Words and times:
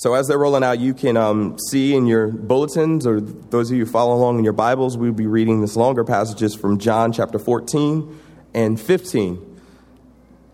So, 0.00 0.14
as 0.14 0.28
they're 0.28 0.38
rolling 0.38 0.64
out, 0.64 0.78
you 0.78 0.94
can 0.94 1.18
um, 1.18 1.58
see 1.68 1.94
in 1.94 2.06
your 2.06 2.28
bulletins, 2.28 3.06
or 3.06 3.20
those 3.20 3.70
of 3.70 3.76
you 3.76 3.84
who 3.84 3.90
follow 3.90 4.14
along 4.14 4.38
in 4.38 4.44
your 4.44 4.54
Bibles, 4.54 4.96
we'll 4.96 5.12
be 5.12 5.26
reading 5.26 5.60
this 5.60 5.76
longer 5.76 6.04
passages 6.04 6.54
from 6.54 6.78
John 6.78 7.12
chapter 7.12 7.38
14 7.38 8.18
and 8.54 8.80
15. 8.80 9.60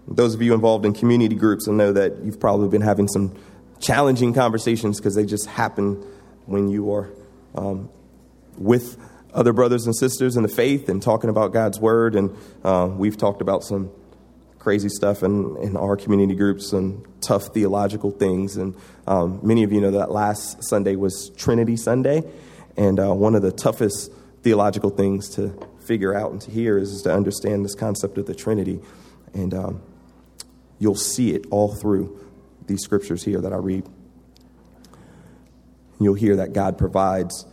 Those 0.08 0.34
of 0.34 0.42
you 0.42 0.52
involved 0.52 0.84
in 0.84 0.94
community 0.94 1.36
groups 1.36 1.68
will 1.68 1.74
know 1.74 1.92
that 1.92 2.24
you've 2.24 2.40
probably 2.40 2.68
been 2.70 2.80
having 2.80 3.06
some 3.06 3.36
challenging 3.78 4.34
conversations 4.34 4.98
because 4.98 5.14
they 5.14 5.24
just 5.24 5.46
happen 5.46 6.04
when 6.46 6.66
you 6.68 6.92
are 6.92 7.08
um, 7.54 7.88
with 8.58 8.98
other 9.32 9.52
brothers 9.52 9.86
and 9.86 9.94
sisters 9.94 10.36
in 10.36 10.42
the 10.42 10.48
faith 10.48 10.88
and 10.88 11.00
talking 11.00 11.30
about 11.30 11.52
God's 11.52 11.78
word. 11.78 12.16
And 12.16 12.36
uh, 12.64 12.88
we've 12.90 13.16
talked 13.16 13.40
about 13.40 13.62
some 13.62 13.92
crazy 14.66 14.88
stuff 14.88 15.22
in, 15.22 15.56
in 15.58 15.76
our 15.76 15.96
community 15.96 16.34
groups 16.34 16.72
and 16.72 17.06
tough 17.20 17.54
theological 17.54 18.10
things. 18.10 18.56
And 18.56 18.74
um, 19.06 19.38
many 19.40 19.62
of 19.62 19.70
you 19.70 19.80
know 19.80 19.92
that 19.92 20.10
last 20.10 20.64
Sunday 20.64 20.96
was 20.96 21.30
Trinity 21.36 21.76
Sunday. 21.76 22.24
And 22.76 22.98
uh, 22.98 23.14
one 23.14 23.36
of 23.36 23.42
the 23.42 23.52
toughest 23.52 24.10
theological 24.42 24.90
things 24.90 25.28
to 25.36 25.56
figure 25.86 26.16
out 26.16 26.32
and 26.32 26.40
to 26.40 26.50
hear 26.50 26.78
is, 26.78 26.90
is 26.90 27.02
to 27.02 27.14
understand 27.14 27.64
this 27.64 27.76
concept 27.76 28.18
of 28.18 28.26
the 28.26 28.34
Trinity. 28.34 28.80
And 29.34 29.54
um, 29.54 29.82
you'll 30.80 30.96
see 30.96 31.32
it 31.32 31.46
all 31.52 31.72
through 31.72 32.28
these 32.66 32.82
scriptures 32.82 33.22
here 33.22 33.40
that 33.40 33.52
I 33.52 33.58
read. 33.58 33.88
You'll 36.00 36.14
hear 36.14 36.34
that 36.34 36.54
God 36.54 36.76
provides 36.76 37.46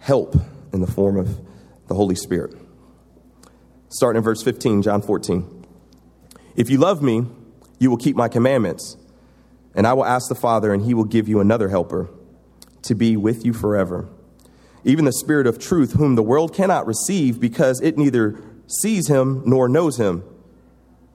help 0.00 0.34
in 0.72 0.80
the 0.80 0.88
form 0.88 1.16
of 1.18 1.38
the 1.86 1.94
Holy 1.94 2.16
Spirit. 2.16 2.61
Starting 3.92 4.20
in 4.20 4.24
verse 4.24 4.42
15, 4.42 4.80
John 4.80 5.02
14. 5.02 5.66
If 6.56 6.70
you 6.70 6.78
love 6.78 7.02
me, 7.02 7.26
you 7.78 7.90
will 7.90 7.98
keep 7.98 8.16
my 8.16 8.26
commandments, 8.26 8.96
and 9.74 9.86
I 9.86 9.92
will 9.92 10.06
ask 10.06 10.30
the 10.30 10.34
Father, 10.34 10.72
and 10.72 10.82
he 10.82 10.94
will 10.94 11.04
give 11.04 11.28
you 11.28 11.40
another 11.40 11.68
helper 11.68 12.08
to 12.84 12.94
be 12.94 13.18
with 13.18 13.44
you 13.44 13.52
forever. 13.52 14.08
Even 14.82 15.04
the 15.04 15.12
Spirit 15.12 15.46
of 15.46 15.58
truth, 15.58 15.92
whom 15.92 16.14
the 16.14 16.22
world 16.22 16.54
cannot 16.54 16.86
receive 16.86 17.38
because 17.38 17.82
it 17.82 17.98
neither 17.98 18.42
sees 18.66 19.08
him 19.08 19.42
nor 19.44 19.68
knows 19.68 19.98
him. 19.98 20.24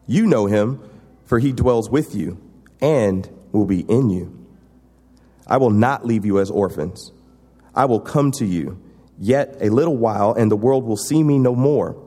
You 0.05 0.27
know 0.27 0.45
him, 0.45 0.79
for 1.25 1.39
he 1.39 1.53
dwells 1.53 1.89
with 1.89 2.13
you 2.13 2.39
and 2.79 3.27
will 3.51 3.65
be 3.65 3.81
in 3.89 4.11
you. 4.11 4.47
I 5.47 5.57
will 5.57 5.71
not 5.71 6.05
leave 6.05 6.25
you 6.25 6.39
as 6.39 6.51
orphans. 6.51 7.11
I 7.73 7.85
will 7.85 8.01
come 8.01 8.29
to 8.33 8.45
you. 8.45 8.79
Yet 9.17 9.57
a 9.61 9.69
little 9.69 9.97
while, 9.97 10.35
and 10.35 10.51
the 10.51 10.55
world 10.55 10.83
will 10.83 10.95
see 10.95 11.23
me 11.23 11.39
no 11.39 11.55
more. 11.55 12.06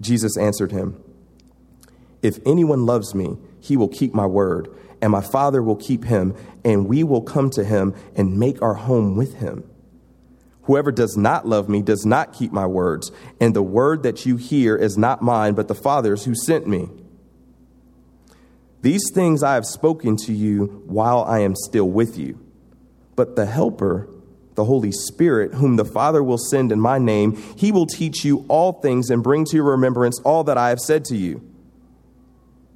Jesus 0.00 0.36
answered 0.36 0.72
him, 0.72 1.02
If 2.22 2.38
anyone 2.46 2.86
loves 2.86 3.14
me, 3.14 3.38
he 3.60 3.76
will 3.76 3.88
keep 3.88 4.14
my 4.14 4.26
word, 4.26 4.68
and 5.00 5.12
my 5.12 5.20
Father 5.20 5.62
will 5.62 5.76
keep 5.76 6.04
him, 6.04 6.34
and 6.64 6.86
we 6.86 7.04
will 7.04 7.22
come 7.22 7.50
to 7.50 7.64
him 7.64 7.94
and 8.16 8.38
make 8.38 8.60
our 8.62 8.74
home 8.74 9.16
with 9.16 9.34
him. 9.34 9.68
Whoever 10.64 10.92
does 10.92 11.16
not 11.16 11.46
love 11.46 11.68
me 11.68 11.82
does 11.82 12.06
not 12.06 12.32
keep 12.32 12.52
my 12.52 12.66
words, 12.66 13.10
and 13.40 13.54
the 13.54 13.62
word 13.62 14.04
that 14.04 14.24
you 14.24 14.36
hear 14.36 14.76
is 14.76 14.96
not 14.96 15.22
mine, 15.22 15.54
but 15.54 15.68
the 15.68 15.74
Father's 15.74 16.24
who 16.24 16.34
sent 16.34 16.68
me. 16.68 16.88
These 18.80 19.10
things 19.12 19.42
I 19.42 19.54
have 19.54 19.66
spoken 19.66 20.16
to 20.18 20.32
you 20.32 20.82
while 20.86 21.22
I 21.24 21.40
am 21.40 21.54
still 21.54 21.88
with 21.88 22.16
you. 22.16 22.38
But 23.16 23.36
the 23.36 23.46
Helper, 23.46 24.08
the 24.54 24.64
Holy 24.64 24.92
Spirit, 24.92 25.54
whom 25.54 25.76
the 25.76 25.84
Father 25.84 26.22
will 26.22 26.38
send 26.38 26.72
in 26.72 26.80
my 26.80 26.98
name, 26.98 27.36
he 27.56 27.72
will 27.72 27.86
teach 27.86 28.24
you 28.24 28.44
all 28.48 28.72
things 28.72 29.10
and 29.10 29.22
bring 29.22 29.44
to 29.46 29.56
your 29.56 29.70
remembrance 29.70 30.20
all 30.20 30.44
that 30.44 30.58
I 30.58 30.68
have 30.68 30.80
said 30.80 31.04
to 31.06 31.16
you. 31.16 31.46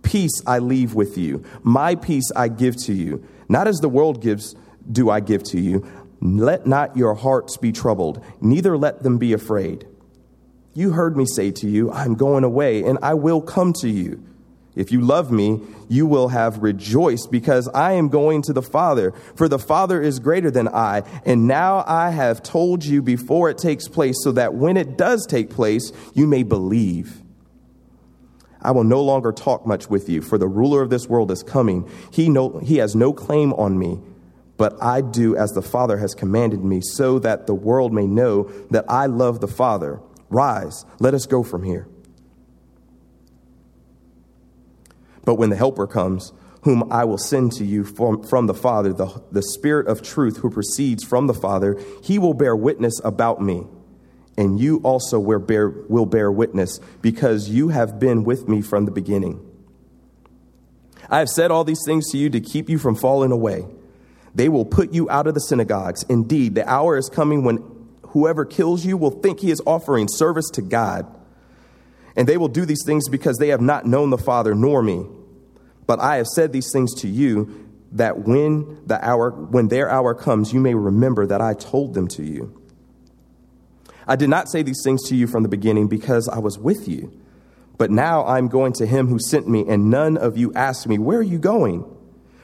Peace 0.03 0.43
I 0.47 0.59
leave 0.61 0.95
with 0.95 1.19
you, 1.19 1.45
my 1.63 1.95
peace 1.97 2.31
I 2.35 2.49
give 2.49 2.77
to 2.85 2.93
you. 2.93 3.27
Not 3.49 3.69
as 3.69 3.77
the 3.79 3.89
world 3.89 4.23
gives, 4.23 4.55
do 4.91 5.11
I 5.11 5.21
give 5.21 5.43
to 5.45 5.61
you. 5.61 5.87
Let 6.21 6.67
not 6.67 6.97
your 6.97 7.15
hearts 7.15 7.57
be 7.57 7.73
troubled, 7.73 8.25
neither 8.41 8.77
let 8.77 9.03
them 9.03 9.19
be 9.19 9.33
afraid. 9.33 9.87
You 10.75 10.93
heard 10.93 11.17
me 11.17 11.25
say 11.27 11.51
to 11.53 11.69
you, 11.69 11.91
I'm 11.91 12.15
going 12.15 12.45
away, 12.45 12.85
and 12.85 12.99
I 13.03 13.15
will 13.15 13.41
come 13.41 13.73
to 13.81 13.89
you. 13.89 14.23
If 14.77 14.93
you 14.93 15.01
love 15.01 15.33
me, 15.33 15.61
you 15.89 16.07
will 16.07 16.29
have 16.29 16.63
rejoiced 16.63 17.31
because 17.31 17.67
I 17.69 17.93
am 17.93 18.09
going 18.09 18.43
to 18.43 18.53
the 18.53 18.63
Father, 18.63 19.13
for 19.35 19.49
the 19.49 19.59
Father 19.59 20.03
is 20.03 20.19
greater 20.19 20.51
than 20.51 20.69
I. 20.69 21.03
And 21.25 21.49
now 21.49 21.83
I 21.87 22.11
have 22.11 22.43
told 22.43 22.85
you 22.85 23.01
before 23.01 23.49
it 23.49 23.57
takes 23.57 23.89
place, 23.89 24.17
so 24.23 24.33
that 24.33 24.55
when 24.55 24.77
it 24.77 24.99
does 24.99 25.27
take 25.27 25.49
place, 25.49 25.91
you 26.13 26.27
may 26.27 26.43
believe. 26.43 27.23
I 28.61 28.73
will 28.73 28.85
no 28.85 29.03
longer 29.03 29.33
talk 29.33 29.67
much 29.67 29.89
with 29.89 30.11
you, 30.11 30.21
for 30.21 30.37
the 30.37 30.49
ruler 30.49 30.83
of 30.83 30.91
this 30.91 31.07
world 31.07 31.31
is 31.31 31.43
coming. 31.43 31.89
He, 32.13 32.29
no, 32.29 32.59
he 32.59 32.77
has 32.77 32.95
no 32.95 33.15
claim 33.15 33.55
on 33.55 33.79
me, 33.79 33.99
but 34.59 34.77
I 34.83 35.01
do 35.01 35.35
as 35.37 35.53
the 35.53 35.63
Father 35.63 35.97
has 35.99 36.15
commanded 36.15 36.63
me, 36.63 36.83
so 36.83 37.19
that 37.21 37.47
the 37.47 37.55
world 37.55 37.95
may 37.95 38.07
know 38.07 38.51
that 38.71 38.85
I 38.89 39.07
love 39.07 39.41
the 39.41 39.49
Father. 39.49 40.01
Rise, 40.29 40.85
let 40.99 41.15
us 41.15 41.25
go 41.25 41.43
from 41.43 41.63
here. 41.63 41.89
But 45.27 45.35
when 45.35 45.51
the 45.51 45.57
Helper 45.57 45.87
comes, 45.87 46.33
whom 46.63 46.91
I 46.91 47.05
will 47.05 47.19
send 47.19 47.53
to 47.53 47.65
you 47.65 47.85
from, 47.85 48.23
from 48.23 48.47
the 48.47 48.55
Father, 48.55 48.95
the, 48.95 49.23
the 49.31 49.43
Spirit 49.43 49.87
of 49.89 50.01
truth 50.01 50.39
who 50.39 50.49
proceeds 50.49 51.05
from 51.05 51.27
the 51.27 51.35
Father, 51.35 51.79
he 52.03 52.19
will 52.19 52.33
bear 52.33 52.57
witness 52.57 52.99
about 53.05 53.43
me. 53.43 53.67
And 54.39 54.59
you 54.59 54.81
also 54.83 55.19
will 55.19 55.39
bear, 55.41 55.69
will 55.69 56.07
bear 56.07 56.31
witness, 56.33 56.79
because 57.03 57.49
you 57.49 57.69
have 57.69 57.99
been 57.99 58.25
with 58.25 58.49
me 58.49 58.63
from 58.63 58.85
the 58.85 58.91
beginning. 58.91 59.43
I 61.11 61.19
have 61.19 61.29
said 61.29 61.51
all 61.51 61.65
these 61.65 61.83
things 61.85 62.11
to 62.13 62.19
you 62.19 62.31
to 62.31 62.41
keep 62.41 62.69
you 62.69 62.79
from 62.79 62.95
falling 62.95 63.33
away. 63.33 63.67
They 64.35 64.49
will 64.49 64.65
put 64.65 64.93
you 64.93 65.09
out 65.09 65.27
of 65.27 65.35
the 65.35 65.41
synagogues. 65.41 66.05
Indeed, 66.09 66.55
the 66.55 66.69
hour 66.69 66.97
is 66.97 67.09
coming 67.09 67.43
when 67.43 67.65
whoever 68.09 68.45
kills 68.45 68.85
you 68.85 68.97
will 68.97 69.11
think 69.11 69.41
he 69.41 69.51
is 69.51 69.63
offering 69.67 70.09
service 70.09 70.51
to 70.55 70.63
God. 70.63 71.07
And 72.17 72.27
they 72.27 72.39
will 72.39 72.49
do 72.49 72.65
these 72.65 72.83
things 72.85 73.09
because 73.09 73.37
they 73.37 73.49
have 73.49 73.61
not 73.61 73.87
known 73.87 74.11
the 74.11 74.19
Father 74.19 74.55
nor 74.55 74.83
me. 74.83 75.07
But 75.87 76.01
I 76.01 76.17
have 76.17 76.27
said 76.27 76.53
these 76.53 76.73
things 76.73 76.95
to 77.03 77.09
you 77.09 77.67
that 77.93 78.21
when 78.21 78.81
the 78.87 79.03
hour 79.07 79.31
when 79.31 79.69
their 79.69 79.89
hour 79.89 80.15
comes 80.15 80.53
you 80.53 80.61
may 80.61 80.75
remember 80.75 81.27
that 81.27 81.41
I 81.41 81.55
told 81.55 81.95
them 81.95 82.09
to 82.09 82.25
you. 82.25 82.61
I 84.09 84.17
did 84.17 84.29
not 84.29 84.49
say 84.49 84.63
these 84.63 84.83
things 84.83 85.09
to 85.09 85.17
you 85.17 85.27
from 85.27 85.43
the 85.43 85.49
beginning 85.49 85.89
because 85.89 86.29
I 86.29 86.39
was 86.39 86.59
with 86.59 86.89
you. 86.89 87.13
But 87.79 87.91
now 87.91 88.25
I'm 88.25 88.49
going 88.49 88.73
to 88.75 88.87
him 88.87 89.09
who 89.09 89.19
sent 89.19 89.49
me 89.49 89.65
and 89.69 89.91
none 89.91 90.17
of 90.17 90.37
you 90.37 90.53
asked 90.55 90.89
me, 90.89 90.99
"Where 90.99 91.19
are 91.19 91.23
you 91.23 91.39
going?" 91.39 91.85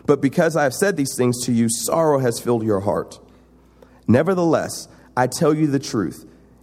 But 0.07 0.21
because 0.21 0.57
I 0.57 0.65
have 0.65 0.75
said 0.75 0.97
these 0.97 1.15
things 1.17 1.45
to 1.45 1.53
you, 1.53 1.69
sorrow 1.69 2.19
has 2.19 2.41
filled 2.41 2.65
your 2.65 2.81
heart. 2.81 3.21
Nevertheless, 4.09 4.89
I 5.17 5.27
tell 5.27 5.55
you 5.55 5.67
the 5.67 5.79
truth. 5.79 6.27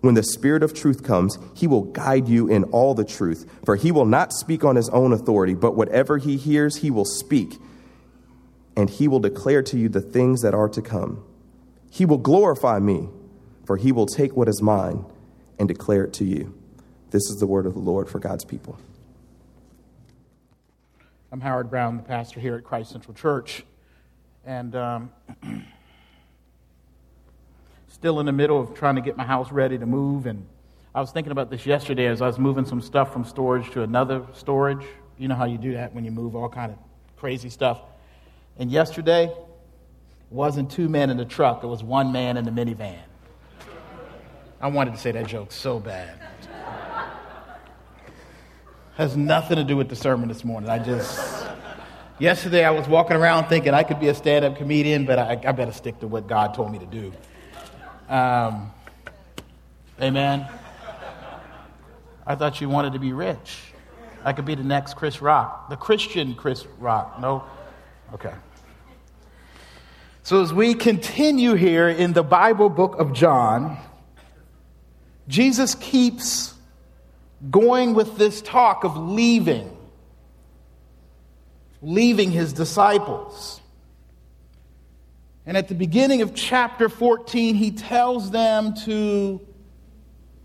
When 0.00 0.14
the 0.14 0.22
Spirit 0.22 0.62
of 0.62 0.74
truth 0.74 1.02
comes, 1.02 1.38
he 1.54 1.66
will 1.66 1.82
guide 1.82 2.28
you 2.28 2.48
in 2.48 2.64
all 2.64 2.94
the 2.94 3.04
truth, 3.04 3.50
for 3.64 3.76
he 3.76 3.90
will 3.90 4.04
not 4.04 4.32
speak 4.32 4.64
on 4.64 4.76
his 4.76 4.88
own 4.90 5.12
authority, 5.12 5.54
but 5.54 5.76
whatever 5.76 6.18
he 6.18 6.36
hears, 6.36 6.76
he 6.76 6.90
will 6.90 7.04
speak, 7.04 7.58
and 8.76 8.88
he 8.88 9.08
will 9.08 9.20
declare 9.20 9.62
to 9.62 9.78
you 9.78 9.88
the 9.88 10.00
things 10.00 10.42
that 10.42 10.54
are 10.54 10.68
to 10.68 10.80
come. 10.80 11.24
He 11.90 12.04
will 12.04 12.18
glorify 12.18 12.78
me, 12.78 13.08
for 13.64 13.76
he 13.76 13.90
will 13.90 14.06
take 14.06 14.36
what 14.36 14.48
is 14.48 14.62
mine 14.62 15.04
and 15.58 15.66
declare 15.66 16.04
it 16.04 16.12
to 16.14 16.24
you. 16.24 16.54
This 17.10 17.28
is 17.30 17.38
the 17.40 17.46
word 17.46 17.66
of 17.66 17.74
the 17.74 17.80
Lord 17.80 18.08
for 18.08 18.18
God's 18.18 18.44
people. 18.44 18.78
I'm 21.32 21.40
Howard 21.40 21.70
Brown, 21.70 21.96
the 21.96 22.02
pastor 22.02 22.40
here 22.40 22.54
at 22.56 22.64
Christ 22.64 22.90
Central 22.90 23.14
Church. 23.14 23.64
And 24.44 24.74
um, 24.76 25.10
still 27.98 28.20
in 28.20 28.26
the 28.26 28.32
middle 28.32 28.60
of 28.60 28.74
trying 28.74 28.94
to 28.94 29.00
get 29.00 29.16
my 29.16 29.24
house 29.24 29.50
ready 29.50 29.76
to 29.76 29.84
move. 29.84 30.26
And 30.26 30.46
I 30.94 31.00
was 31.00 31.10
thinking 31.10 31.32
about 31.32 31.50
this 31.50 31.66
yesterday 31.66 32.06
as 32.06 32.22
I 32.22 32.28
was 32.28 32.38
moving 32.38 32.64
some 32.64 32.80
stuff 32.80 33.12
from 33.12 33.24
storage 33.24 33.70
to 33.72 33.82
another 33.82 34.24
storage. 34.34 34.86
You 35.18 35.26
know 35.26 35.34
how 35.34 35.46
you 35.46 35.58
do 35.58 35.72
that 35.72 35.92
when 35.92 36.04
you 36.04 36.12
move 36.12 36.36
all 36.36 36.48
kind 36.48 36.70
of 36.70 36.78
crazy 37.16 37.50
stuff. 37.50 37.80
And 38.56 38.70
yesterday, 38.70 39.32
wasn't 40.30 40.70
two 40.70 40.88
men 40.88 41.10
in 41.10 41.16
the 41.16 41.24
truck, 41.24 41.64
it 41.64 41.66
was 41.66 41.82
one 41.82 42.12
man 42.12 42.36
in 42.36 42.44
the 42.44 42.52
minivan. 42.52 42.98
I 44.60 44.68
wanted 44.68 44.92
to 44.92 44.98
say 44.98 45.10
that 45.12 45.26
joke 45.26 45.50
so 45.50 45.80
bad. 45.80 46.20
Has 48.94 49.16
nothing 49.16 49.56
to 49.56 49.64
do 49.64 49.76
with 49.76 49.88
the 49.88 49.96
sermon 49.96 50.28
this 50.28 50.44
morning. 50.44 50.70
I 50.70 50.78
just, 50.78 51.46
yesterday 52.20 52.64
I 52.64 52.70
was 52.70 52.86
walking 52.86 53.16
around 53.16 53.48
thinking 53.48 53.74
I 53.74 53.82
could 53.82 53.98
be 53.98 54.08
a 54.08 54.14
stand 54.14 54.44
up 54.44 54.56
comedian, 54.56 55.04
but 55.04 55.18
I, 55.18 55.40
I, 55.44 55.52
better 55.52 55.72
stick 55.72 56.00
to 56.00 56.08
what 56.08 56.26
God 56.26 56.54
told 56.54 56.72
me 56.72 56.78
to 56.80 56.86
do. 56.86 57.12
Um, 58.08 58.72
amen. 60.00 60.48
I 62.26 62.34
thought 62.34 62.60
you 62.60 62.68
wanted 62.68 62.94
to 62.94 62.98
be 62.98 63.12
rich. 63.12 63.58
I 64.24 64.32
could 64.32 64.44
be 64.44 64.54
the 64.54 64.64
next 64.64 64.94
Chris 64.94 65.20
Rock, 65.20 65.68
the 65.68 65.76
Christian 65.76 66.34
Chris 66.34 66.66
Rock. 66.78 67.20
No? 67.20 67.44
Okay. 68.14 68.32
So, 70.22 70.42
as 70.42 70.52
we 70.52 70.74
continue 70.74 71.54
here 71.54 71.88
in 71.88 72.12
the 72.12 72.22
Bible 72.22 72.68
book 72.68 72.98
of 72.98 73.12
John, 73.12 73.78
Jesus 75.26 75.74
keeps 75.74 76.54
going 77.50 77.94
with 77.94 78.16
this 78.18 78.42
talk 78.42 78.84
of 78.84 78.96
leaving, 78.96 79.74
leaving 81.82 82.30
his 82.30 82.52
disciples. 82.52 83.60
And 85.48 85.56
at 85.56 85.68
the 85.68 85.74
beginning 85.74 86.20
of 86.20 86.34
chapter 86.34 86.90
14, 86.90 87.54
he 87.54 87.70
tells 87.70 88.30
them 88.30 88.74
to 88.84 89.40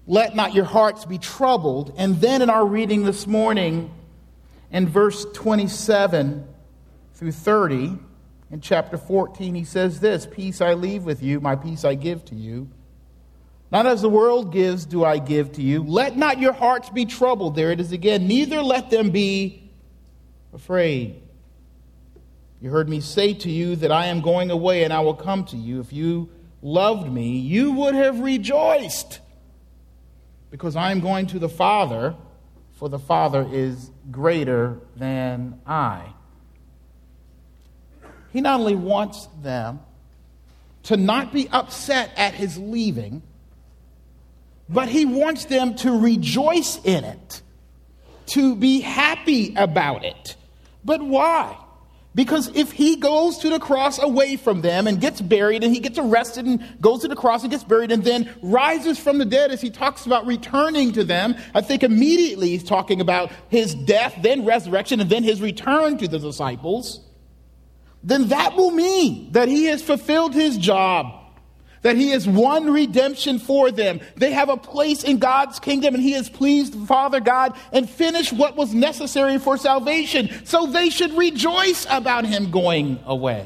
let 0.07 0.33
not 0.33 0.53
your 0.53 0.63
hearts 0.63 1.03
be 1.03 1.17
troubled. 1.17 1.94
And 1.97 2.21
then 2.21 2.41
in 2.41 2.50
our 2.50 2.65
reading 2.65 3.03
this 3.03 3.27
morning, 3.27 3.94
in 4.71 4.88
verse 4.88 5.25
27 5.33 6.47
through 7.15 7.33
30, 7.33 7.97
in 8.50 8.61
chapter 8.61 8.97
14, 8.97 9.53
he 9.55 9.65
says 9.65 10.00
this 10.00 10.25
Peace 10.25 10.61
I 10.61 10.73
leave 10.73 11.03
with 11.03 11.21
you, 11.21 11.41
my 11.41 11.57
peace 11.57 11.83
I 11.83 11.95
give 11.95 12.23
to 12.25 12.35
you. 12.35 12.69
Not 13.73 13.85
as 13.85 14.03
the 14.03 14.09
world 14.09 14.53
gives, 14.53 14.85
do 14.85 15.03
I 15.03 15.17
give 15.17 15.51
to 15.53 15.61
you. 15.61 15.83
Let 15.83 16.15
not 16.15 16.39
your 16.39 16.53
hearts 16.53 16.89
be 16.89 17.06
troubled. 17.06 17.57
There 17.57 17.71
it 17.71 17.81
is 17.81 17.91
again. 17.91 18.25
Neither 18.25 18.61
let 18.61 18.89
them 18.89 19.09
be 19.09 19.69
afraid. 20.53 21.22
You 22.63 22.69
heard 22.69 22.88
me 22.88 23.01
say 23.01 23.33
to 23.33 23.51
you 23.51 23.75
that 23.75 23.92
I 23.92 24.06
am 24.06 24.21
going 24.21 24.50
away 24.50 24.86
and 24.86 24.94
I 24.94 25.01
will 25.01 25.15
come 25.15 25.44
to 25.48 25.57
you. 25.57 25.81
If 25.81 25.92
you 25.92 26.30
loved 26.62 27.12
me, 27.12 27.38
you 27.38 27.74
would 27.74 27.94
have 27.94 28.21
rejoiced 28.21 29.19
because 30.50 30.77
I 30.77 30.92
am 30.92 31.01
going 31.01 31.27
to 31.27 31.39
the 31.39 31.50
Father, 31.50 32.15
for 32.75 32.88
the 32.88 33.00
Father 33.00 33.45
is 33.51 33.92
greater 34.10 34.80
than 34.95 35.60
I. 35.68 36.13
He 38.31 38.39
not 38.39 38.62
only 38.62 38.75
wants 38.75 39.27
them 39.42 39.81
to 40.83 40.95
not 40.95 41.33
be 41.33 41.50
upset 41.50 42.12
at 42.16 42.33
his 42.33 42.57
leaving, 42.57 43.24
but 44.69 44.88
he 44.88 45.04
wants 45.04 45.44
them 45.44 45.75
to 45.75 46.00
rejoice 46.00 46.80
in 46.86 47.04
it, 47.04 47.42
to 48.27 48.56
be 48.56 48.80
happy 48.80 49.54
about 49.54 50.06
it. 50.06 50.38
But 50.86 51.01
why? 51.04 51.57
Because 52.15 52.56
if 52.56 52.71
he 52.71 52.95
goes 52.95 53.39
to 53.39 53.50
the 53.50 53.60
cross 53.60 53.98
away 53.98 54.36
from 54.36 54.62
them 54.62 54.86
and 54.86 55.01
gets 55.01 55.19
buried 55.19 55.63
and 55.63 55.74
he 55.74 55.80
gets 55.80 55.98
arrested 55.98 56.45
and 56.45 56.62
goes 56.80 57.01
to 57.01 57.07
the 57.07 57.15
cross 57.15 57.42
and 57.42 57.50
gets 57.50 57.63
buried 57.63 57.92
and 57.92 58.04
then 58.04 58.31
rises 58.42 59.00
from 59.00 59.18
the 59.18 59.25
dead 59.25 59.51
as 59.51 59.62
he 59.62 59.71
talks 59.71 60.06
about 60.06 60.27
returning 60.27 60.92
to 60.94 61.04
them, 61.04 61.36
I 61.56 61.62
think 61.62 61.81
immediately 61.81 62.50
he's 62.50 62.63
talking 62.63 63.01
about 63.01 63.31
his 63.50 63.74
death, 63.74 64.15
then 64.21 64.45
resurrection, 64.45 65.00
and 65.00 65.10
then 65.10 65.24
his 65.24 65.42
return 65.42 65.98
to 65.98 66.07
the 66.07 66.19
disciples, 66.19 67.00
then 68.04 68.27
that 68.27 68.56
will 68.56 68.71
mean 68.71 69.31
that 69.31 69.48
he 69.48 69.66
has 69.66 69.81
fulfilled 69.81 70.36
his 70.36 70.57
job 70.57 71.22
that 71.83 71.95
he 71.95 72.09
has 72.09 72.27
won 72.27 72.71
redemption 72.71 73.38
for 73.38 73.69
them. 73.69 74.01
They 74.15 74.31
have 74.31 74.50
a 74.50 74.57
place 74.57 75.03
in 75.03 75.19
God's 75.19 75.59
kingdom 75.59 75.94
and 75.94 76.03
he 76.03 76.13
has 76.13 76.30
pleased 76.30 76.75
Father 76.88 77.19
God 77.19 77.56
and 77.71 77.89
finished 77.89 78.33
what 78.33 78.56
was 78.56 78.74
necessary 78.74 79.38
for 79.38 79.57
salvation. 79.57 80.30
So 80.45 80.65
they 80.65 80.89
should 80.89 81.13
rejoice 81.13 81.85
about 81.89 82.25
him 82.25 82.50
going 82.50 83.00
away. 83.06 83.45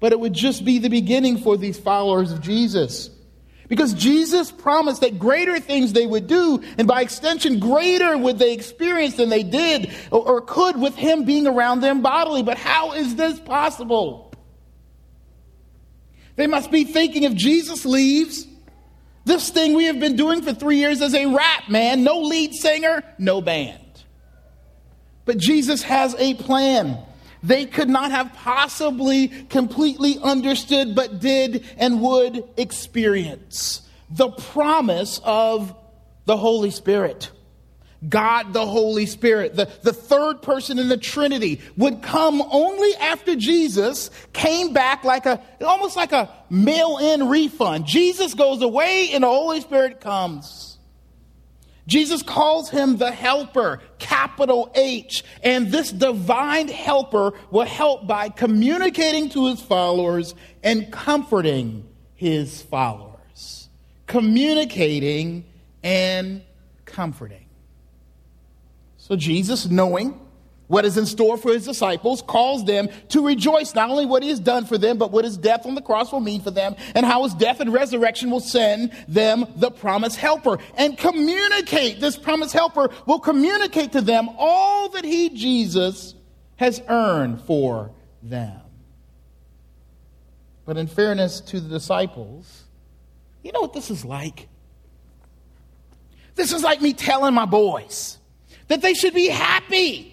But 0.00 0.12
it 0.12 0.20
would 0.20 0.34
just 0.34 0.64
be 0.64 0.78
the 0.78 0.88
beginning 0.88 1.38
for 1.38 1.56
these 1.56 1.78
followers 1.78 2.32
of 2.32 2.40
Jesus. 2.40 3.10
Because 3.68 3.94
Jesus 3.94 4.50
promised 4.50 5.02
that 5.02 5.18
greater 5.18 5.60
things 5.60 5.92
they 5.92 6.06
would 6.06 6.26
do, 6.26 6.60
and 6.76 6.88
by 6.88 7.02
extension, 7.02 7.60
greater 7.60 8.18
would 8.18 8.36
they 8.36 8.52
experience 8.52 9.14
than 9.14 9.28
they 9.28 9.44
did 9.44 9.92
or, 10.10 10.26
or 10.26 10.40
could 10.40 10.80
with 10.80 10.96
Him 10.96 11.24
being 11.24 11.46
around 11.46 11.80
them 11.80 12.02
bodily. 12.02 12.42
But 12.42 12.58
how 12.58 12.94
is 12.94 13.14
this 13.14 13.38
possible? 13.38 14.29
They 16.40 16.46
must 16.46 16.70
be 16.70 16.84
thinking 16.84 17.24
if 17.24 17.34
Jesus 17.34 17.84
leaves, 17.84 18.46
this 19.26 19.50
thing 19.50 19.74
we 19.74 19.84
have 19.84 20.00
been 20.00 20.16
doing 20.16 20.40
for 20.40 20.54
three 20.54 20.78
years 20.78 21.02
is 21.02 21.14
a 21.14 21.26
rap, 21.26 21.68
man. 21.68 22.02
No 22.02 22.20
lead 22.20 22.54
singer, 22.54 23.04
no 23.18 23.42
band. 23.42 24.04
But 25.26 25.36
Jesus 25.36 25.82
has 25.82 26.16
a 26.18 26.32
plan. 26.32 26.96
They 27.42 27.66
could 27.66 27.90
not 27.90 28.10
have 28.10 28.32
possibly 28.32 29.28
completely 29.28 30.18
understood, 30.18 30.94
but 30.94 31.20
did 31.20 31.62
and 31.76 32.00
would 32.00 32.42
experience 32.56 33.82
the 34.08 34.30
promise 34.30 35.20
of 35.22 35.76
the 36.24 36.38
Holy 36.38 36.70
Spirit. 36.70 37.30
God 38.08 38.54
the 38.54 38.64
Holy 38.64 39.04
Spirit, 39.04 39.56
the, 39.56 39.68
the 39.82 39.92
third 39.92 40.40
person 40.40 40.78
in 40.78 40.88
the 40.88 40.96
Trinity, 40.96 41.60
would 41.76 42.02
come 42.02 42.42
only 42.50 42.94
after 42.96 43.36
Jesus 43.36 44.10
came 44.32 44.72
back 44.72 45.04
like 45.04 45.26
a, 45.26 45.42
almost 45.60 45.96
like 45.96 46.12
a 46.12 46.32
mail 46.48 46.96
in 46.96 47.28
refund. 47.28 47.86
Jesus 47.86 48.32
goes 48.32 48.62
away 48.62 49.10
and 49.12 49.22
the 49.22 49.28
Holy 49.28 49.60
Spirit 49.60 50.00
comes. 50.00 50.78
Jesus 51.86 52.22
calls 52.22 52.70
him 52.70 52.98
the 52.98 53.10
helper, 53.10 53.80
capital 53.98 54.70
H, 54.74 55.24
and 55.42 55.72
this 55.72 55.90
divine 55.90 56.68
helper 56.68 57.32
will 57.50 57.66
help 57.66 58.06
by 58.06 58.28
communicating 58.28 59.28
to 59.30 59.48
his 59.48 59.60
followers 59.60 60.34
and 60.62 60.90
comforting 60.92 61.86
his 62.14 62.62
followers. 62.62 63.68
Communicating 64.06 65.44
and 65.82 66.42
comforting. 66.84 67.49
So 69.10 69.16
Jesus, 69.16 69.66
knowing 69.66 70.20
what 70.68 70.84
is 70.84 70.96
in 70.96 71.04
store 71.04 71.36
for 71.36 71.52
his 71.52 71.64
disciples, 71.64 72.22
calls 72.22 72.64
them 72.64 72.88
to 73.08 73.26
rejoice 73.26 73.74
not 73.74 73.90
only 73.90 74.06
what 74.06 74.22
he 74.22 74.28
has 74.28 74.38
done 74.38 74.64
for 74.64 74.78
them, 74.78 74.98
but 74.98 75.10
what 75.10 75.24
his 75.24 75.36
death 75.36 75.66
on 75.66 75.74
the 75.74 75.82
cross 75.82 76.12
will 76.12 76.20
mean 76.20 76.40
for 76.40 76.52
them, 76.52 76.76
and 76.94 77.04
how 77.04 77.24
his 77.24 77.34
death 77.34 77.58
and 77.58 77.72
resurrection 77.72 78.30
will 78.30 78.38
send 78.38 78.92
them 79.08 79.46
the 79.56 79.68
promised 79.68 80.14
helper. 80.14 80.58
And 80.76 80.96
communicate, 80.96 82.00
this 82.00 82.16
promised 82.16 82.52
helper 82.52 82.90
will 83.04 83.18
communicate 83.18 83.90
to 83.92 84.00
them 84.00 84.28
all 84.38 84.90
that 84.90 85.04
he, 85.04 85.30
Jesus, 85.30 86.14
has 86.54 86.80
earned 86.86 87.40
for 87.40 87.90
them. 88.22 88.60
But 90.64 90.76
in 90.76 90.86
fairness 90.86 91.40
to 91.40 91.58
the 91.58 91.68
disciples, 91.68 92.62
you 93.42 93.50
know 93.50 93.62
what 93.62 93.72
this 93.72 93.90
is 93.90 94.04
like? 94.04 94.46
This 96.36 96.52
is 96.52 96.62
like 96.62 96.80
me 96.80 96.92
telling 96.92 97.34
my 97.34 97.44
boys 97.44 98.18
that 98.70 98.82
they 98.82 98.94
should 98.94 99.14
be 99.14 99.26
happy 99.26 100.06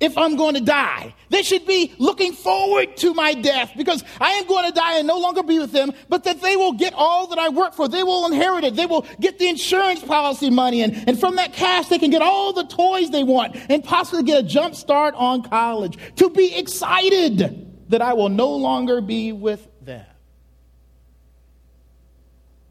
if 0.00 0.18
I'm 0.18 0.36
going 0.36 0.56
to 0.56 0.60
die. 0.60 1.14
They 1.30 1.42
should 1.42 1.64
be 1.64 1.94
looking 1.96 2.32
forward 2.32 2.96
to 2.98 3.14
my 3.14 3.34
death 3.34 3.70
because 3.76 4.02
I 4.20 4.32
am 4.32 4.48
going 4.48 4.66
to 4.66 4.72
die 4.72 4.98
and 4.98 5.06
no 5.06 5.18
longer 5.18 5.44
be 5.44 5.60
with 5.60 5.70
them, 5.70 5.92
but 6.08 6.24
that 6.24 6.40
they 6.40 6.56
will 6.56 6.72
get 6.72 6.92
all 6.92 7.28
that 7.28 7.38
I 7.38 7.50
work 7.50 7.74
for. 7.74 7.86
They 7.86 8.02
will 8.02 8.26
inherit 8.26 8.64
it. 8.64 8.74
They 8.74 8.86
will 8.86 9.06
get 9.20 9.38
the 9.38 9.46
insurance 9.46 10.02
policy 10.02 10.50
money, 10.50 10.82
and, 10.82 11.08
and 11.08 11.20
from 11.20 11.36
that 11.36 11.52
cash, 11.52 11.86
they 11.86 12.00
can 12.00 12.10
get 12.10 12.20
all 12.20 12.52
the 12.52 12.64
toys 12.64 13.10
they 13.10 13.22
want 13.22 13.56
and 13.70 13.84
possibly 13.84 14.24
get 14.24 14.40
a 14.40 14.42
jump 14.42 14.74
start 14.74 15.14
on 15.14 15.44
college. 15.44 15.96
To 16.16 16.30
be 16.30 16.56
excited 16.56 17.90
that 17.90 18.02
I 18.02 18.14
will 18.14 18.28
no 18.28 18.56
longer 18.56 19.00
be 19.00 19.30
with 19.30 19.68
them. 19.80 20.04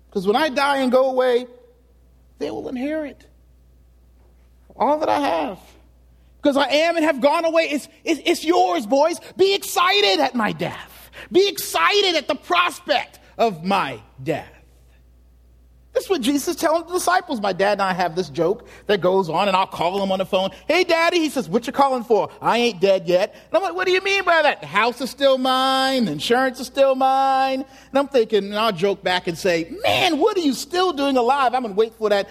Because 0.09 0.27
when 0.27 0.35
I 0.35 0.49
die 0.49 0.79
and 0.79 0.91
go 0.91 1.09
away, 1.09 1.47
they 2.39 2.51
will 2.51 2.67
inherit 2.67 3.30
all 4.75 4.99
that 4.99 5.09
I 5.09 5.19
have. 5.19 5.59
Because 6.41 6.57
I 6.57 6.67
am 6.69 6.95
and 6.95 7.05
have 7.05 7.21
gone 7.21 7.45
away. 7.45 7.63
It's, 7.63 7.87
it's, 8.03 8.21
it's 8.25 8.43
yours, 8.43 8.87
boys. 8.87 9.19
Be 9.37 9.53
excited 9.53 10.19
at 10.19 10.33
my 10.33 10.51
death. 10.51 11.11
Be 11.31 11.47
excited 11.47 12.15
at 12.15 12.27
the 12.27 12.35
prospect 12.35 13.19
of 13.37 13.63
my 13.63 14.01
death. 14.23 14.51
This 15.93 16.05
is 16.05 16.09
what 16.09 16.21
Jesus 16.21 16.47
is 16.47 16.55
telling 16.55 16.87
the 16.87 16.93
disciples. 16.93 17.41
My 17.41 17.51
dad 17.51 17.73
and 17.73 17.81
I 17.81 17.91
have 17.91 18.15
this 18.15 18.29
joke 18.29 18.65
that 18.87 19.01
goes 19.01 19.29
on, 19.29 19.49
and 19.49 19.57
I'll 19.57 19.67
call 19.67 20.01
him 20.01 20.09
on 20.11 20.19
the 20.19 20.25
phone. 20.25 20.51
Hey, 20.65 20.85
daddy. 20.85 21.19
He 21.19 21.29
says, 21.29 21.49
What 21.49 21.67
you 21.67 21.73
calling 21.73 22.05
for? 22.05 22.29
I 22.41 22.59
ain't 22.59 22.79
dead 22.79 23.09
yet. 23.09 23.33
And 23.33 23.57
I'm 23.57 23.61
like, 23.61 23.75
What 23.75 23.87
do 23.87 23.91
you 23.91 24.01
mean 24.01 24.23
by 24.23 24.41
that? 24.41 24.61
The 24.61 24.67
house 24.67 25.01
is 25.01 25.09
still 25.09 25.37
mine. 25.37 26.05
The 26.05 26.13
insurance 26.13 26.61
is 26.61 26.67
still 26.67 26.95
mine. 26.95 27.65
And 27.89 27.99
I'm 27.99 28.07
thinking, 28.07 28.45
and 28.45 28.55
I'll 28.55 28.71
joke 28.71 29.03
back 29.03 29.27
and 29.27 29.37
say, 29.37 29.69
Man, 29.83 30.17
what 30.17 30.37
are 30.37 30.41
you 30.41 30.53
still 30.53 30.93
doing 30.93 31.17
alive? 31.17 31.53
I'm 31.53 31.63
to 31.63 31.73
wait 31.73 31.93
for 31.95 32.09
that, 32.09 32.29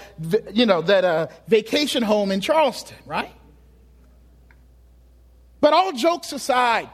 you 0.52 0.64
know, 0.64 0.80
that 0.82 1.04
uh, 1.04 1.26
vacation 1.46 2.02
home 2.02 2.32
in 2.32 2.40
Charleston, 2.40 2.96
right? 3.04 3.32
But 5.60 5.74
all 5.74 5.92
jokes 5.92 6.32
aside, 6.32 6.88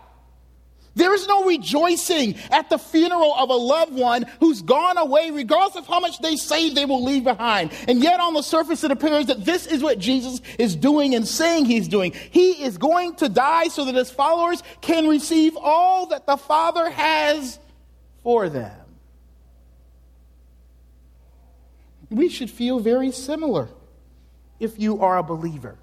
there 0.96 1.12
is 1.12 1.26
no 1.28 1.44
rejoicing 1.44 2.36
at 2.50 2.70
the 2.70 2.78
funeral 2.78 3.34
of 3.34 3.50
a 3.50 3.54
loved 3.54 3.92
one 3.92 4.24
who's 4.40 4.62
gone 4.62 4.96
away, 4.96 5.30
regardless 5.30 5.76
of 5.76 5.86
how 5.86 6.00
much 6.00 6.18
they 6.20 6.36
say 6.36 6.72
they 6.72 6.86
will 6.86 7.04
leave 7.04 7.22
behind. 7.22 7.70
And 7.86 8.02
yet, 8.02 8.18
on 8.18 8.32
the 8.32 8.42
surface, 8.42 8.82
it 8.82 8.90
appears 8.90 9.26
that 9.26 9.44
this 9.44 9.66
is 9.66 9.82
what 9.82 9.98
Jesus 9.98 10.40
is 10.58 10.74
doing 10.74 11.14
and 11.14 11.28
saying 11.28 11.66
he's 11.66 11.86
doing. 11.86 12.12
He 12.30 12.64
is 12.64 12.78
going 12.78 13.14
to 13.16 13.28
die 13.28 13.68
so 13.68 13.84
that 13.84 13.94
his 13.94 14.10
followers 14.10 14.62
can 14.80 15.06
receive 15.06 15.54
all 15.56 16.06
that 16.06 16.26
the 16.26 16.38
Father 16.38 16.88
has 16.88 17.58
for 18.22 18.48
them. 18.48 18.80
We 22.08 22.30
should 22.30 22.50
feel 22.50 22.78
very 22.78 23.10
similar 23.12 23.68
if 24.58 24.78
you 24.78 25.02
are 25.02 25.18
a 25.18 25.22
believer. 25.22 25.76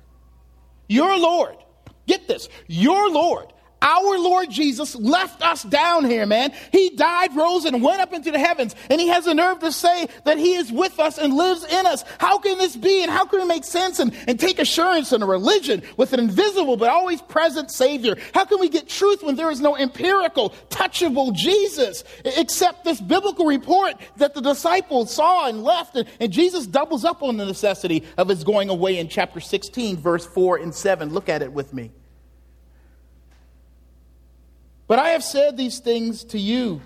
Your 0.87 1.19
Lord, 1.19 1.55
get 2.07 2.27
this, 2.27 2.49
your 2.65 3.11
Lord 3.11 3.52
our 3.83 4.17
Lord 4.17 4.49
Jesus 4.49 4.95
left 4.95 5.41
us 5.43 5.61
down 5.63 6.05
here, 6.05 6.25
man. 6.25 6.53
He 6.71 6.91
died, 6.91 7.35
rose, 7.35 7.65
and 7.65 7.83
went 7.83 8.01
up 8.01 8.13
into 8.13 8.31
the 8.31 8.39
heavens. 8.39 8.75
And 8.89 8.99
he 8.99 9.09
has 9.09 9.25
the 9.25 9.33
nerve 9.33 9.59
to 9.59 9.71
say 9.71 10.07
that 10.23 10.37
he 10.37 10.55
is 10.55 10.71
with 10.71 10.99
us 10.99 11.17
and 11.17 11.33
lives 11.33 11.65
in 11.65 11.85
us. 11.85 12.05
How 12.17 12.39
can 12.39 12.57
this 12.57 12.75
be? 12.75 13.03
And 13.03 13.11
how 13.11 13.25
can 13.25 13.41
we 13.41 13.45
make 13.45 13.65
sense 13.65 13.99
and, 13.99 14.15
and 14.27 14.39
take 14.39 14.57
assurance 14.59 15.11
in 15.11 15.21
a 15.21 15.25
religion 15.25 15.83
with 15.97 16.13
an 16.13 16.21
invisible 16.21 16.77
but 16.77 16.89
always 16.89 17.21
present 17.21 17.69
Savior? 17.69 18.15
How 18.33 18.45
can 18.45 18.59
we 18.59 18.69
get 18.69 18.87
truth 18.87 19.21
when 19.21 19.35
there 19.35 19.51
is 19.51 19.59
no 19.59 19.75
empirical, 19.75 20.51
touchable 20.69 21.33
Jesus? 21.33 22.05
Except 22.23 22.85
this 22.85 23.01
biblical 23.01 23.45
report 23.45 23.95
that 24.17 24.33
the 24.33 24.41
disciples 24.41 25.13
saw 25.13 25.49
and 25.49 25.63
left. 25.63 25.97
And, 25.97 26.07
and 26.21 26.31
Jesus 26.31 26.65
doubles 26.65 27.03
up 27.03 27.21
on 27.21 27.35
the 27.35 27.45
necessity 27.45 28.03
of 28.17 28.29
his 28.29 28.45
going 28.45 28.69
away 28.69 28.97
in 28.97 29.09
chapter 29.09 29.41
16, 29.41 29.97
verse 29.97 30.25
4 30.25 30.57
and 30.57 30.73
7. 30.73 31.09
Look 31.09 31.27
at 31.27 31.41
it 31.41 31.51
with 31.51 31.73
me. 31.73 31.91
But 34.87 34.99
I 34.99 35.09
have 35.09 35.23
said 35.23 35.57
these 35.57 35.79
things 35.79 36.23
to 36.25 36.39
you 36.39 36.81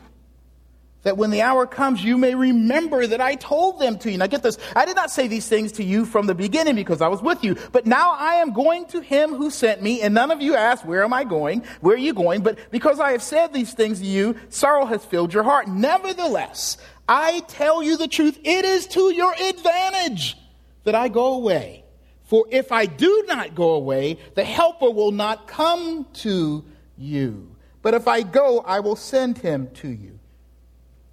that 1.03 1.17
when 1.17 1.29
the 1.29 1.41
hour 1.41 1.65
comes, 1.65 2.03
you 2.03 2.17
may 2.17 2.35
remember 2.35 3.07
that 3.07 3.21
I 3.21 3.35
told 3.35 3.79
them 3.79 3.97
to 3.99 4.11
you. 4.11 4.17
Now 4.17 4.27
get 4.27 4.43
this. 4.43 4.57
I 4.75 4.83
did 4.85 4.97
not 4.97 5.09
say 5.09 5.27
these 5.27 5.47
things 5.47 5.71
to 5.73 5.83
you 5.83 6.05
from 6.05 6.27
the 6.27 6.35
beginning 6.35 6.75
because 6.75 7.01
I 7.01 7.07
was 7.07 7.21
with 7.21 7.45
you. 7.45 7.55
But 7.71 7.85
now 7.85 8.15
I 8.17 8.35
am 8.35 8.51
going 8.51 8.87
to 8.87 8.99
him 8.99 9.33
who 9.33 9.49
sent 9.49 9.81
me, 9.81 10.01
and 10.01 10.13
none 10.13 10.31
of 10.31 10.41
you 10.41 10.55
ask, 10.55 10.83
where 10.85 11.03
am 11.03 11.13
I 11.13 11.23
going? 11.23 11.63
Where 11.79 11.95
are 11.95 11.99
you 11.99 12.13
going? 12.13 12.41
But 12.41 12.71
because 12.71 12.99
I 12.99 13.11
have 13.13 13.23
said 13.23 13.53
these 13.53 13.73
things 13.73 13.99
to 13.99 14.05
you, 14.05 14.35
sorrow 14.49 14.85
has 14.85 15.05
filled 15.05 15.33
your 15.33 15.43
heart. 15.43 15.67
Nevertheless, 15.67 16.77
I 17.07 17.39
tell 17.47 17.81
you 17.81 17.95
the 17.95 18.09
truth. 18.09 18.37
It 18.43 18.65
is 18.65 18.87
to 18.87 19.13
your 19.13 19.33
advantage 19.33 20.35
that 20.83 20.95
I 20.95 21.07
go 21.07 21.35
away. 21.35 21.85
For 22.25 22.45
if 22.51 22.73
I 22.73 22.85
do 22.85 23.23
not 23.27 23.55
go 23.55 23.75
away, 23.75 24.17
the 24.35 24.43
helper 24.43 24.91
will 24.91 25.11
not 25.11 25.47
come 25.47 26.05
to 26.15 26.65
you. 26.97 27.55
But 27.87 27.93
if 27.93 28.05
I 28.05 28.21
go, 28.21 28.59
I 28.59 28.81
will 28.81 28.97
send 28.97 29.37
him 29.37 29.69
to 29.75 29.87
you. 29.87 30.19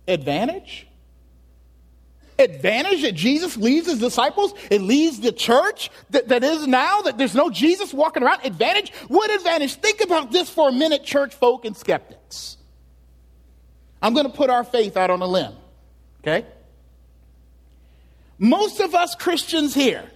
Advantage? 0.09 0.89
Advantage 2.37 3.03
that 3.03 3.15
Jesus 3.15 3.57
leaves 3.57 3.87
his 3.87 4.01
disciples? 4.01 4.55
It 4.73 4.83
leaves 4.83 5.21
the 5.21 5.31
church 5.31 5.89
that, 6.11 6.27
that 6.31 6.43
is 6.43 6.67
now, 6.67 7.03
that 7.03 7.17
there's 7.17 7.37
no 7.37 7.49
Jesus 7.49 7.95
walking 7.95 8.25
around? 8.25 8.41
Advantage? 8.45 8.93
What 9.07 9.31
advantage? 9.31 9.77
Think 9.77 10.01
about 10.01 10.33
this 10.33 10.51
for 10.51 10.71
a 10.71 10.73
minute, 10.73 11.05
church 11.05 11.37
folk 11.37 11.65
and 11.65 11.77
skeptics. 11.77 12.57
I'm 14.03 14.13
going 14.13 14.27
to 14.27 14.37
put 14.37 14.51
our 14.51 14.65
faith 14.65 14.97
out 14.97 15.11
on 15.11 15.23
a 15.23 15.29
limb, 15.29 15.53
okay? 16.25 16.45
Most 18.37 18.81
of 18.81 18.97
us 18.97 19.15
Christians 19.15 19.75
here, 19.75 20.11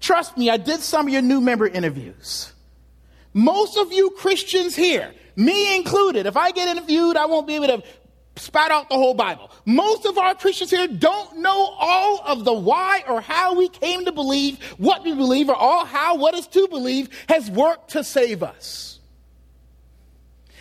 trust 0.00 0.36
me, 0.36 0.50
I 0.50 0.56
did 0.56 0.80
some 0.80 1.06
of 1.06 1.12
your 1.12 1.22
new 1.22 1.40
member 1.40 1.68
interviews. 1.68 2.52
Most 3.32 3.76
of 3.76 3.92
you 3.92 4.10
Christians 4.10 4.74
here 4.74 5.14
me 5.38 5.76
included. 5.76 6.26
If 6.26 6.36
I 6.36 6.50
get 6.50 6.68
interviewed, 6.68 7.16
I 7.16 7.26
won't 7.26 7.46
be 7.46 7.54
able 7.54 7.68
to 7.68 7.82
spout 8.36 8.70
out 8.70 8.88
the 8.88 8.96
whole 8.96 9.14
Bible. 9.14 9.50
Most 9.64 10.04
of 10.04 10.18
our 10.18 10.34
Christians 10.34 10.70
here 10.70 10.86
don't 10.86 11.38
know 11.38 11.74
all 11.78 12.20
of 12.26 12.44
the 12.44 12.52
why 12.52 13.04
or 13.08 13.20
how 13.20 13.54
we 13.54 13.68
came 13.68 14.04
to 14.04 14.12
believe 14.12 14.62
what 14.78 15.04
we 15.04 15.14
believe 15.14 15.48
or 15.48 15.54
all 15.54 15.84
how 15.84 16.16
what 16.16 16.34
is 16.34 16.46
to 16.48 16.68
believe 16.68 17.08
has 17.28 17.50
worked 17.50 17.90
to 17.90 18.04
save 18.04 18.42
us. 18.42 18.97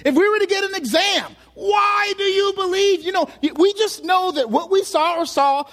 If 0.06 0.16
we 0.16 0.30
were 0.30 0.40
to 0.40 0.46
get 0.46 0.64
an 0.64 0.76
exam, 0.76 1.36
why 1.54 2.14
do 2.18 2.24
you 2.24 2.54
believe? 2.56 3.04
You 3.04 3.12
know, 3.12 3.30
we 3.56 3.74
just 3.74 4.04
know 4.04 4.32
that 4.32 4.50
what 4.50 4.70
we 4.70 4.84
saw 4.84 5.18
or 5.18 5.26
saw 5.26 5.64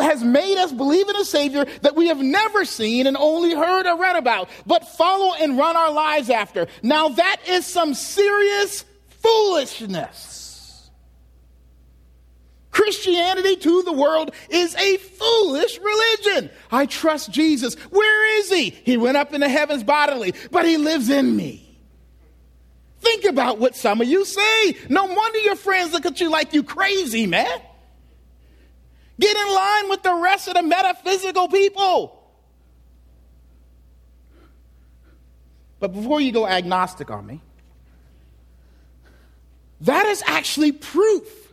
has 0.00 0.24
made 0.24 0.56
us 0.56 0.72
believe 0.72 1.08
in 1.08 1.16
a 1.16 1.24
Savior 1.24 1.66
that 1.82 1.94
we 1.94 2.08
have 2.08 2.18
never 2.18 2.64
seen 2.64 3.06
and 3.06 3.16
only 3.16 3.54
heard 3.54 3.86
or 3.86 3.98
read 3.98 4.16
about, 4.16 4.48
but 4.66 4.88
follow 4.88 5.34
and 5.34 5.58
run 5.58 5.76
our 5.76 5.92
lives 5.92 6.30
after. 6.30 6.66
Now, 6.82 7.10
that 7.10 7.40
is 7.46 7.66
some 7.66 7.92
serious 7.92 8.86
foolishness. 9.08 10.90
Christianity 12.70 13.56
to 13.56 13.82
the 13.82 13.92
world 13.92 14.30
is 14.48 14.74
a 14.76 14.96
foolish 14.96 15.78
religion. 15.78 16.48
I 16.70 16.86
trust 16.86 17.30
Jesus. 17.32 17.74
Where 17.90 18.38
is 18.38 18.48
he? 18.50 18.70
He 18.70 18.96
went 18.96 19.16
up 19.16 19.34
in 19.34 19.40
the 19.40 19.48
heavens 19.48 19.82
bodily, 19.82 20.32
but 20.50 20.64
he 20.64 20.76
lives 20.76 21.10
in 21.10 21.36
me. 21.36 21.67
Think 23.00 23.24
about 23.24 23.58
what 23.58 23.76
some 23.76 24.00
of 24.00 24.08
you 24.08 24.24
say. 24.24 24.76
No 24.88 25.04
wonder 25.04 25.38
your 25.40 25.56
friends 25.56 25.92
look 25.92 26.06
at 26.06 26.20
you 26.20 26.30
like 26.30 26.52
you 26.52 26.62
crazy, 26.62 27.26
man. 27.26 27.60
Get 29.20 29.36
in 29.36 29.54
line 29.54 29.88
with 29.88 30.02
the 30.02 30.14
rest 30.14 30.48
of 30.48 30.54
the 30.54 30.62
metaphysical 30.62 31.48
people. 31.48 32.14
But 35.80 35.92
before 35.92 36.20
you 36.20 36.32
go 36.32 36.46
agnostic 36.46 37.10
on 37.10 37.26
me, 37.26 37.40
that 39.82 40.06
is 40.06 40.22
actually 40.26 40.72
proof 40.72 41.47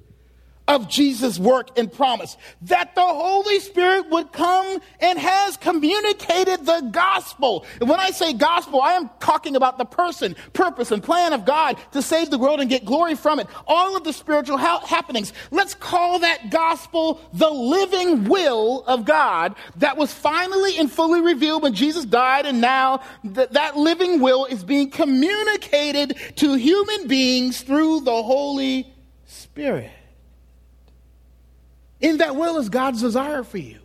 of 0.67 0.89
Jesus' 0.89 1.38
work 1.38 1.77
and 1.77 1.91
promise 1.91 2.38
that 2.63 2.95
the 2.95 3.01
Holy 3.01 3.60
Spirit 3.60 4.10
would 4.10 4.31
come 4.31 4.79
and 5.00 5.19
has 5.19 5.57
communicated 5.57 6.65
the 6.65 6.89
gospel. 6.91 7.65
And 7.79 7.89
when 7.89 8.00
I 8.00 8.10
say 8.10 8.34
gospel, 8.34 8.81
I 8.81 8.93
am 8.93 9.10
talking 9.19 9.55
about 9.55 9.77
the 9.77 9.86
person, 9.86 10.36
purpose, 10.53 10.91
and 10.91 11.03
plan 11.03 11.34
of 11.34 11.45
God 11.45 11.77
to 11.91 12.01
save 12.01 12.31
the 12.31 12.39
world 12.39 12.60
and 12.60 12.69
get 12.69 12.84
glory 12.84 13.15
from 13.15 13.39
it. 13.39 13.48
All 13.67 13.95
of 13.95 14.03
the 14.03 14.13
spiritual 14.13 14.57
ha- 14.57 14.84
happenings. 14.86 15.34
Let's 15.51 15.75
call 15.75 16.19
that 16.19 16.50
gospel 16.50 17.22
the 17.34 17.50
living 17.50 18.25
will 18.27 18.84
of 18.86 19.05
God 19.05 19.55
that 19.77 19.98
was 19.98 20.12
finally 20.12 20.77
and 20.79 20.91
fully 20.91 21.22
revealed 21.22 21.62
when 21.63 21.74
Jesus 21.74 22.05
died, 22.05 22.45
and 22.45 22.60
now 22.60 23.01
th- 23.22 23.50
that 23.50 23.77
living 23.77 24.19
will 24.19 24.45
is 24.45 24.63
being 24.63 24.89
communicated 24.89 26.17
to 26.38 26.55
human 26.55 27.07
beings 27.07 27.62
through 27.62 28.01
the 28.01 28.24
Holy 28.24 28.91
Spirit. 29.25 29.91
In 32.02 32.18
that 32.18 32.36
will 32.36 32.58
is 32.58 32.70
God's 32.70 33.02
desire 33.02 33.44
for 33.44 33.58
you. 33.58 33.80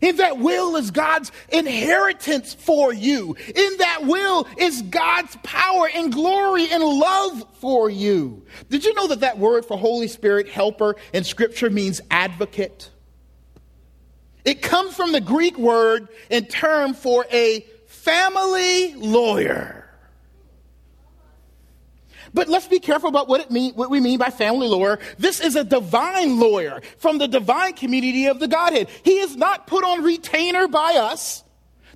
In 0.00 0.16
that 0.16 0.38
will 0.38 0.76
is 0.76 0.90
God's 0.90 1.30
inheritance 1.50 2.54
for 2.54 2.92
you. 2.92 3.36
In 3.54 3.76
that 3.78 4.00
will 4.04 4.46
is 4.56 4.82
God's 4.82 5.36
power 5.42 5.90
and 5.94 6.12
glory 6.12 6.70
and 6.70 6.82
love 6.82 7.44
for 7.54 7.90
you. 7.90 8.44
Did 8.70 8.84
you 8.84 8.94
know 8.94 9.08
that 9.08 9.20
that 9.20 9.38
word 9.38 9.66
for 9.66 9.76
Holy 9.76 10.08
Spirit, 10.08 10.48
helper, 10.48 10.96
in 11.12 11.24
Scripture 11.24 11.68
means 11.68 12.00
advocate? 12.10 12.90
It 14.44 14.62
comes 14.62 14.94
from 14.94 15.12
the 15.12 15.20
Greek 15.20 15.58
word 15.58 16.08
and 16.30 16.48
term 16.48 16.94
for 16.94 17.26
a 17.30 17.60
family 17.86 18.94
lawyer. 18.94 19.79
But 22.32 22.48
let's 22.48 22.68
be 22.68 22.78
careful 22.78 23.08
about 23.08 23.28
what 23.28 23.40
it 23.40 23.50
mean, 23.50 23.74
what 23.74 23.90
we 23.90 24.00
mean 24.00 24.18
by 24.18 24.30
family 24.30 24.68
lawyer. 24.68 24.98
This 25.18 25.40
is 25.40 25.56
a 25.56 25.64
divine 25.64 26.38
lawyer 26.38 26.80
from 26.98 27.18
the 27.18 27.28
divine 27.28 27.74
community 27.74 28.26
of 28.26 28.40
the 28.40 28.48
Godhead. 28.48 28.88
He 29.04 29.18
is 29.18 29.36
not 29.36 29.66
put 29.66 29.84
on 29.84 30.02
retainer 30.02 30.68
by 30.68 30.94
us. 30.94 31.44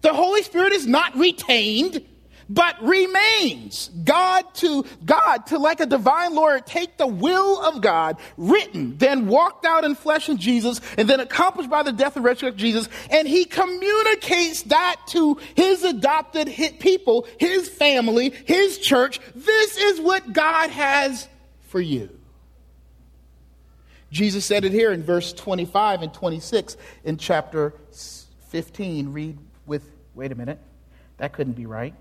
The 0.03 0.12
Holy 0.12 0.43
Spirit 0.43 0.73
is 0.73 0.87
not 0.87 1.17
retained 1.17 2.05
but 2.49 2.83
remains. 2.83 3.91
God 4.05 4.43
to 4.55 4.85
God 5.05 5.47
to 5.47 5.59
like 5.59 5.81
a 5.81 5.87
divine 5.87 6.35
lawyer 6.35 6.61
take 6.61 6.97
the 6.97 7.07
will 7.07 7.61
of 7.63 7.81
God 7.81 8.17
written, 8.37 8.97
then 8.99 9.27
walked 9.27 9.65
out 9.65 9.85
in 9.85 9.95
flesh 9.95 10.29
in 10.29 10.37
Jesus, 10.37 10.81
and 10.99 11.09
then 11.09 11.21
accomplished 11.21 11.71
by 11.71 11.83
the 11.83 11.93
death 11.93 12.17
and 12.17 12.25
resurrection 12.25 12.49
of 12.49 12.57
Jesus, 12.57 12.89
and 13.11 13.27
he 13.27 13.45
communicates 13.45 14.63
that 14.65 14.97
to 15.09 15.39
his 15.55 15.83
adopted 15.85 16.49
people, 16.79 17.27
his 17.39 17.69
family, 17.69 18.31
his 18.45 18.79
church. 18.79 19.21
This 19.35 19.77
is 19.79 20.01
what 20.01 20.33
God 20.33 20.71
has 20.71 21.29
for 21.69 21.81
you. 21.81 22.11
Jesus 24.11 24.45
said 24.45 24.65
it 24.65 24.71
here 24.71 24.93
in 24.93 25.03
verse 25.03 25.33
25 25.33 26.03
and 26.03 26.15
26 26.15 26.77
in 27.03 27.17
chapter 27.17 27.75
15. 28.51 29.13
Read 29.13 29.37
with, 29.67 29.91
wait 30.15 30.31
a 30.31 30.37
minute, 30.37 30.61
that 31.17 31.33
couldn't 31.33 31.55
be 31.55 31.67
right. 31.67 31.95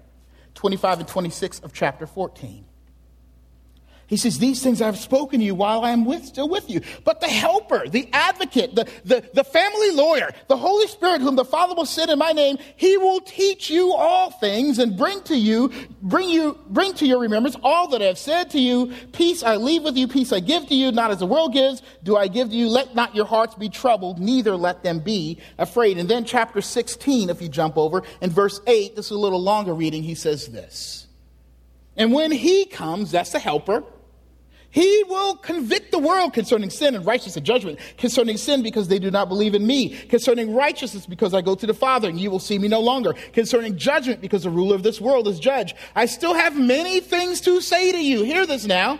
25 0.55 0.99
and 0.99 1.07
26 1.07 1.59
of 1.59 1.73
chapter 1.73 2.07
14. 2.07 2.65
He 4.13 4.17
says, 4.17 4.37
These 4.37 4.61
things 4.61 4.79
I've 4.79 4.99
spoken 4.99 5.39
to 5.39 5.45
you 5.45 5.55
while 5.55 5.83
I 5.83 5.89
am 5.89 6.05
with, 6.05 6.23
still 6.23 6.47
with 6.47 6.69
you. 6.69 6.81
But 7.03 7.19
the 7.19 7.27
helper, 7.27 7.89
the 7.89 8.07
advocate, 8.13 8.75
the, 8.75 8.87
the, 9.03 9.27
the 9.33 9.43
family 9.43 9.89
lawyer, 9.89 10.29
the 10.47 10.55
Holy 10.55 10.85
Spirit, 10.85 11.21
whom 11.21 11.35
the 11.35 11.43
Father 11.43 11.73
will 11.73 11.87
send 11.87 12.11
in 12.11 12.19
my 12.19 12.31
name, 12.31 12.59
he 12.75 12.95
will 12.95 13.21
teach 13.21 13.71
you 13.71 13.91
all 13.91 14.29
things 14.29 14.77
and 14.77 14.95
bring 14.95 15.23
to 15.23 15.35
you, 15.35 15.71
bring 16.03 16.29
you, 16.29 16.59
bring 16.69 16.93
to 16.93 17.07
your 17.07 17.21
remembrance 17.21 17.57
all 17.63 17.87
that 17.87 18.03
I 18.03 18.05
have 18.05 18.19
said 18.19 18.51
to 18.51 18.59
you. 18.59 18.93
Peace 19.13 19.41
I 19.41 19.55
leave 19.55 19.81
with 19.81 19.97
you, 19.97 20.07
peace 20.07 20.31
I 20.31 20.41
give 20.41 20.67
to 20.67 20.75
you, 20.75 20.91
not 20.91 21.09
as 21.09 21.17
the 21.17 21.25
world 21.25 21.51
gives, 21.51 21.81
do 22.03 22.15
I 22.15 22.27
give 22.27 22.49
to 22.49 22.55
you. 22.55 22.67
Let 22.67 22.93
not 22.93 23.15
your 23.15 23.25
hearts 23.25 23.55
be 23.55 23.67
troubled, 23.67 24.19
neither 24.19 24.55
let 24.55 24.83
them 24.83 24.99
be 24.99 25.39
afraid. 25.57 25.97
And 25.97 26.07
then 26.07 26.23
chapter 26.23 26.61
16, 26.61 27.31
if 27.31 27.41
you 27.41 27.49
jump 27.49 27.79
over, 27.79 28.03
in 28.21 28.29
verse 28.29 28.61
8, 28.67 28.95
this 28.95 29.05
is 29.05 29.11
a 29.11 29.17
little 29.17 29.41
longer 29.41 29.73
reading, 29.73 30.03
he 30.03 30.13
says 30.13 30.49
this. 30.49 31.07
And 31.97 32.13
when 32.13 32.31
he 32.31 32.65
comes, 32.65 33.09
that's 33.09 33.31
the 33.31 33.39
helper, 33.39 33.83
he 34.73 35.03
will 35.07 35.35
convict 35.35 35.91
the 35.91 35.99
world 35.99 36.33
concerning 36.33 36.71
sin 36.71 36.95
and 36.95 37.05
righteousness 37.05 37.37
and 37.37 37.45
judgment, 37.45 37.77
concerning 37.95 38.37
sin 38.37 38.63
because 38.63 38.87
they 38.87 38.97
do 38.97 39.11
not 39.11 39.29
believe 39.29 39.53
in 39.53 39.67
me, 39.67 39.89
concerning 39.89 40.55
righteousness 40.55 41.05
because 41.05 41.35
I 41.35 41.41
go 41.41 41.53
to 41.53 41.67
the 41.67 41.75
Father 41.75 42.09
and 42.09 42.19
you 42.19 42.31
will 42.31 42.39
see 42.39 42.57
me 42.57 42.67
no 42.67 42.79
longer, 42.79 43.13
concerning 43.33 43.77
judgment 43.77 44.19
because 44.19 44.43
the 44.43 44.49
ruler 44.49 44.73
of 44.75 44.81
this 44.81 44.99
world 44.99 45.27
is 45.27 45.39
judge. 45.39 45.75
I 45.95 46.07
still 46.07 46.33
have 46.33 46.59
many 46.59 47.01
things 47.01 47.39
to 47.41 47.61
say 47.61 47.91
to 47.91 48.03
you. 48.03 48.23
Hear 48.23 48.47
this 48.47 48.65
now. 48.65 48.97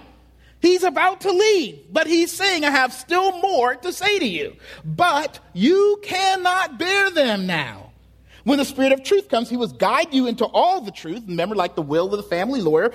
He's 0.62 0.84
about 0.84 1.22
to 1.22 1.32
leave, 1.32 1.88
but 1.92 2.06
he's 2.06 2.32
saying, 2.32 2.64
I 2.64 2.70
have 2.70 2.94
still 2.94 3.42
more 3.42 3.74
to 3.74 3.92
say 3.92 4.20
to 4.20 4.28
you, 4.28 4.56
but 4.86 5.40
you 5.54 6.00
cannot 6.04 6.78
bear 6.78 7.10
them 7.10 7.48
now. 7.48 7.83
When 8.44 8.58
the 8.58 8.66
Spirit 8.66 8.92
of 8.92 9.04
truth 9.04 9.30
comes, 9.30 9.50
He 9.50 9.56
will 9.56 9.68
guide 9.68 10.14
you 10.14 10.28
into 10.28 10.46
all 10.46 10.82
the 10.82 10.92
truth. 10.92 11.24
Remember, 11.28 11.56
like 11.56 11.76
the 11.76 11.82
will 11.82 12.14
of 12.14 12.18
the 12.18 12.24
family 12.24 12.62
lawyer. 12.62 12.90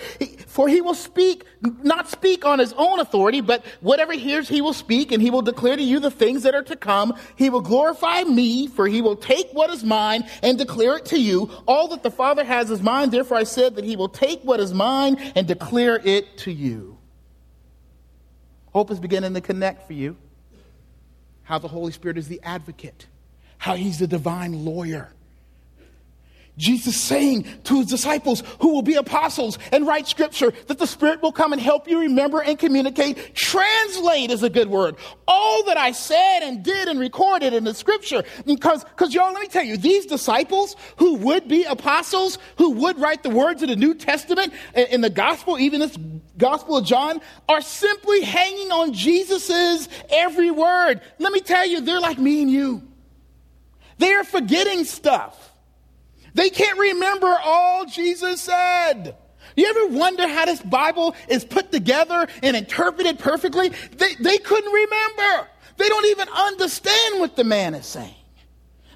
For 0.46 0.68
He 0.68 0.82
will 0.82 0.94
speak, 0.94 1.44
not 1.82 2.08
speak 2.08 2.44
on 2.44 2.58
His 2.58 2.74
own 2.74 3.00
authority, 3.00 3.40
but 3.40 3.64
whatever 3.80 4.12
He 4.12 4.18
hears, 4.18 4.48
He 4.48 4.60
will 4.60 4.74
speak, 4.74 5.10
and 5.10 5.22
He 5.22 5.30
will 5.30 5.40
declare 5.40 5.76
to 5.76 5.82
you 5.82 6.00
the 6.00 6.10
things 6.10 6.42
that 6.42 6.54
are 6.54 6.62
to 6.64 6.76
come. 6.76 7.14
He 7.36 7.48
will 7.48 7.62
glorify 7.62 8.24
me, 8.24 8.66
for 8.66 8.86
He 8.86 9.00
will 9.00 9.16
take 9.16 9.48
what 9.52 9.70
is 9.70 9.82
mine 9.82 10.28
and 10.42 10.58
declare 10.58 10.98
it 10.98 11.06
to 11.06 11.18
you. 11.18 11.50
All 11.66 11.88
that 11.88 12.02
the 12.02 12.10
Father 12.10 12.44
has 12.44 12.70
is 12.70 12.82
mine. 12.82 13.08
Therefore, 13.08 13.38
I 13.38 13.44
said 13.44 13.76
that 13.76 13.84
He 13.84 13.96
will 13.96 14.10
take 14.10 14.42
what 14.42 14.60
is 14.60 14.74
mine 14.74 15.16
and 15.34 15.48
declare 15.48 15.98
it 16.04 16.36
to 16.38 16.52
you. 16.52 16.98
Hope 18.74 18.90
is 18.90 19.00
beginning 19.00 19.32
to 19.32 19.40
connect 19.40 19.86
for 19.86 19.94
you. 19.94 20.18
How 21.44 21.58
the 21.58 21.68
Holy 21.68 21.92
Spirit 21.92 22.18
is 22.18 22.28
the 22.28 22.40
advocate, 22.42 23.06
how 23.56 23.76
He's 23.76 23.98
the 23.98 24.06
divine 24.06 24.66
lawyer 24.66 25.14
Jesus 26.58 27.00
saying 27.00 27.46
to 27.64 27.78
his 27.78 27.86
disciples 27.86 28.42
who 28.60 28.74
will 28.74 28.82
be 28.82 28.96
apostles 28.96 29.58
and 29.72 29.86
write 29.86 30.06
scripture 30.06 30.52
that 30.66 30.78
the 30.78 30.86
Spirit 30.86 31.22
will 31.22 31.32
come 31.32 31.52
and 31.52 31.62
help 31.62 31.88
you 31.88 32.00
remember 32.00 32.42
and 32.42 32.58
communicate. 32.58 33.34
Translate 33.34 34.30
is 34.30 34.42
a 34.42 34.50
good 34.50 34.68
word. 34.68 34.96
All 35.26 35.64
that 35.64 35.76
I 35.76 35.92
said 35.92 36.40
and 36.42 36.62
did 36.62 36.88
and 36.88 36.98
recorded 36.98 37.54
in 37.54 37.64
the 37.64 37.72
scripture. 37.74 38.24
Because, 38.44 38.84
because 38.84 39.14
y'all, 39.14 39.32
let 39.32 39.40
me 39.40 39.48
tell 39.48 39.62
you, 39.62 39.76
these 39.76 40.04
disciples 40.04 40.74
who 40.96 41.14
would 41.14 41.48
be 41.48 41.64
apostles, 41.64 42.38
who 42.56 42.72
would 42.72 42.98
write 42.98 43.22
the 43.22 43.30
words 43.30 43.62
of 43.62 43.68
the 43.68 43.76
New 43.76 43.94
Testament 43.94 44.52
in 44.74 45.00
the 45.00 45.10
gospel, 45.10 45.58
even 45.58 45.80
this 45.80 45.96
gospel 46.36 46.78
of 46.78 46.84
John, 46.84 47.20
are 47.48 47.60
simply 47.60 48.22
hanging 48.22 48.72
on 48.72 48.92
Jesus's 48.92 49.88
every 50.10 50.50
word. 50.50 51.00
Let 51.18 51.32
me 51.32 51.40
tell 51.40 51.66
you, 51.66 51.80
they're 51.80 52.00
like 52.00 52.18
me 52.18 52.42
and 52.42 52.50
you. 52.50 52.82
They 53.98 54.12
are 54.12 54.24
forgetting 54.24 54.84
stuff. 54.84 55.47
They 56.34 56.50
can't 56.50 56.78
remember 56.78 57.34
all 57.42 57.86
Jesus 57.86 58.40
said. 58.40 59.16
You 59.56 59.66
ever 59.66 59.96
wonder 59.96 60.28
how 60.28 60.44
this 60.44 60.62
Bible 60.62 61.14
is 61.28 61.44
put 61.44 61.72
together 61.72 62.28
and 62.42 62.56
interpreted 62.56 63.18
perfectly? 63.18 63.70
They, 63.96 64.14
they 64.14 64.38
couldn't 64.38 64.72
remember. 64.72 65.48
They 65.76 65.88
don't 65.88 66.06
even 66.06 66.28
understand 66.28 67.20
what 67.20 67.36
the 67.36 67.44
man 67.44 67.74
is 67.74 67.86
saying. 67.86 68.14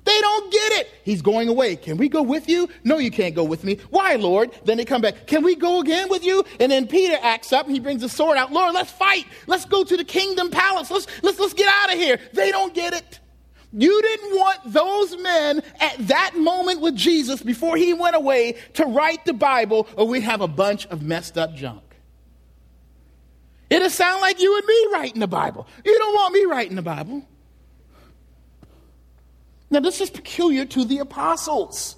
They 0.05 0.21
don't 0.21 0.53
get 0.53 0.73
it. 0.73 0.91
He's 1.05 1.23
going 1.23 1.49
away. 1.49 1.77
Can 1.77 1.97
we 1.97 2.09
go 2.09 2.23
with 2.23 2.49
you? 2.49 2.69
No, 2.83 2.99
you 2.99 3.11
can't 3.11 3.37
go 3.37 3.45
with 3.45 3.63
me. 3.63 3.79
Why, 3.91 4.17
Lord? 4.17 4.51
Then 4.65 4.77
they 4.77 4.85
come 4.85 5.01
back. 5.01 5.29
Can 5.29 5.45
we 5.45 5.55
go 5.55 5.81
again 5.81 6.09
with 6.09 6.25
you? 6.25 6.45
And 6.59 6.73
then 6.73 6.89
Peter 6.89 7.17
acts 7.23 7.53
up 7.53 7.67
and 7.67 7.75
he 7.75 7.81
brings 7.81 8.03
the 8.03 8.09
sword 8.09 8.37
out. 8.37 8.53
Lord, 8.53 8.75
let's 8.75 8.91
fight. 8.91 9.27
Let's 9.47 9.65
go 9.65 9.85
to 9.85 9.97
the 9.97 10.05
kingdom 10.05 10.51
palace. 10.51 10.91
Let's, 10.91 11.07
let's, 11.23 11.39
let's 11.39 11.55
get 11.55 11.73
out 11.73 11.93
of 11.93 11.99
here. 11.99 12.19
They 12.33 12.51
don't 12.51 12.75
get 12.75 12.95
it. 12.95 13.21
You 13.73 14.03
didn't 14.03 14.37
want 14.37 14.61
those 14.67 15.17
men 15.19 15.63
at 15.81 15.97
that 16.09 16.37
moment 16.37 16.81
with 16.81 16.95
Jesus 16.95 17.43
before 17.43 17.77
he 17.77 17.95
went 17.95 18.15
away 18.15 18.57
to 18.75 18.85
write 18.85 19.25
the 19.25 19.33
Bible, 19.33 19.89
or 19.97 20.07
we'd 20.07 20.23
have 20.23 20.43
a 20.43 20.49
bunch 20.49 20.87
of 20.87 21.03
messed 21.03 21.39
up 21.39 21.55
junk. 21.55 21.83
It'll 23.71 23.89
sound 23.89 24.21
like 24.21 24.39
you 24.41 24.55
and 24.57 24.67
me 24.67 24.87
writing 24.93 25.21
the 25.21 25.27
Bible. 25.27 25.67
You 25.85 25.97
don't 25.97 26.15
want 26.15 26.35
me 26.35 26.45
writing 26.45 26.77
the 26.77 26.83
Bible. 26.83 27.27
Now, 29.71 29.81
this 29.81 30.03
is 30.03 30.11
peculiar 30.11 30.67
to 30.67 30.85
the 30.85 30.99
apostles. 30.99 31.97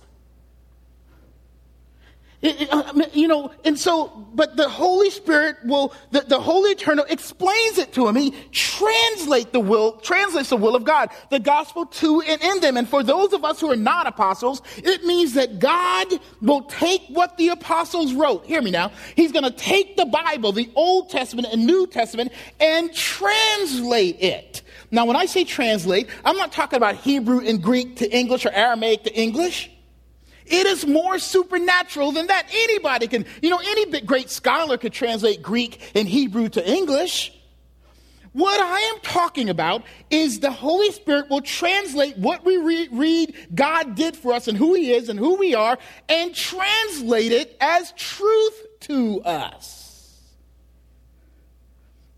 Uh, 2.44 3.06
you 3.14 3.26
know, 3.26 3.50
and 3.64 3.78
so, 3.78 4.26
but 4.34 4.54
the 4.56 4.68
Holy 4.68 5.08
Spirit 5.08 5.56
will, 5.64 5.94
the, 6.10 6.20
the 6.20 6.38
Holy 6.38 6.72
Eternal 6.72 7.06
explains 7.08 7.78
it 7.78 7.94
to 7.94 8.06
him. 8.06 8.16
He 8.16 8.32
translate 8.52 9.52
the 9.52 9.60
will, 9.60 9.92
translates 9.92 10.50
the 10.50 10.56
will 10.56 10.76
of 10.76 10.84
God, 10.84 11.08
the 11.30 11.38
gospel 11.38 11.86
to 11.86 12.20
and 12.20 12.42
in 12.42 12.60
them. 12.60 12.76
And 12.76 12.86
for 12.86 13.02
those 13.02 13.32
of 13.32 13.44
us 13.44 13.60
who 13.60 13.70
are 13.70 13.76
not 13.76 14.06
apostles, 14.06 14.60
it 14.76 15.04
means 15.04 15.32
that 15.34 15.58
God 15.58 16.06
will 16.42 16.62
take 16.62 17.02
what 17.08 17.38
the 17.38 17.48
apostles 17.48 18.12
wrote. 18.12 18.44
Hear 18.44 18.60
me 18.60 18.70
now. 18.70 18.92
He's 19.16 19.32
going 19.32 19.44
to 19.44 19.50
take 19.50 19.96
the 19.96 20.06
Bible, 20.06 20.52
the 20.52 20.70
Old 20.74 21.08
Testament 21.08 21.48
and 21.50 21.66
New 21.66 21.86
Testament, 21.86 22.30
and 22.60 22.92
translate 22.92 24.22
it. 24.22 24.60
Now, 24.90 25.06
when 25.06 25.16
I 25.16 25.24
say 25.24 25.44
translate, 25.44 26.08
I'm 26.26 26.36
not 26.36 26.52
talking 26.52 26.76
about 26.76 26.96
Hebrew 26.96 27.40
and 27.40 27.62
Greek 27.62 27.96
to 27.96 28.10
English 28.14 28.44
or 28.44 28.50
Aramaic 28.50 29.04
to 29.04 29.14
English. 29.14 29.70
It 30.46 30.66
is 30.66 30.86
more 30.86 31.18
supernatural 31.18 32.12
than 32.12 32.26
that. 32.26 32.46
Anybody 32.52 33.06
can, 33.06 33.24
you 33.42 33.50
know, 33.50 33.60
any 33.62 34.00
great 34.02 34.30
scholar 34.30 34.76
could 34.76 34.92
translate 34.92 35.42
Greek 35.42 35.92
and 35.94 36.06
Hebrew 36.06 36.48
to 36.50 36.70
English. 36.70 37.32
What 38.32 38.60
I 38.60 38.80
am 38.80 39.00
talking 39.00 39.48
about 39.48 39.84
is 40.10 40.40
the 40.40 40.50
Holy 40.50 40.90
Spirit 40.90 41.30
will 41.30 41.40
translate 41.40 42.18
what 42.18 42.44
we 42.44 42.56
re- 42.56 42.88
read 42.90 43.34
God 43.54 43.94
did 43.94 44.16
for 44.16 44.32
us 44.32 44.48
and 44.48 44.58
who 44.58 44.74
He 44.74 44.92
is 44.92 45.08
and 45.08 45.18
who 45.18 45.36
we 45.36 45.54
are 45.54 45.78
and 46.08 46.34
translate 46.34 47.30
it 47.30 47.56
as 47.60 47.92
truth 47.92 48.66
to 48.80 49.22
us 49.22 49.83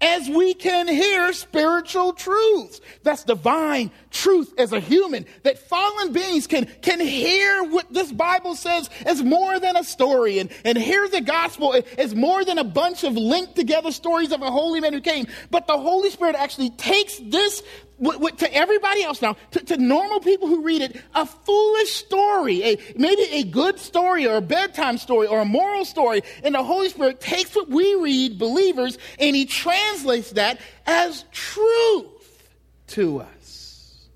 as 0.00 0.28
we 0.28 0.52
can 0.52 0.88
hear 0.88 1.32
spiritual 1.32 2.12
truths. 2.12 2.80
That's 3.02 3.24
divine 3.24 3.90
truth 4.10 4.52
as 4.58 4.72
a 4.72 4.80
human, 4.80 5.26
that 5.42 5.58
fallen 5.58 6.12
beings 6.12 6.46
can, 6.46 6.66
can 6.82 7.00
hear 7.00 7.64
what 7.64 7.92
this 7.92 8.12
Bible 8.12 8.54
says 8.54 8.90
as 9.04 9.22
more 9.22 9.58
than 9.58 9.76
a 9.76 9.84
story 9.84 10.38
and, 10.38 10.50
and 10.64 10.76
hear 10.76 11.08
the 11.08 11.20
gospel 11.20 11.80
as 11.96 12.14
more 12.14 12.44
than 12.44 12.58
a 12.58 12.64
bunch 12.64 13.04
of 13.04 13.14
linked 13.14 13.56
together 13.56 13.90
stories 13.90 14.32
of 14.32 14.42
a 14.42 14.50
holy 14.50 14.80
man 14.80 14.92
who 14.92 15.00
came. 15.00 15.26
But 15.50 15.66
the 15.66 15.78
Holy 15.78 16.10
Spirit 16.10 16.36
actually 16.36 16.70
takes 16.70 17.18
this 17.18 17.62
to 17.98 18.54
everybody 18.54 19.02
else 19.02 19.22
now, 19.22 19.36
to, 19.52 19.60
to, 19.60 19.76
normal 19.78 20.20
people 20.20 20.48
who 20.48 20.62
read 20.62 20.82
it, 20.82 21.00
a 21.14 21.24
foolish 21.24 21.92
story, 21.92 22.62
a, 22.62 22.78
maybe 22.96 23.22
a 23.32 23.44
good 23.44 23.78
story 23.78 24.26
or 24.26 24.36
a 24.36 24.42
bedtime 24.42 24.98
story 24.98 25.26
or 25.26 25.40
a 25.40 25.44
moral 25.44 25.84
story, 25.84 26.22
and 26.42 26.54
the 26.54 26.62
Holy 26.62 26.88
Spirit 26.88 27.20
takes 27.20 27.54
what 27.56 27.68
we 27.68 27.94
read, 27.94 28.38
believers, 28.38 28.98
and 29.18 29.34
He 29.34 29.46
translates 29.46 30.32
that 30.32 30.60
as 30.86 31.24
truth 31.32 32.50
to 32.88 33.20
us. 33.20 34.08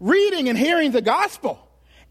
Reading 0.00 0.48
and 0.48 0.58
hearing 0.58 0.90
the 0.90 1.02
gospel 1.02 1.58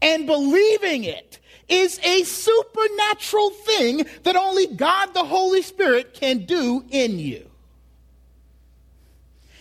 and 0.00 0.26
believing 0.26 1.04
it 1.04 1.38
is 1.72 1.98
a 2.04 2.22
supernatural 2.24 3.50
thing 3.50 4.06
that 4.24 4.36
only 4.36 4.66
God 4.66 5.14
the 5.14 5.24
Holy 5.24 5.62
Spirit 5.62 6.12
can 6.14 6.44
do 6.44 6.84
in 6.90 7.18
you. 7.18 7.48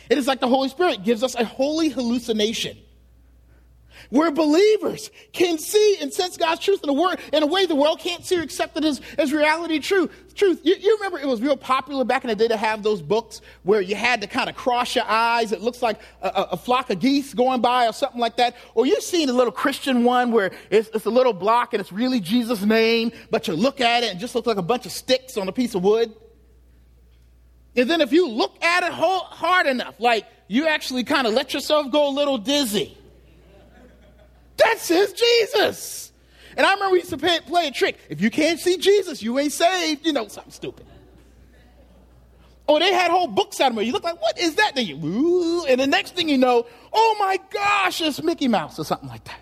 It 0.09 0.17
is 0.17 0.27
like 0.27 0.41
the 0.41 0.47
Holy 0.47 0.67
Spirit 0.67 1.03
gives 1.03 1.23
us 1.23 1.35
a 1.35 1.45
holy 1.45 1.87
hallucination 1.87 2.77
where 4.11 4.29
believers 4.29 5.09
can 5.31 5.57
see 5.57 5.97
and 5.99 6.13
sense 6.13 6.37
God's 6.37 6.61
truth 6.61 6.83
in 6.83 6.89
a, 6.89 6.93
word, 6.93 7.19
in 7.33 7.41
a 7.41 7.47
way 7.47 7.65
the 7.65 7.75
world 7.75 7.99
can't 7.99 8.23
see 8.23 8.37
or 8.37 8.41
accept 8.41 8.77
it 8.77 8.85
as, 8.85 9.01
as 9.17 9.33
reality 9.33 9.79
true. 9.79 10.09
Truth. 10.35 10.61
You, 10.63 10.75
you 10.75 10.95
remember 10.97 11.17
it 11.17 11.27
was 11.27 11.41
real 11.41 11.57
popular 11.57 12.03
back 12.03 12.23
in 12.23 12.29
the 12.29 12.35
day 12.35 12.47
to 12.49 12.57
have 12.57 12.83
those 12.83 13.01
books 13.01 13.41
where 13.63 13.81
you 13.81 13.95
had 13.95 14.21
to 14.21 14.27
kind 14.27 14.49
of 14.49 14.55
cross 14.55 14.95
your 14.95 15.05
eyes. 15.05 15.51
It 15.51 15.61
looks 15.61 15.81
like 15.81 15.99
a, 16.21 16.27
a, 16.27 16.47
a, 16.51 16.57
flock 16.57 16.89
of 16.89 16.99
geese 16.99 17.33
going 17.33 17.61
by 17.61 17.87
or 17.87 17.93
something 17.93 18.19
like 18.19 18.37
that. 18.37 18.55
Or 18.75 18.85
you've 18.85 19.03
seen 19.03 19.29
a 19.29 19.33
little 19.33 19.51
Christian 19.51 20.03
one 20.03 20.31
where 20.31 20.51
it's, 20.69 20.89
it's 20.93 21.05
a 21.05 21.09
little 21.09 21.33
block 21.33 21.73
and 21.73 21.81
it's 21.81 21.91
really 21.91 22.19
Jesus' 22.19 22.63
name, 22.63 23.11
but 23.29 23.47
you 23.47 23.55
look 23.55 23.81
at 23.81 24.03
it 24.03 24.11
and 24.11 24.17
it 24.17 24.21
just 24.21 24.35
looks 24.35 24.47
like 24.47 24.57
a 24.57 24.61
bunch 24.61 24.85
of 24.85 24.91
sticks 24.91 25.37
on 25.37 25.47
a 25.47 25.53
piece 25.53 25.73
of 25.73 25.83
wood. 25.83 26.13
And 27.77 27.89
then 27.89 28.01
if 28.01 28.11
you 28.11 28.27
look 28.27 28.61
at 28.61 28.83
it 28.83 28.91
hard 28.91 29.67
enough, 29.67 29.95
like 29.99 30.25
you 30.49 30.67
actually 30.67 31.05
kind 31.05 31.27
of 31.27 31.33
let 31.33 31.53
yourself 31.53 31.91
go 31.91 32.09
a 32.09 32.13
little 32.13 32.37
dizzy. 32.37 32.97
That 34.63 34.79
says 34.79 35.13
Jesus. 35.13 36.11
And 36.57 36.65
I 36.65 36.73
remember 36.73 36.93
we 36.93 36.99
used 36.99 37.11
to 37.11 37.17
pay, 37.17 37.39
play 37.39 37.67
a 37.67 37.71
trick. 37.71 37.97
If 38.09 38.21
you 38.21 38.29
can't 38.29 38.59
see 38.59 38.77
Jesus, 38.77 39.23
you 39.23 39.39
ain't 39.39 39.53
saved. 39.53 40.05
You 40.05 40.13
know, 40.13 40.27
something 40.27 40.51
stupid. 40.51 40.85
Oh, 42.67 42.79
they 42.79 42.93
had 42.93 43.11
whole 43.11 43.27
books 43.27 43.59
out 43.59 43.71
of 43.71 43.75
them. 43.75 43.85
You 43.85 43.91
look 43.91 44.03
like, 44.03 44.21
what 44.21 44.37
is 44.39 44.55
that? 44.55 44.75
Then 44.75 44.85
you, 44.85 44.95
Ooh, 44.95 45.65
and 45.65 45.81
the 45.81 45.87
next 45.87 46.15
thing 46.15 46.29
you 46.29 46.37
know, 46.37 46.65
oh 46.93 47.15
my 47.19 47.37
gosh, 47.49 48.01
it's 48.01 48.21
Mickey 48.21 48.47
Mouse 48.47 48.79
or 48.79 48.85
something 48.85 49.09
like 49.09 49.23
that. 49.25 49.39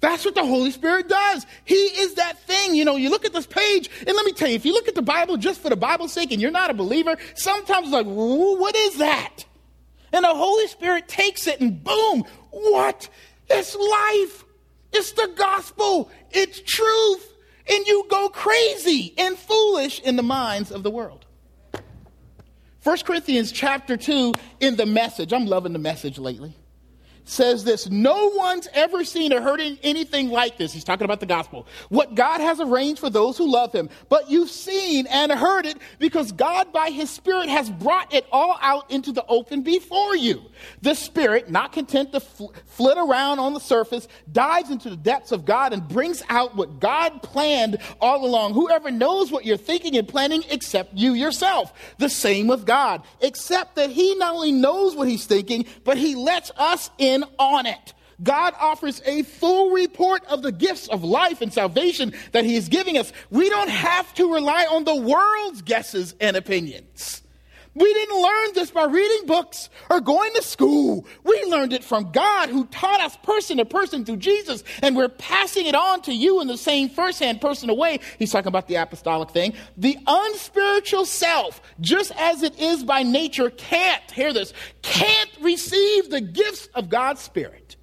That's 0.00 0.22
what 0.22 0.34
the 0.34 0.44
Holy 0.44 0.70
Spirit 0.70 1.08
does. 1.08 1.46
He 1.64 1.76
is 1.76 2.14
that 2.14 2.38
thing. 2.40 2.74
You 2.74 2.84
know, 2.84 2.96
you 2.96 3.08
look 3.08 3.24
at 3.24 3.32
this 3.32 3.46
page, 3.46 3.88
and 4.00 4.14
let 4.14 4.26
me 4.26 4.32
tell 4.32 4.48
you, 4.48 4.54
if 4.54 4.66
you 4.66 4.74
look 4.74 4.86
at 4.86 4.94
the 4.94 5.02
Bible 5.02 5.38
just 5.38 5.62
for 5.62 5.70
the 5.70 5.76
Bible's 5.76 6.12
sake 6.12 6.30
and 6.30 6.42
you're 6.42 6.50
not 6.50 6.68
a 6.68 6.74
believer, 6.74 7.16
sometimes 7.34 7.86
it's 7.86 7.94
like, 7.94 8.04
what 8.06 8.76
is 8.76 8.98
that? 8.98 9.46
And 10.12 10.24
the 10.24 10.34
Holy 10.34 10.66
Spirit 10.66 11.08
takes 11.08 11.46
it 11.46 11.60
and 11.62 11.82
boom, 11.82 12.24
what? 12.54 13.08
It's 13.48 13.74
life. 13.74 14.44
It's 14.92 15.12
the 15.12 15.32
gospel. 15.36 16.10
It's 16.30 16.60
truth. 16.60 17.32
And 17.68 17.86
you 17.86 18.06
go 18.08 18.28
crazy 18.28 19.14
and 19.18 19.36
foolish 19.36 20.00
in 20.00 20.16
the 20.16 20.22
minds 20.22 20.70
of 20.70 20.82
the 20.82 20.90
world. 20.90 21.26
1 22.82 22.98
Corinthians 22.98 23.50
chapter 23.50 23.96
2 23.96 24.34
in 24.60 24.76
the 24.76 24.86
message. 24.86 25.32
I'm 25.32 25.46
loving 25.46 25.72
the 25.72 25.78
message 25.78 26.18
lately 26.18 26.54
says 27.24 27.64
this 27.64 27.88
No 27.90 28.30
one's 28.30 28.68
ever 28.72 29.04
seen 29.04 29.32
or 29.32 29.40
heard 29.40 29.60
anything 29.82 30.28
like 30.30 30.58
this. 30.58 30.72
He's 30.72 30.84
talking 30.84 31.04
about 31.04 31.20
the 31.20 31.26
gospel. 31.26 31.66
What 31.88 32.14
God 32.14 32.40
has 32.40 32.60
arranged 32.60 33.00
for 33.00 33.10
those 33.10 33.36
who 33.38 33.50
love 33.50 33.72
him. 33.72 33.88
But 34.08 34.30
you've 34.30 34.50
seen 34.50 35.06
and 35.06 35.32
heard 35.32 35.66
it 35.66 35.78
because 35.98 36.32
God, 36.32 36.72
by 36.72 36.90
his 36.90 37.10
Spirit, 37.10 37.48
has 37.48 37.70
brought 37.70 38.12
it 38.12 38.26
all 38.30 38.58
out 38.60 38.90
into 38.90 39.12
the 39.12 39.24
open 39.26 39.62
before 39.62 40.16
you. 40.16 40.42
The 40.82 40.94
Spirit, 40.94 41.50
not 41.50 41.72
content 41.72 42.12
to 42.12 42.20
fl- 42.20 42.52
flit 42.66 42.98
around 42.98 43.38
on 43.38 43.54
the 43.54 43.60
surface, 43.60 44.06
dives 44.30 44.70
into 44.70 44.90
the 44.90 44.96
depths 44.96 45.32
of 45.32 45.44
God 45.44 45.72
and 45.72 45.86
brings 45.86 46.22
out 46.28 46.56
what 46.56 46.80
God 46.80 47.22
planned 47.22 47.78
all 48.00 48.24
along. 48.24 48.54
Whoever 48.54 48.90
knows 48.90 49.32
what 49.32 49.44
you're 49.44 49.56
thinking 49.56 49.96
and 49.96 50.06
planning 50.06 50.44
except 50.50 50.94
you 50.94 51.14
yourself. 51.14 51.72
The 51.98 52.08
same 52.08 52.46
with 52.46 52.66
God, 52.66 53.02
except 53.20 53.76
that 53.76 53.90
he 53.90 54.14
not 54.16 54.34
only 54.34 54.52
knows 54.52 54.94
what 54.94 55.08
he's 55.08 55.26
thinking, 55.26 55.66
but 55.84 55.96
he 55.96 56.14
lets 56.14 56.50
us 56.56 56.90
in 56.98 57.13
in 57.14 57.24
on 57.38 57.66
it. 57.66 57.94
God 58.22 58.54
offers 58.60 59.02
a 59.04 59.22
full 59.22 59.70
report 59.70 60.24
of 60.26 60.42
the 60.42 60.52
gifts 60.52 60.88
of 60.88 61.02
life 61.02 61.40
and 61.40 61.52
salvation 61.52 62.12
that 62.32 62.44
He 62.44 62.54
is 62.56 62.68
giving 62.68 62.96
us. 62.96 63.12
We 63.30 63.48
don't 63.48 63.70
have 63.70 64.12
to 64.14 64.32
rely 64.32 64.66
on 64.70 64.84
the 64.84 64.94
world's 64.94 65.62
guesses 65.62 66.14
and 66.20 66.36
opinions. 66.36 67.22
We 67.74 67.92
didn't 67.92 68.22
learn 68.22 68.48
this 68.54 68.70
by 68.70 68.84
reading 68.84 69.26
books 69.26 69.68
or 69.90 70.00
going 70.00 70.32
to 70.34 70.42
school. 70.42 71.06
We 71.24 71.44
learned 71.44 71.72
it 71.72 71.82
from 71.82 72.12
God 72.12 72.48
who 72.48 72.66
taught 72.66 73.00
us 73.00 73.16
person 73.16 73.56
to 73.56 73.64
person 73.64 74.04
through 74.04 74.18
Jesus, 74.18 74.62
and 74.80 74.96
we're 74.96 75.08
passing 75.08 75.66
it 75.66 75.74
on 75.74 76.02
to 76.02 76.12
you 76.12 76.40
in 76.40 76.46
the 76.46 76.56
same 76.56 76.88
firsthand 76.88 77.40
personal 77.40 77.76
way. 77.76 77.98
He's 78.18 78.30
talking 78.30 78.48
about 78.48 78.68
the 78.68 78.76
apostolic 78.76 79.30
thing. 79.30 79.54
The 79.76 79.98
unspiritual 80.06 81.06
self, 81.06 81.60
just 81.80 82.12
as 82.16 82.42
it 82.44 82.60
is 82.60 82.84
by 82.84 83.02
nature, 83.02 83.50
can't, 83.50 84.08
hear 84.12 84.32
this, 84.32 84.52
can't 84.82 85.30
receive 85.40 86.10
the 86.10 86.20
gifts 86.20 86.68
of 86.74 86.88
God's 86.88 87.22
Spirit. 87.22 87.76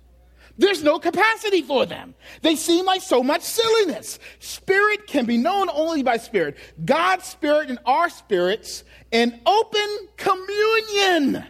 There's 0.57 0.83
no 0.83 0.99
capacity 0.99 1.63
for 1.63 1.85
them. 1.85 2.13
They 2.43 2.55
seem 2.55 2.85
like 2.85 3.01
so 3.01 3.23
much 3.23 3.41
silliness. 3.41 4.19
Spirit 4.39 5.07
can 5.07 5.25
be 5.25 5.37
known 5.37 5.69
only 5.69 6.03
by 6.03 6.17
spirit. 6.17 6.55
God's 6.85 7.25
spirit 7.25 7.69
and 7.69 7.79
our 7.85 8.09
spirits 8.09 8.83
in 9.11 9.39
open 9.45 10.07
communion. 10.17 11.45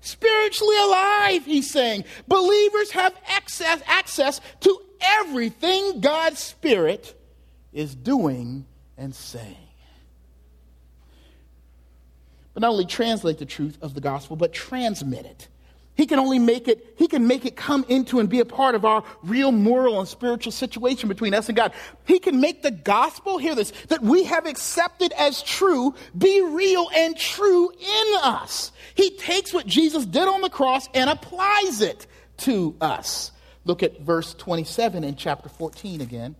Spiritually 0.00 0.76
alive, 0.78 1.44
he's 1.44 1.70
saying. 1.70 2.04
Believers 2.26 2.90
have 2.92 3.14
access, 3.26 3.80
access 3.86 4.40
to 4.60 4.80
everything 5.00 6.00
God's 6.00 6.40
spirit 6.40 7.14
is 7.72 7.94
doing 7.94 8.66
and 8.96 9.14
saying. 9.14 9.56
But 12.54 12.62
not 12.62 12.70
only 12.70 12.84
translate 12.84 13.38
the 13.38 13.46
truth 13.46 13.78
of 13.80 13.94
the 13.94 14.00
gospel, 14.00 14.36
but 14.36 14.52
transmit 14.52 15.24
it. 15.24 15.48
He 15.94 16.06
can 16.06 16.18
only 16.18 16.38
make 16.38 16.68
it, 16.68 16.94
he 16.96 17.06
can 17.06 17.26
make 17.26 17.44
it 17.44 17.54
come 17.54 17.84
into 17.88 18.18
and 18.18 18.28
be 18.28 18.40
a 18.40 18.46
part 18.46 18.74
of 18.74 18.84
our 18.84 19.04
real 19.22 19.52
moral 19.52 19.98
and 19.98 20.08
spiritual 20.08 20.52
situation 20.52 21.08
between 21.08 21.34
us 21.34 21.48
and 21.48 21.56
God. 21.56 21.72
He 22.06 22.18
can 22.18 22.40
make 22.40 22.62
the 22.62 22.70
gospel, 22.70 23.36
hear 23.36 23.54
this, 23.54 23.72
that 23.88 24.02
we 24.02 24.24
have 24.24 24.46
accepted 24.46 25.12
as 25.18 25.42
true, 25.42 25.94
be 26.16 26.40
real 26.40 26.88
and 26.96 27.16
true 27.16 27.70
in 27.70 28.14
us. 28.22 28.72
He 28.94 29.10
takes 29.18 29.52
what 29.52 29.66
Jesus 29.66 30.06
did 30.06 30.28
on 30.28 30.40
the 30.40 30.48
cross 30.48 30.88
and 30.94 31.10
applies 31.10 31.82
it 31.82 32.06
to 32.38 32.74
us. 32.80 33.30
Look 33.64 33.82
at 33.82 34.00
verse 34.00 34.32
27 34.34 35.04
in 35.04 35.16
chapter 35.16 35.50
14 35.50 36.00
again. 36.00 36.36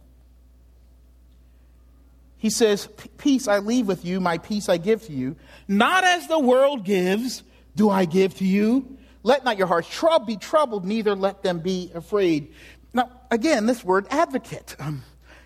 He 2.39 2.51
says, 2.51 2.89
Peace 3.19 3.47
I 3.47 3.59
leave 3.59 3.87
with 3.87 4.05
you, 4.05 4.19
my 4.19 4.39
peace 4.39 4.69
I 4.69 4.79
give 4.79 5.05
to 5.05 5.13
you. 5.13 5.37
Not 5.69 6.05
as 6.05 6.27
the 6.27 6.41
world 6.41 6.85
gives, 6.85 7.45
do 7.77 7.91
I 7.91 8.07
give 8.07 8.35
to 8.39 8.45
you. 8.45 8.99
Let 9.23 9.45
not 9.45 9.57
your 9.57 9.67
hearts 9.67 9.89
trouble, 9.89 10.27
be 10.27 10.37
troubled, 10.37 10.85
neither 10.85 11.15
let 11.15 11.43
them 11.43 11.61
be 11.61 11.91
afraid. 11.95 12.55
Now, 12.93 13.11
again, 13.31 13.67
this 13.67 13.85
word 13.85 14.07
advocate. 14.11 14.77
Um, 14.79 15.05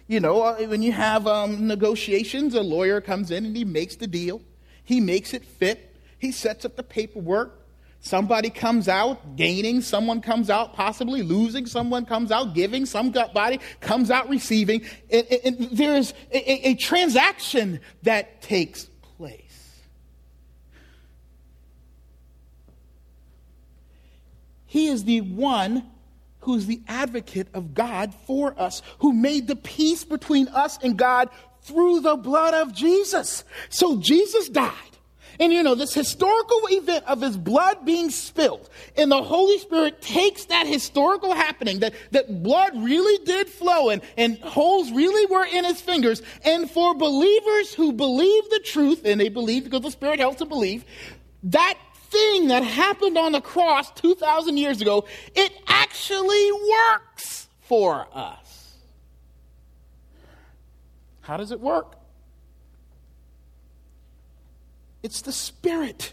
you 0.08 0.20
know, 0.20 0.42
uh, 0.42 0.56
when 0.66 0.82
you 0.82 0.92
have 0.92 1.26
um, 1.26 1.66
negotiations, 1.66 2.54
a 2.54 2.62
lawyer 2.62 3.00
comes 3.00 3.30
in 3.30 3.44
and 3.44 3.56
he 3.56 3.64
makes 3.64 3.96
the 3.96 4.06
deal. 4.06 4.40
He 4.84 5.00
makes 5.00 5.34
it 5.34 5.44
fit. 5.44 5.96
He 6.18 6.32
sets 6.32 6.64
up 6.64 6.76
the 6.76 6.82
paperwork. 6.82 7.66
Somebody 8.00 8.50
comes 8.50 8.86
out 8.88 9.34
gaining, 9.34 9.80
someone 9.80 10.20
comes 10.20 10.48
out 10.48 10.74
possibly 10.74 11.22
losing, 11.22 11.66
someone 11.66 12.06
comes 12.06 12.30
out 12.30 12.54
giving, 12.54 12.86
somebody 12.86 13.58
comes 13.80 14.12
out 14.12 14.28
receiving. 14.28 14.82
And, 15.10 15.26
and 15.44 15.58
there 15.72 15.96
is 15.96 16.14
a, 16.30 16.68
a 16.68 16.74
transaction 16.74 17.80
that 18.04 18.42
takes 18.42 18.88
He 24.76 24.88
is 24.88 25.04
the 25.04 25.22
one 25.22 25.84
who's 26.40 26.66
the 26.66 26.82
advocate 26.86 27.48
of 27.54 27.72
God 27.72 28.12
for 28.26 28.54
us, 28.60 28.82
who 28.98 29.14
made 29.14 29.46
the 29.46 29.56
peace 29.56 30.04
between 30.04 30.48
us 30.48 30.78
and 30.82 30.98
God 30.98 31.30
through 31.62 32.00
the 32.00 32.14
blood 32.14 32.52
of 32.52 32.74
Jesus. 32.74 33.42
So 33.70 33.96
Jesus 33.96 34.50
died. 34.50 34.74
And 35.40 35.50
you 35.50 35.62
know, 35.62 35.74
this 35.74 35.94
historical 35.94 36.60
event 36.68 37.06
of 37.06 37.22
his 37.22 37.38
blood 37.38 37.86
being 37.86 38.10
spilled, 38.10 38.68
and 38.98 39.10
the 39.10 39.22
Holy 39.22 39.58
Spirit 39.60 40.02
takes 40.02 40.44
that 40.44 40.66
historical 40.66 41.32
happening, 41.32 41.78
that, 41.78 41.94
that 42.10 42.42
blood 42.42 42.72
really 42.76 43.24
did 43.24 43.48
flow 43.48 43.88
and, 43.88 44.02
and 44.18 44.36
holes 44.40 44.92
really 44.92 45.24
were 45.24 45.46
in 45.46 45.64
his 45.64 45.80
fingers. 45.80 46.20
And 46.44 46.70
for 46.70 46.94
believers 46.94 47.72
who 47.72 47.94
believe 47.94 48.50
the 48.50 48.60
truth, 48.62 49.06
and 49.06 49.18
they 49.18 49.30
believe 49.30 49.64
because 49.64 49.80
the 49.80 49.90
Spirit 49.90 50.20
helps 50.20 50.40
them 50.40 50.50
believe, 50.50 50.84
that 51.44 51.78
thing 52.16 52.48
that 52.48 52.62
happened 52.62 53.18
on 53.18 53.32
the 53.32 53.40
cross 53.40 53.90
2,000 53.92 54.56
years 54.56 54.80
ago, 54.80 55.06
it 55.34 55.52
actually 55.66 56.50
works 56.52 57.48
for 57.60 58.06
us. 58.12 58.76
How 61.20 61.36
does 61.36 61.50
it 61.50 61.60
work? 61.60 61.96
It's 65.02 65.20
the 65.20 65.32
Spirit 65.32 66.12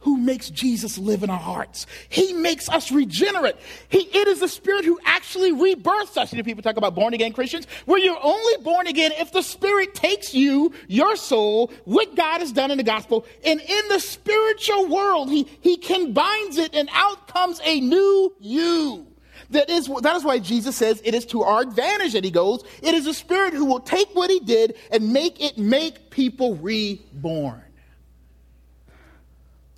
who 0.00 0.16
makes 0.16 0.50
Jesus 0.50 0.98
live 0.98 1.22
in 1.22 1.30
our 1.30 1.38
hearts. 1.38 1.86
He 2.08 2.32
makes 2.32 2.68
us 2.68 2.90
regenerate. 2.90 3.56
He, 3.88 3.98
it 3.98 4.28
is 4.28 4.40
the 4.40 4.48
Spirit 4.48 4.84
who 4.84 4.98
actually 5.04 5.52
rebirths 5.52 6.16
us. 6.16 6.32
You 6.32 6.38
know, 6.38 6.44
people 6.44 6.62
talk 6.62 6.76
about 6.76 6.94
born 6.94 7.14
again 7.14 7.32
Christians, 7.32 7.66
where 7.84 7.98
you're 7.98 8.18
only 8.22 8.62
born 8.62 8.86
again 8.86 9.12
if 9.12 9.32
the 9.32 9.42
Spirit 9.42 9.94
takes 9.94 10.34
you, 10.34 10.72
your 10.88 11.16
soul, 11.16 11.70
what 11.84 12.16
God 12.16 12.40
has 12.40 12.52
done 12.52 12.70
in 12.70 12.78
the 12.78 12.84
gospel, 12.84 13.26
and 13.44 13.60
in 13.60 13.88
the 13.88 14.00
spiritual 14.00 14.88
world, 14.88 15.30
He, 15.30 15.46
he 15.60 15.76
combines 15.76 16.56
it, 16.56 16.74
and 16.74 16.88
out 16.92 17.28
comes 17.28 17.60
a 17.64 17.80
new 17.80 18.34
you. 18.40 19.06
That 19.50 19.68
is, 19.68 19.88
that 19.88 20.16
is 20.16 20.24
why 20.24 20.38
Jesus 20.38 20.76
says 20.76 21.02
it 21.04 21.12
is 21.12 21.26
to 21.26 21.42
our 21.42 21.62
advantage 21.62 22.12
that 22.12 22.22
he 22.22 22.30
goes. 22.30 22.62
It 22.82 22.94
is 22.94 23.04
the 23.04 23.14
Spirit 23.14 23.52
who 23.52 23.64
will 23.64 23.80
take 23.80 24.08
what 24.14 24.30
he 24.30 24.38
did 24.38 24.76
and 24.92 25.12
make 25.12 25.42
it 25.42 25.58
make 25.58 26.10
people 26.10 26.54
reborn. 26.56 27.60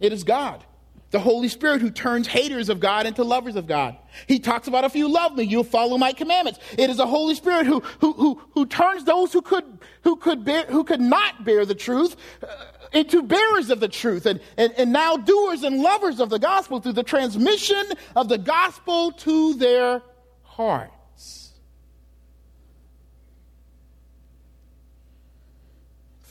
It 0.03 0.13
is 0.13 0.25
God 0.25 0.63
the 1.13 1.21
Holy 1.21 1.49
Spirit 1.49 1.83
who 1.83 1.91
turns 1.91 2.27
haters 2.27 2.71
of 2.71 2.81
God 2.81 3.07
into 3.07 3.23
lovers 3.23 3.55
of 3.55 3.67
God. 3.67 3.97
He 4.27 4.39
talks 4.39 4.67
about 4.67 4.85
if 4.85 4.97
you 4.97 5.09
love 5.09 5.37
me, 5.37 5.45
you'll 5.45 5.63
follow 5.63 5.99
my 5.99 6.13
commandments. 6.13 6.59
It 6.77 6.89
is 6.89 6.99
a 6.99 7.07
Holy 7.07 7.35
Spirit 7.35 7.67
who, 7.67 7.81
who, 8.01 8.15
who, 8.15 8.43
who 8.53 8.67
turns 8.67 9.05
those 9.05 9.31
who 9.33 9.43
could, 9.43 9.79
who 10.03 10.17
could 10.17 10.43
bear, 10.43 10.65
who 10.65 10.85
could 10.85 11.03
not 11.03 11.45
bear 11.45 11.67
the 11.67 11.75
truth 11.75 12.17
uh, 12.43 12.47
into 12.93 13.23
bearers 13.23 13.69
of 13.69 13.79
the 13.79 13.89
truth 13.89 14.25
and, 14.25 14.41
and, 14.57 14.73
and 14.79 14.91
now 14.91 15.17
doers 15.19 15.63
and 15.65 15.83
lovers 15.83 16.19
of 16.19 16.31
the 16.31 16.39
gospel 16.39 16.81
through 16.81 16.95
the 16.95 17.03
transmission 17.03 17.85
of 18.17 18.31
the 18.31 18.39
gospel 18.39 19.13
to 19.13 19.55
their 19.55 20.03
heart. 20.43 20.91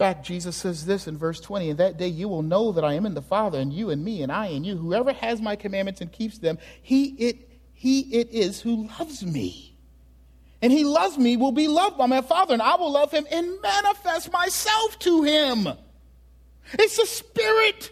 Fact, 0.02 0.26
Jesus 0.26 0.56
says 0.56 0.88
this 0.88 1.06
in 1.06 1.16
verse 1.16 1.40
20 1.40 1.70
In 1.70 1.78
that 1.78 1.98
day 1.98 2.08
you 2.08 2.28
will 2.28 2.42
know 2.42 2.72
that 2.72 2.84
I 2.84 2.96
am 2.96 3.06
in 3.06 3.14
the 3.14 3.22
Father, 3.22 3.60
and 3.60 3.72
you 3.72 3.92
and 3.92 4.04
me, 4.04 4.24
and 4.24 4.32
I 4.32 4.48
and 4.48 4.66
you. 4.66 4.76
Whoever 4.76 5.14
has 5.14 5.40
my 5.40 5.56
commandments 5.56 6.02
and 6.02 6.12
keeps 6.12 6.40
them, 6.40 6.58
he 6.82 7.10
it, 7.20 7.48
he 7.74 8.00
it 8.16 8.32
is 8.32 8.62
who 8.62 8.88
loves 9.00 9.24
me. 9.24 9.78
And 10.60 10.72
he 10.72 10.84
loves 10.84 11.20
me 11.20 11.38
will 11.38 11.52
be 11.52 11.68
loved 11.68 12.00
by 12.00 12.08
my 12.08 12.22
Father, 12.22 12.54
and 12.54 12.64
I 12.64 12.78
will 12.78 12.92
love 12.92 13.12
him 13.12 13.28
and 13.32 13.62
manifest 13.62 14.32
myself 14.32 14.98
to 15.00 15.22
him. 15.22 15.68
It's 16.74 16.98
the 16.98 17.06
Spirit 17.06 17.92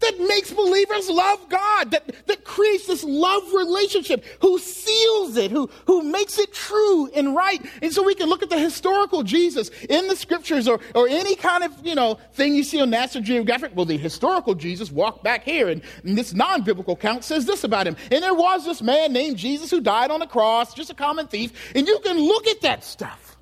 that 0.00 0.18
makes 0.20 0.52
believers 0.52 1.08
love 1.08 1.48
God, 1.48 1.90
that, 1.90 2.26
that 2.26 2.44
creates 2.44 2.86
this 2.86 3.02
love 3.02 3.52
relationship, 3.52 4.24
who 4.40 4.58
seals 4.58 5.36
it, 5.36 5.50
who, 5.50 5.68
who 5.86 6.02
makes 6.02 6.38
it 6.38 6.52
true 6.52 7.08
and 7.14 7.34
right. 7.34 7.64
And 7.82 7.92
so 7.92 8.02
we 8.02 8.14
can 8.14 8.28
look 8.28 8.42
at 8.42 8.50
the 8.50 8.58
historical 8.58 9.22
Jesus 9.22 9.70
in 9.88 10.06
the 10.08 10.16
scriptures 10.16 10.68
or, 10.68 10.80
or 10.94 11.08
any 11.08 11.34
kind 11.34 11.64
of, 11.64 11.72
you 11.84 11.94
know, 11.94 12.18
thing 12.32 12.54
you 12.54 12.62
see 12.62 12.80
on 12.80 12.90
National 12.90 13.24
Geographic. 13.24 13.72
Well, 13.74 13.86
the 13.86 13.96
historical 13.96 14.54
Jesus 14.54 14.92
walked 14.92 15.24
back 15.24 15.44
here 15.44 15.68
and, 15.68 15.82
and 16.04 16.16
this 16.16 16.32
non-biblical 16.32 16.94
account 16.94 17.24
says 17.24 17.44
this 17.44 17.64
about 17.64 17.86
him. 17.86 17.96
And 18.12 18.22
there 18.22 18.34
was 18.34 18.64
this 18.64 18.80
man 18.80 19.12
named 19.12 19.36
Jesus 19.36 19.70
who 19.70 19.80
died 19.80 20.10
on 20.10 20.20
the 20.20 20.26
cross, 20.26 20.74
just 20.74 20.90
a 20.90 20.94
common 20.94 21.26
thief. 21.26 21.72
And 21.74 21.88
you 21.88 21.98
can 22.00 22.18
look 22.18 22.46
at 22.46 22.60
that 22.60 22.84
stuff. 22.84 23.36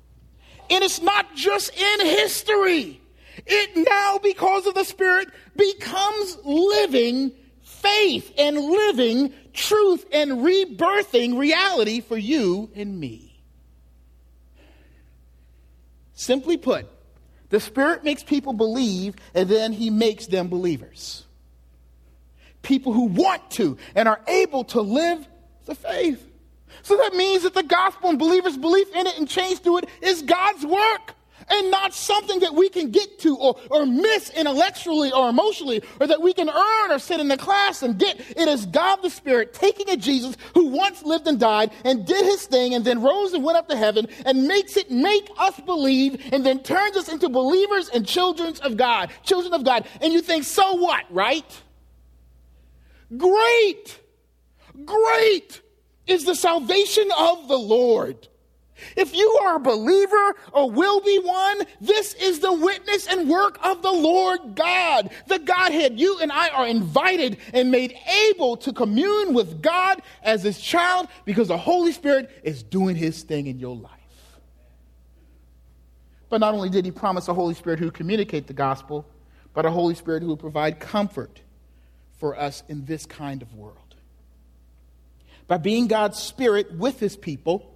And 0.69 0.83
it's 0.83 1.01
not 1.01 1.35
just 1.35 1.77
in 1.77 2.05
history. 2.05 3.01
It 3.45 3.87
now, 3.87 4.19
because 4.21 4.65
of 4.65 4.73
the 4.73 4.83
Spirit, 4.83 5.29
becomes 5.55 6.37
living 6.43 7.31
faith 7.61 8.33
and 8.37 8.57
living 8.57 9.33
truth 9.53 10.05
and 10.11 10.43
rebirthing 10.43 11.37
reality 11.37 12.01
for 12.01 12.17
you 12.17 12.69
and 12.75 12.99
me. 12.99 13.39
Simply 16.13 16.57
put, 16.57 16.87
the 17.49 17.59
Spirit 17.59 18.03
makes 18.03 18.23
people 18.23 18.53
believe, 18.53 19.15
and 19.33 19.47
then 19.47 19.71
He 19.71 19.89
makes 19.89 20.27
them 20.27 20.47
believers. 20.47 21.23
People 22.63 22.91
who 22.91 23.05
want 23.05 23.51
to 23.51 23.77
and 23.95 24.07
are 24.07 24.19
able 24.27 24.63
to 24.65 24.81
live 24.81 25.27
the 25.65 25.75
faith. 25.75 26.23
So 26.81 26.97
that 26.97 27.13
means 27.13 27.43
that 27.43 27.53
the 27.53 27.63
gospel 27.63 28.09
and 28.09 28.19
believers' 28.19 28.57
belief 28.57 28.93
in 28.95 29.07
it 29.07 29.17
and 29.17 29.27
change 29.27 29.59
through 29.59 29.79
it 29.79 29.89
is 30.01 30.21
God's 30.23 30.65
work 30.65 31.13
and 31.49 31.71
not 31.71 31.93
something 31.93 32.39
that 32.39 32.53
we 32.53 32.69
can 32.69 32.91
get 32.91 33.19
to 33.19 33.35
or, 33.37 33.55
or 33.69 33.85
miss 33.85 34.29
intellectually 34.31 35.11
or 35.11 35.29
emotionally 35.29 35.81
or 35.99 36.07
that 36.07 36.21
we 36.21 36.33
can 36.33 36.49
earn 36.49 36.91
or 36.91 36.99
sit 36.99 37.19
in 37.19 37.27
the 37.27 37.37
class 37.37 37.83
and 37.83 37.97
get. 37.97 38.19
It 38.19 38.47
is 38.47 38.65
God 38.65 38.97
the 38.97 39.09
Spirit 39.09 39.53
taking 39.53 39.89
a 39.89 39.97
Jesus 39.97 40.37
who 40.53 40.67
once 40.67 41.03
lived 41.03 41.27
and 41.27 41.39
died 41.39 41.71
and 41.83 42.05
did 42.05 42.25
his 42.25 42.45
thing 42.45 42.73
and 42.73 42.83
then 42.83 43.01
rose 43.01 43.33
and 43.33 43.43
went 43.43 43.57
up 43.57 43.69
to 43.69 43.77
heaven 43.77 44.07
and 44.25 44.47
makes 44.47 44.77
it 44.77 44.91
make 44.91 45.29
us 45.37 45.59
believe 45.61 46.21
and 46.31 46.45
then 46.45 46.61
turns 46.63 46.97
us 46.97 47.09
into 47.09 47.29
believers 47.29 47.89
and 47.89 48.05
children 48.05 48.53
of 48.61 48.77
God, 48.77 49.11
children 49.23 49.53
of 49.53 49.63
God. 49.63 49.87
And 50.01 50.13
you 50.13 50.21
think, 50.21 50.43
so 50.43 50.75
what, 50.75 51.05
right? 51.09 51.61
Great, 53.15 53.99
great 54.83 55.61
is 56.07 56.25
the 56.25 56.35
salvation 56.35 57.09
of 57.17 57.47
the 57.47 57.57
Lord. 57.57 58.27
If 58.95 59.15
you 59.15 59.39
are 59.43 59.55
a 59.55 59.59
believer 59.59 60.35
or 60.51 60.69
will 60.71 61.01
be 61.01 61.19
one, 61.19 61.61
this 61.81 62.13
is 62.15 62.39
the 62.39 62.53
witness 62.53 63.07
and 63.07 63.29
work 63.29 63.59
of 63.63 63.81
the 63.81 63.91
Lord 63.91 64.55
God, 64.55 65.09
the 65.27 65.39
Godhead. 65.39 65.99
You 65.99 66.19
and 66.19 66.31
I 66.31 66.49
are 66.49 66.67
invited 66.67 67.37
and 67.53 67.71
made 67.71 67.97
able 68.29 68.57
to 68.57 68.73
commune 68.73 69.33
with 69.33 69.61
God 69.61 70.01
as 70.23 70.43
his 70.43 70.59
child 70.59 71.07
because 71.25 71.47
the 71.47 71.57
Holy 71.57 71.91
Spirit 71.91 72.29
is 72.43 72.63
doing 72.63 72.95
his 72.95 73.23
thing 73.23 73.47
in 73.47 73.59
your 73.59 73.75
life. 73.75 73.91
But 76.29 76.39
not 76.39 76.53
only 76.53 76.69
did 76.69 76.85
he 76.85 76.91
promise 76.91 77.27
a 77.27 77.33
Holy 77.33 77.53
Spirit 77.53 77.79
who 77.79 77.91
communicate 77.91 78.47
the 78.47 78.53
gospel, 78.53 79.05
but 79.53 79.65
a 79.65 79.71
Holy 79.71 79.95
Spirit 79.95 80.23
who 80.23 80.29
would 80.29 80.39
provide 80.39 80.79
comfort 80.79 81.41
for 82.17 82.37
us 82.37 82.63
in 82.67 82.85
this 82.85 83.05
kind 83.05 83.41
of 83.41 83.53
world. 83.53 83.77
By 85.47 85.57
being 85.57 85.87
God's 85.87 86.19
Spirit 86.19 86.73
with 86.73 86.99
his 86.99 87.15
people, 87.15 87.73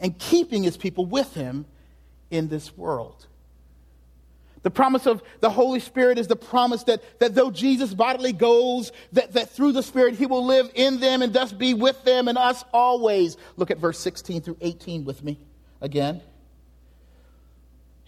and 0.00 0.18
keeping 0.18 0.62
his 0.62 0.76
people 0.76 1.06
with 1.06 1.34
him 1.34 1.66
in 2.30 2.48
this 2.48 2.76
world. 2.76 3.26
The 4.62 4.70
promise 4.70 5.06
of 5.06 5.22
the 5.40 5.50
Holy 5.50 5.80
Spirit 5.80 6.18
is 6.18 6.26
the 6.26 6.36
promise 6.36 6.82
that, 6.84 7.02
that 7.20 7.34
though 7.34 7.50
Jesus 7.50 7.94
bodily 7.94 8.32
goes, 8.32 8.92
that, 9.12 9.32
that 9.34 9.50
through 9.50 9.72
the 9.72 9.82
Spirit 9.82 10.16
he 10.16 10.26
will 10.26 10.44
live 10.44 10.70
in 10.74 11.00
them 11.00 11.22
and 11.22 11.32
thus 11.32 11.52
be 11.52 11.74
with 11.74 12.02
them 12.04 12.28
and 12.28 12.36
us 12.36 12.64
always. 12.72 13.36
Look 13.56 13.70
at 13.70 13.78
verse 13.78 13.98
16 13.98 14.42
through 14.42 14.58
18 14.60 15.04
with 15.04 15.22
me 15.22 15.38
again. 15.80 16.20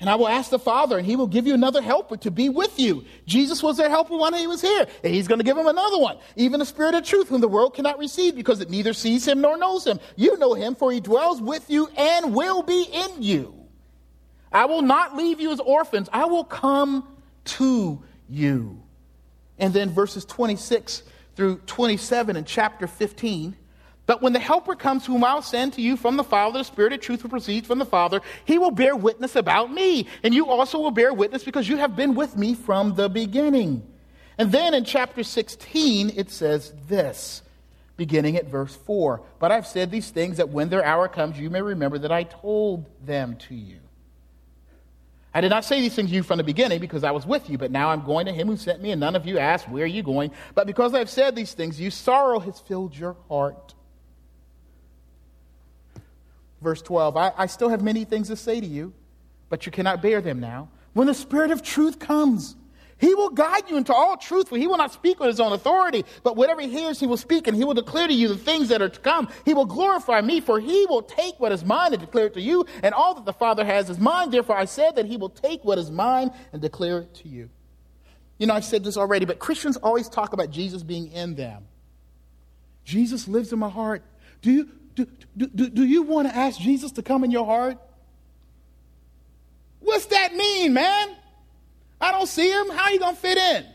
And 0.00 0.08
I 0.08 0.14
will 0.14 0.28
ask 0.28 0.50
the 0.50 0.58
Father, 0.58 0.96
and 0.96 1.06
he 1.06 1.14
will 1.14 1.26
give 1.26 1.46
you 1.46 1.52
another 1.52 1.82
helper 1.82 2.16
to 2.18 2.30
be 2.30 2.48
with 2.48 2.80
you. 2.80 3.04
Jesus 3.26 3.62
was 3.62 3.76
their 3.76 3.90
helper 3.90 4.16
when 4.16 4.32
he 4.32 4.46
was 4.46 4.62
here, 4.62 4.86
and 5.04 5.14
he's 5.14 5.28
going 5.28 5.40
to 5.40 5.44
give 5.44 5.56
them 5.56 5.66
another 5.66 5.98
one, 5.98 6.16
even 6.36 6.58
the 6.58 6.64
Spirit 6.64 6.94
of 6.94 7.04
truth, 7.04 7.28
whom 7.28 7.42
the 7.42 7.48
world 7.48 7.74
cannot 7.74 7.98
receive 7.98 8.34
because 8.34 8.60
it 8.62 8.70
neither 8.70 8.94
sees 8.94 9.28
him 9.28 9.42
nor 9.42 9.58
knows 9.58 9.86
him. 9.86 10.00
You 10.16 10.38
know 10.38 10.54
him, 10.54 10.74
for 10.74 10.90
he 10.90 11.00
dwells 11.00 11.42
with 11.42 11.68
you 11.68 11.88
and 11.98 12.34
will 12.34 12.62
be 12.62 12.86
in 12.90 13.22
you. 13.22 13.54
I 14.50 14.64
will 14.64 14.82
not 14.82 15.16
leave 15.16 15.38
you 15.38 15.52
as 15.52 15.60
orphans, 15.60 16.08
I 16.12 16.24
will 16.24 16.44
come 16.44 17.06
to 17.44 18.02
you. 18.28 18.82
And 19.58 19.74
then 19.74 19.90
verses 19.90 20.24
26 20.24 21.02
through 21.36 21.58
27 21.66 22.36
in 22.36 22.44
chapter 22.46 22.86
15 22.86 23.54
but 24.10 24.22
when 24.22 24.32
the 24.32 24.40
Helper 24.40 24.74
comes, 24.74 25.06
whom 25.06 25.22
I'll 25.22 25.40
send 25.40 25.74
to 25.74 25.80
you 25.80 25.96
from 25.96 26.16
the 26.16 26.24
Father, 26.24 26.58
the 26.58 26.64
Spirit 26.64 26.92
of 26.92 27.00
truth 27.00 27.22
who 27.22 27.28
proceeds 27.28 27.68
from 27.68 27.78
the 27.78 27.84
Father, 27.84 28.20
he 28.44 28.58
will 28.58 28.72
bear 28.72 28.96
witness 28.96 29.36
about 29.36 29.72
me. 29.72 30.08
And 30.24 30.34
you 30.34 30.48
also 30.48 30.80
will 30.80 30.90
bear 30.90 31.14
witness 31.14 31.44
because 31.44 31.68
you 31.68 31.76
have 31.76 31.94
been 31.94 32.16
with 32.16 32.36
me 32.36 32.54
from 32.54 32.96
the 32.96 33.08
beginning. 33.08 33.86
And 34.36 34.50
then 34.50 34.74
in 34.74 34.84
chapter 34.84 35.22
16, 35.22 36.14
it 36.16 36.28
says 36.32 36.74
this, 36.88 37.42
beginning 37.96 38.34
at 38.36 38.46
verse 38.46 38.74
4 38.74 39.22
But 39.38 39.52
I've 39.52 39.64
said 39.64 39.92
these 39.92 40.10
things 40.10 40.38
that 40.38 40.48
when 40.48 40.70
their 40.70 40.84
hour 40.84 41.06
comes, 41.06 41.38
you 41.38 41.48
may 41.48 41.62
remember 41.62 41.98
that 41.98 42.10
I 42.10 42.24
told 42.24 42.86
them 43.06 43.36
to 43.48 43.54
you. 43.54 43.78
I 45.32 45.40
did 45.40 45.50
not 45.50 45.64
say 45.64 45.80
these 45.80 45.94
things 45.94 46.10
to 46.10 46.16
you 46.16 46.24
from 46.24 46.38
the 46.38 46.42
beginning 46.42 46.80
because 46.80 47.04
I 47.04 47.12
was 47.12 47.26
with 47.26 47.48
you, 47.48 47.58
but 47.58 47.70
now 47.70 47.90
I'm 47.90 48.04
going 48.04 48.26
to 48.26 48.32
him 48.32 48.48
who 48.48 48.56
sent 48.56 48.82
me, 48.82 48.90
and 48.90 48.98
none 48.98 49.14
of 49.14 49.24
you 49.24 49.38
asked, 49.38 49.68
Where 49.68 49.84
are 49.84 49.86
you 49.86 50.02
going? 50.02 50.32
But 50.56 50.66
because 50.66 50.94
I've 50.94 51.08
said 51.08 51.36
these 51.36 51.54
things, 51.54 51.80
you 51.80 51.92
sorrow 51.92 52.40
has 52.40 52.58
filled 52.58 52.96
your 52.96 53.14
heart. 53.28 53.74
Verse 56.62 56.82
12 56.82 57.16
I, 57.16 57.32
I 57.36 57.46
still 57.46 57.68
have 57.68 57.82
many 57.82 58.04
things 58.04 58.28
to 58.28 58.36
say 58.36 58.60
to 58.60 58.66
you, 58.66 58.92
but 59.48 59.66
you 59.66 59.72
cannot 59.72 60.02
bear 60.02 60.20
them 60.20 60.40
now. 60.40 60.68
When 60.92 61.06
the 61.06 61.14
Spirit 61.14 61.50
of 61.50 61.62
truth 61.62 61.98
comes, 61.98 62.56
he 63.00 63.14
will 63.14 63.30
guide 63.30 63.70
you 63.70 63.78
into 63.78 63.94
all 63.94 64.18
truth, 64.18 64.50
for 64.50 64.58
he 64.58 64.66
will 64.66 64.76
not 64.76 64.92
speak 64.92 65.20
with 65.20 65.28
his 65.28 65.40
own 65.40 65.52
authority, 65.52 66.04
but 66.22 66.36
whatever 66.36 66.60
he 66.60 66.68
hears, 66.68 67.00
he 67.00 67.06
will 67.06 67.16
speak, 67.16 67.46
and 67.46 67.56
he 67.56 67.64
will 67.64 67.72
declare 67.72 68.06
to 68.06 68.12
you 68.12 68.28
the 68.28 68.36
things 68.36 68.68
that 68.68 68.82
are 68.82 68.90
to 68.90 69.00
come. 69.00 69.28
He 69.46 69.54
will 69.54 69.64
glorify 69.64 70.20
me, 70.20 70.40
for 70.40 70.60
he 70.60 70.84
will 70.86 71.00
take 71.00 71.40
what 71.40 71.50
is 71.50 71.64
mine 71.64 71.94
and 71.94 72.00
declare 72.00 72.26
it 72.26 72.34
to 72.34 72.42
you, 72.42 72.66
and 72.82 72.94
all 72.94 73.14
that 73.14 73.24
the 73.24 73.32
Father 73.32 73.64
has 73.64 73.88
is 73.88 73.98
mine. 73.98 74.30
Therefore, 74.30 74.56
I 74.56 74.66
said 74.66 74.96
that 74.96 75.06
he 75.06 75.16
will 75.16 75.30
take 75.30 75.64
what 75.64 75.78
is 75.78 75.90
mine 75.90 76.30
and 76.52 76.60
declare 76.60 76.98
it 76.98 77.14
to 77.14 77.28
you. 77.28 77.48
You 78.36 78.46
know, 78.46 78.54
I've 78.54 78.66
said 78.66 78.84
this 78.84 78.98
already, 78.98 79.24
but 79.24 79.38
Christians 79.38 79.78
always 79.78 80.08
talk 80.08 80.34
about 80.34 80.50
Jesus 80.50 80.82
being 80.82 81.10
in 81.10 81.36
them. 81.36 81.64
Jesus 82.84 83.28
lives 83.28 83.50
in 83.50 83.58
my 83.58 83.70
heart. 83.70 84.02
Do 84.42 84.50
you, 84.50 84.68
do, 85.36 85.46
do, 85.46 85.68
do, 85.68 85.84
you 85.84 86.02
want 86.02 86.28
to 86.28 86.36
ask 86.36 86.58
Jesus 86.58 86.92
to 86.92 87.02
come 87.02 87.24
in 87.24 87.30
your 87.30 87.46
heart? 87.46 87.78
What's 89.80 90.06
that 90.06 90.34
mean, 90.34 90.72
man? 90.72 91.16
I 92.00 92.12
don't 92.12 92.26
see 92.26 92.50
him. 92.50 92.70
How 92.70 92.84
are 92.84 92.92
you 92.92 92.98
going 92.98 93.14
to 93.14 93.20
fit 93.20 93.38
in? 93.38 93.66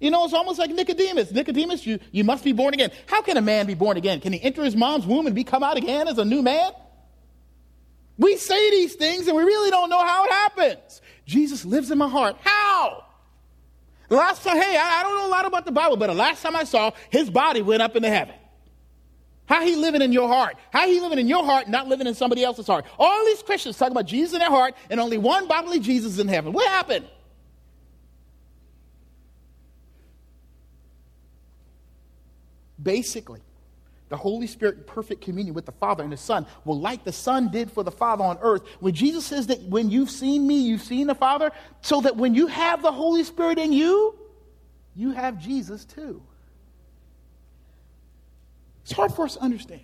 You 0.00 0.10
know, 0.10 0.24
it's 0.24 0.34
almost 0.34 0.58
like 0.58 0.70
Nicodemus. 0.70 1.32
Nicodemus, 1.32 1.84
you, 1.86 1.98
you 2.12 2.22
must 2.22 2.44
be 2.44 2.52
born 2.52 2.72
again. 2.74 2.90
How 3.06 3.22
can 3.22 3.36
a 3.36 3.42
man 3.42 3.66
be 3.66 3.74
born 3.74 3.96
again? 3.96 4.20
Can 4.20 4.32
he 4.32 4.40
enter 4.40 4.62
his 4.62 4.76
mom's 4.76 5.06
womb 5.06 5.26
and 5.26 5.34
be 5.34 5.44
come 5.44 5.62
out 5.62 5.76
again 5.76 6.06
as 6.06 6.18
a 6.18 6.24
new 6.24 6.42
man? 6.42 6.72
We 8.16 8.36
say 8.36 8.70
these 8.70 8.94
things 8.94 9.26
and 9.26 9.36
we 9.36 9.42
really 9.42 9.70
don't 9.70 9.90
know 9.90 10.04
how 10.04 10.24
it 10.24 10.30
happens. 10.30 11.00
Jesus 11.26 11.64
lives 11.64 11.90
in 11.90 11.98
my 11.98 12.08
heart. 12.08 12.36
How? 12.40 13.04
Last 14.08 14.42
time, 14.42 14.56
hey, 14.56 14.76
I, 14.76 15.00
I 15.00 15.02
don't 15.02 15.16
know 15.16 15.26
a 15.26 15.30
lot 15.30 15.46
about 15.46 15.66
the 15.66 15.72
Bible, 15.72 15.96
but 15.96 16.06
the 16.06 16.14
last 16.14 16.42
time 16.42 16.56
I 16.56 16.64
saw, 16.64 16.92
his 17.10 17.28
body 17.28 17.62
went 17.62 17.82
up 17.82 17.94
into 17.94 18.08
heaven. 18.08 18.34
How 19.48 19.64
he 19.64 19.76
living 19.76 20.02
in 20.02 20.12
your 20.12 20.28
heart? 20.28 20.56
How 20.70 20.86
he 20.86 21.00
living 21.00 21.18
in 21.18 21.26
your 21.26 21.42
heart, 21.42 21.68
not 21.68 21.88
living 21.88 22.06
in 22.06 22.14
somebody 22.14 22.44
else's 22.44 22.66
heart? 22.66 22.84
All 22.98 23.24
these 23.24 23.42
Christians 23.42 23.78
talking 23.78 23.92
about 23.92 24.04
Jesus 24.04 24.34
in 24.34 24.40
their 24.40 24.50
heart 24.50 24.74
and 24.90 25.00
only 25.00 25.16
one 25.16 25.48
bodily 25.48 25.80
Jesus 25.80 26.18
in 26.18 26.28
heaven. 26.28 26.52
What 26.52 26.68
happened? 26.68 27.06
Basically, 32.80 33.40
the 34.10 34.18
Holy 34.18 34.46
Spirit 34.46 34.76
in 34.76 34.84
perfect 34.84 35.22
communion 35.22 35.54
with 35.54 35.64
the 35.64 35.72
Father 35.72 36.04
and 36.04 36.12
the 36.12 36.18
Son 36.18 36.46
will, 36.66 36.78
like 36.78 37.04
the 37.04 37.12
Son 37.12 37.50
did 37.50 37.72
for 37.72 37.82
the 37.82 37.90
Father 37.90 38.24
on 38.24 38.38
earth. 38.42 38.62
When 38.80 38.94
Jesus 38.94 39.24
says 39.24 39.46
that 39.46 39.62
when 39.62 39.90
you've 39.90 40.10
seen 40.10 40.46
me, 40.46 40.58
you've 40.58 40.82
seen 40.82 41.06
the 41.06 41.14
Father, 41.14 41.52
so 41.80 42.02
that 42.02 42.16
when 42.16 42.34
you 42.34 42.48
have 42.48 42.82
the 42.82 42.92
Holy 42.92 43.24
Spirit 43.24 43.58
in 43.58 43.72
you, 43.72 44.14
you 44.94 45.12
have 45.12 45.38
Jesus 45.38 45.86
too. 45.86 46.22
It's 48.88 48.96
hard 48.96 49.12
for 49.12 49.26
us 49.26 49.34
to 49.34 49.42
understand. 49.42 49.82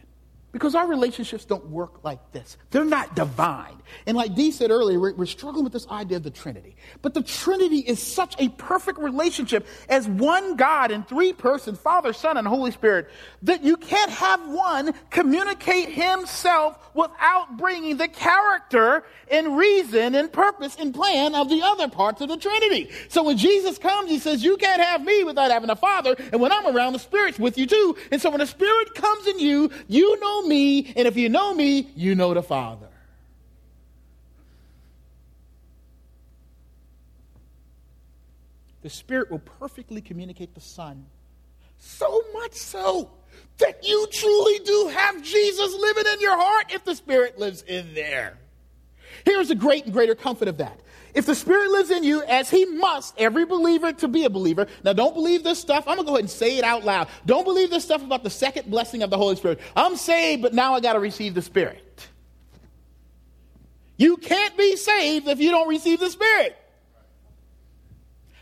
Because 0.54 0.76
our 0.76 0.86
relationships 0.86 1.44
don't 1.44 1.68
work 1.68 2.04
like 2.04 2.30
this. 2.30 2.56
They're 2.70 2.84
not 2.84 3.16
divine. 3.16 3.82
And 4.06 4.16
like 4.16 4.36
Dee 4.36 4.52
said 4.52 4.70
earlier, 4.70 5.00
we're, 5.00 5.12
we're, 5.14 5.26
struggling 5.26 5.64
with 5.64 5.72
this 5.72 5.88
idea 5.88 6.18
of 6.18 6.22
the 6.22 6.30
Trinity. 6.30 6.76
But 7.02 7.12
the 7.12 7.24
Trinity 7.24 7.78
is 7.78 8.00
such 8.00 8.36
a 8.38 8.48
perfect 8.50 9.00
relationship 9.00 9.66
as 9.88 10.06
one 10.06 10.54
God 10.54 10.92
in 10.92 11.02
three 11.02 11.32
persons, 11.32 11.80
Father, 11.80 12.12
Son, 12.12 12.36
and 12.36 12.46
Holy 12.46 12.70
Spirit, 12.70 13.10
that 13.42 13.64
you 13.64 13.76
can't 13.76 14.12
have 14.12 14.48
one 14.48 14.94
communicate 15.10 15.88
himself 15.88 16.78
without 16.94 17.56
bringing 17.56 17.96
the 17.96 18.06
character 18.06 19.04
and 19.28 19.56
reason 19.56 20.14
and 20.14 20.32
purpose 20.32 20.76
and 20.78 20.94
plan 20.94 21.34
of 21.34 21.48
the 21.48 21.62
other 21.62 21.88
parts 21.88 22.20
of 22.20 22.28
the 22.28 22.36
Trinity. 22.36 22.90
So 23.08 23.24
when 23.24 23.36
Jesus 23.36 23.76
comes, 23.76 24.08
he 24.08 24.20
says, 24.20 24.44
you 24.44 24.56
can't 24.56 24.80
have 24.80 25.02
me 25.02 25.24
without 25.24 25.50
having 25.50 25.70
a 25.70 25.76
Father. 25.76 26.14
And 26.30 26.40
when 26.40 26.52
I'm 26.52 26.76
around, 26.76 26.92
the 26.92 27.00
Spirit's 27.00 27.40
with 27.40 27.58
you 27.58 27.66
too. 27.66 27.96
And 28.12 28.22
so 28.22 28.30
when 28.30 28.38
the 28.38 28.46
Spirit 28.46 28.94
comes 28.94 29.26
in 29.26 29.40
you, 29.40 29.70
you 29.88 30.20
know 30.20 30.43
me, 30.44 30.92
and 30.96 31.08
if 31.08 31.16
you 31.16 31.28
know 31.28 31.54
me, 31.54 31.88
you 31.96 32.14
know 32.14 32.34
the 32.34 32.42
Father. 32.42 32.88
The 38.82 38.90
Spirit 38.90 39.30
will 39.30 39.38
perfectly 39.38 40.02
communicate 40.02 40.54
the 40.54 40.60
Son. 40.60 41.06
So 41.78 42.22
much 42.34 42.52
so 42.52 43.10
that 43.58 43.86
you 43.86 44.06
truly 44.12 44.58
do 44.60 44.88
have 44.94 45.22
Jesus 45.22 45.74
living 45.74 46.04
in 46.12 46.20
your 46.20 46.36
heart 46.36 46.66
if 46.70 46.84
the 46.84 46.94
Spirit 46.94 47.38
lives 47.38 47.62
in 47.62 47.94
there. 47.94 48.38
Here's 49.24 49.50
a 49.50 49.54
great 49.54 49.84
and 49.84 49.92
greater 49.92 50.14
comfort 50.14 50.48
of 50.48 50.58
that. 50.58 50.78
If 51.14 51.26
the 51.26 51.34
Spirit 51.34 51.70
lives 51.70 51.90
in 51.90 52.02
you, 52.02 52.22
as 52.24 52.50
He 52.50 52.64
must, 52.64 53.14
every 53.16 53.44
believer 53.46 53.92
to 53.92 54.08
be 54.08 54.24
a 54.24 54.30
believer. 54.30 54.66
Now, 54.82 54.92
don't 54.92 55.14
believe 55.14 55.44
this 55.44 55.60
stuff. 55.60 55.86
I'm 55.86 55.96
going 55.96 56.06
to 56.06 56.10
go 56.10 56.14
ahead 56.14 56.24
and 56.24 56.30
say 56.30 56.58
it 56.58 56.64
out 56.64 56.84
loud. 56.84 57.08
Don't 57.24 57.44
believe 57.44 57.70
this 57.70 57.84
stuff 57.84 58.02
about 58.02 58.24
the 58.24 58.30
second 58.30 58.70
blessing 58.70 59.02
of 59.02 59.10
the 59.10 59.16
Holy 59.16 59.36
Spirit. 59.36 59.60
I'm 59.76 59.96
saved, 59.96 60.42
but 60.42 60.52
now 60.52 60.74
I 60.74 60.80
got 60.80 60.94
to 60.94 60.98
receive 60.98 61.34
the 61.34 61.42
Spirit. 61.42 62.08
You 63.96 64.16
can't 64.16 64.56
be 64.56 64.76
saved 64.76 65.28
if 65.28 65.38
you 65.38 65.50
don't 65.52 65.68
receive 65.68 66.00
the 66.00 66.10
Spirit. 66.10 66.56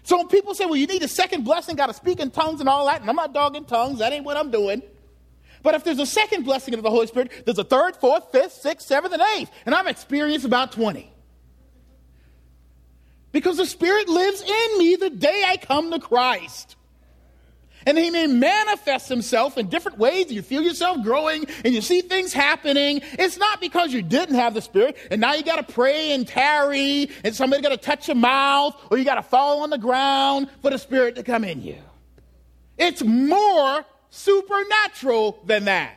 So 0.04 0.16
when 0.16 0.28
people 0.28 0.54
say, 0.54 0.64
well, 0.64 0.76
you 0.76 0.86
need 0.86 1.02
a 1.02 1.08
second 1.08 1.44
blessing, 1.44 1.76
got 1.76 1.86
to 1.86 1.94
speak 1.94 2.20
in 2.20 2.30
tongues 2.30 2.60
and 2.60 2.68
all 2.68 2.86
that, 2.86 3.02
and 3.02 3.08
I'm 3.08 3.16
not 3.16 3.34
dogging 3.34 3.66
tongues, 3.66 3.98
that 3.98 4.12
ain't 4.12 4.24
what 4.24 4.36
I'm 4.36 4.50
doing. 4.50 4.82
But 5.62 5.74
if 5.74 5.84
there's 5.84 5.98
a 5.98 6.06
second 6.06 6.44
blessing 6.44 6.74
of 6.74 6.82
the 6.82 6.90
Holy 6.90 7.06
Spirit, 7.06 7.30
there's 7.44 7.58
a 7.58 7.64
third, 7.64 7.96
fourth, 7.96 8.32
fifth, 8.32 8.52
sixth, 8.52 8.86
seventh, 8.86 9.14
and 9.14 9.22
eighth. 9.36 9.50
And 9.64 9.74
I've 9.74 9.86
experienced 9.86 10.44
about 10.44 10.72
20. 10.72 11.12
Because 13.30 13.56
the 13.56 13.66
Spirit 13.66 14.08
lives 14.08 14.42
in 14.42 14.78
me 14.78 14.96
the 14.96 15.10
day 15.10 15.44
I 15.46 15.56
come 15.56 15.90
to 15.90 15.98
Christ. 15.98 16.76
And 17.84 17.98
he 17.98 18.10
may 18.10 18.26
manifest 18.26 19.08
himself 19.08 19.58
in 19.58 19.68
different 19.68 19.98
ways. 19.98 20.30
You 20.30 20.42
feel 20.42 20.62
yourself 20.62 21.02
growing 21.02 21.46
and 21.64 21.74
you 21.74 21.80
see 21.80 22.00
things 22.00 22.32
happening. 22.32 23.00
It's 23.18 23.36
not 23.36 23.60
because 23.60 23.92
you 23.92 24.02
didn't 24.02 24.36
have 24.36 24.54
the 24.54 24.62
Spirit 24.62 24.96
and 25.10 25.20
now 25.20 25.34
you 25.34 25.42
got 25.42 25.66
to 25.66 25.72
pray 25.72 26.12
and 26.12 26.26
tarry 26.26 27.10
and 27.24 27.34
somebody 27.34 27.60
got 27.60 27.70
to 27.70 27.76
touch 27.76 28.06
your 28.06 28.14
mouth 28.14 28.76
or 28.90 28.98
you 28.98 29.04
got 29.04 29.16
to 29.16 29.22
fall 29.22 29.62
on 29.62 29.70
the 29.70 29.78
ground 29.78 30.48
for 30.60 30.70
the 30.70 30.78
Spirit 30.78 31.16
to 31.16 31.24
come 31.24 31.42
in 31.42 31.62
you. 31.62 31.78
It's 32.78 33.02
more 33.02 33.84
supernatural 34.12 35.40
than 35.46 35.64
that. 35.64 35.96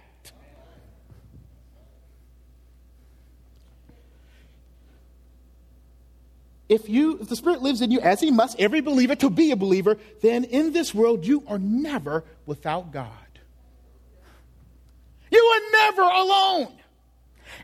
if 6.67 6.89
you 6.89 7.19
if 7.19 7.30
the 7.30 7.36
spirit 7.36 7.62
lives 7.62 7.80
in 7.82 7.91
you 7.91 7.99
as 8.01 8.19
he 8.19 8.32
must 8.32 8.60
every 8.60 8.82
believer 8.82 9.13
to 9.13 9.30
be 9.30 9.51
a 9.51 9.56
believer 9.56 9.99
then 10.23 10.43
in 10.43 10.73
this 10.73 10.95
world 10.95 11.23
you 11.23 11.43
are 11.47 11.60
never 11.60 12.23
without 12.47 12.91
god 12.91 13.10
you 15.30 15.38
are 15.38 15.71
never 15.71 16.01
alone 16.01 16.73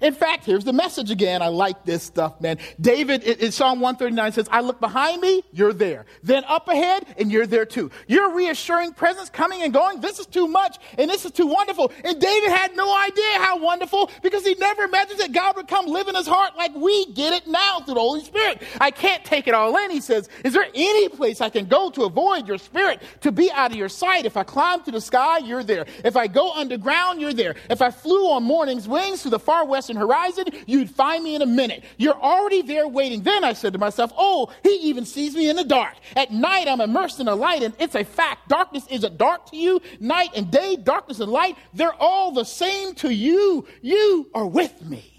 in 0.01 0.13
fact, 0.13 0.45
here's 0.45 0.63
the 0.63 0.73
message 0.73 1.11
again. 1.11 1.41
I 1.41 1.47
like 1.47 1.85
this 1.85 2.03
stuff, 2.03 2.41
man. 2.41 2.57
David 2.79 3.23
in 3.23 3.51
Psalm 3.51 3.79
139 3.79 4.31
says, 4.31 4.47
I 4.51 4.61
look 4.61 4.79
behind 4.79 5.21
me, 5.21 5.43
you're 5.51 5.73
there. 5.73 6.05
Then 6.23 6.43
up 6.47 6.67
ahead, 6.67 7.05
and 7.17 7.31
you're 7.31 7.45
there 7.45 7.65
too. 7.65 7.91
Your 8.07 8.33
reassuring 8.33 8.93
presence 8.93 9.29
coming 9.29 9.61
and 9.61 9.73
going, 9.73 10.01
this 10.01 10.19
is 10.19 10.25
too 10.25 10.47
much, 10.47 10.77
and 10.97 11.09
this 11.09 11.25
is 11.25 11.31
too 11.31 11.45
wonderful. 11.45 11.91
And 12.03 12.19
David 12.19 12.49
had 12.49 12.75
no 12.75 12.95
idea 12.97 13.39
how 13.39 13.59
wonderful 13.59 14.09
because 14.23 14.45
he 14.45 14.55
never 14.55 14.83
imagined 14.83 15.19
that 15.19 15.31
God 15.31 15.55
would 15.55 15.67
come 15.67 15.85
live 15.85 16.07
in 16.07 16.15
his 16.15 16.27
heart 16.27 16.57
like 16.57 16.73
we 16.75 17.11
get 17.13 17.33
it 17.33 17.47
now 17.47 17.79
through 17.81 17.95
the 17.95 17.99
Holy 17.99 18.23
Spirit. 18.23 18.63
I 18.79 18.91
can't 18.91 19.23
take 19.23 19.47
it 19.47 19.53
all 19.53 19.77
in. 19.77 19.91
He 19.91 20.01
says, 20.01 20.29
Is 20.43 20.53
there 20.53 20.65
any 20.73 21.09
place 21.09 21.41
I 21.41 21.49
can 21.49 21.65
go 21.65 21.91
to 21.91 22.03
avoid 22.03 22.47
your 22.47 22.57
spirit, 22.57 23.01
to 23.21 23.31
be 23.31 23.51
out 23.51 23.71
of 23.71 23.77
your 23.77 23.89
sight? 23.89 24.25
If 24.25 24.37
I 24.37 24.43
climb 24.43 24.83
to 24.83 24.91
the 24.91 25.01
sky, 25.01 25.39
you're 25.39 25.63
there. 25.63 25.85
If 26.03 26.17
I 26.17 26.27
go 26.27 26.51
underground, 26.53 27.21
you're 27.21 27.33
there. 27.33 27.55
If 27.69 27.81
I 27.81 27.91
flew 27.91 28.31
on 28.31 28.43
morning's 28.43 28.87
wings 28.87 29.21
to 29.23 29.29
the 29.29 29.39
far 29.39 29.65
west 29.65 29.90
horizon, 29.95 30.45
you'd 30.65 30.89
find 30.89 31.23
me 31.23 31.35
in 31.35 31.41
a 31.41 31.45
minute. 31.45 31.83
You're 31.97 32.19
already 32.19 32.61
there 32.61 32.87
waiting. 32.87 33.23
Then 33.23 33.43
I 33.43 33.53
said 33.53 33.73
to 33.73 33.79
myself, 33.79 34.11
Oh, 34.17 34.51
he 34.63 34.75
even 34.83 35.05
sees 35.05 35.35
me 35.35 35.49
in 35.49 35.55
the 35.55 35.63
dark. 35.63 35.95
At 36.15 36.31
night, 36.31 36.67
I'm 36.67 36.81
immersed 36.81 37.19
in 37.19 37.25
the 37.25 37.35
light, 37.35 37.63
and 37.63 37.73
it's 37.79 37.95
a 37.95 38.03
fact. 38.03 38.47
Darkness 38.47 38.85
isn't 38.89 39.17
dark 39.17 39.49
to 39.51 39.57
you. 39.57 39.81
Night 39.99 40.29
and 40.35 40.51
day, 40.51 40.75
darkness 40.75 41.19
and 41.19 41.31
light, 41.31 41.57
they're 41.73 41.93
all 41.99 42.31
the 42.31 42.45
same 42.45 42.95
to 42.95 43.09
you. 43.13 43.67
You 43.81 44.29
are 44.33 44.47
with 44.47 44.81
me. 44.83 45.11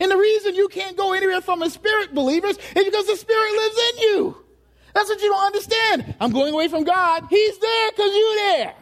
And 0.00 0.10
the 0.10 0.16
reason 0.16 0.54
you 0.54 0.68
can't 0.68 0.96
go 0.96 1.12
anywhere 1.12 1.40
from 1.40 1.62
a 1.62 1.70
spirit, 1.70 2.14
believers, 2.14 2.56
is 2.56 2.84
because 2.84 3.06
the 3.06 3.16
spirit 3.16 3.52
lives 3.52 3.78
in 3.78 3.98
you. 3.98 4.36
That's 4.94 5.08
what 5.08 5.20
you 5.20 5.28
don't 5.28 5.46
understand. 5.46 6.14
I'm 6.20 6.30
going 6.30 6.52
away 6.52 6.68
from 6.68 6.84
God. 6.84 7.24
He's 7.28 7.58
there 7.58 7.90
because 7.90 8.14
you're 8.14 8.34
there. 8.36 8.74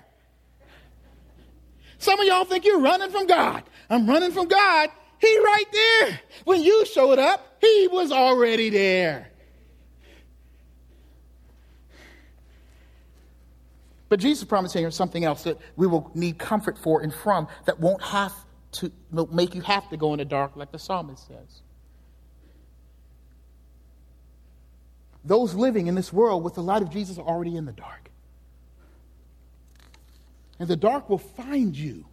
Some 1.99 2.19
of 2.19 2.27
y'all 2.27 2.45
think 2.45 2.65
you're 2.65 2.81
running 2.81 3.11
from 3.11 3.27
God. 3.27 3.63
I'm 3.93 4.07
running 4.07 4.33
from 4.33 4.49
God. 4.49 4.89
He 5.21 5.39
right 5.39 5.65
there. 5.71 6.21
When 6.45 6.63
you 6.63 6.87
showed 6.87 7.19
up, 7.19 7.59
he 7.61 7.89
was 7.93 8.11
already 8.11 8.71
there. 8.71 9.31
But 14.09 14.19
Jesus 14.19 14.45
promised 14.45 14.75
here 14.75 14.91
something 14.91 15.25
else 15.25 15.43
that 15.45 15.59
we 15.77 15.87
will 15.87 16.11
need 16.15 16.39
comfort 16.39 16.79
for 16.79 17.03
and 17.03 17.13
from 17.13 17.49
that 17.67 17.81
won't 17.81 18.03
have 18.03 18.33
to 18.73 18.91
make 19.31 19.55
you 19.55 19.61
have 19.61 19.89
to 19.91 19.99
go 19.99 20.15
in 20.15 20.19
the 20.19 20.25
dark 20.25 20.57
like 20.57 20.73
the 20.73 20.79
psalmist 20.79 21.29
says. 21.29 21.61
Those 25.23 25.55
living 25.55 25.87
in 25.87 25.95
this 25.95 26.13
world 26.13 26.43
with 26.43 26.55
the 26.55 26.63
light 26.63 26.81
of 26.81 26.91
Jesus 26.91 27.19
are 27.19 27.27
already 27.27 27.57
in 27.57 27.67
the 27.67 27.73
dark. 27.73 28.11
And 30.59 30.67
the 30.67 30.77
dark 30.77 31.11
will 31.11 31.19
find 31.19 31.77
you 31.77 32.07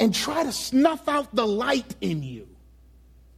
and 0.00 0.14
try 0.14 0.42
to 0.42 0.50
snuff 0.50 1.06
out 1.08 1.32
the 1.34 1.46
light 1.46 1.94
in 2.00 2.22
you, 2.22 2.48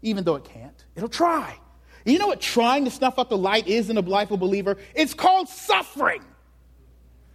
even 0.00 0.24
though 0.24 0.36
it 0.36 0.44
can't. 0.44 0.84
It'll 0.94 1.08
try. 1.08 1.58
You 2.04 2.18
know 2.18 2.28
what 2.28 2.40
trying 2.40 2.84
to 2.84 2.90
snuff 2.90 3.18
out 3.18 3.28
the 3.28 3.36
light 3.36 3.66
is 3.66 3.90
in 3.90 3.98
a 3.98 4.00
life 4.00 4.30
of 4.30 4.34
a 4.34 4.36
believer? 4.38 4.78
It's 4.94 5.12
called 5.12 5.48
suffering. 5.48 6.22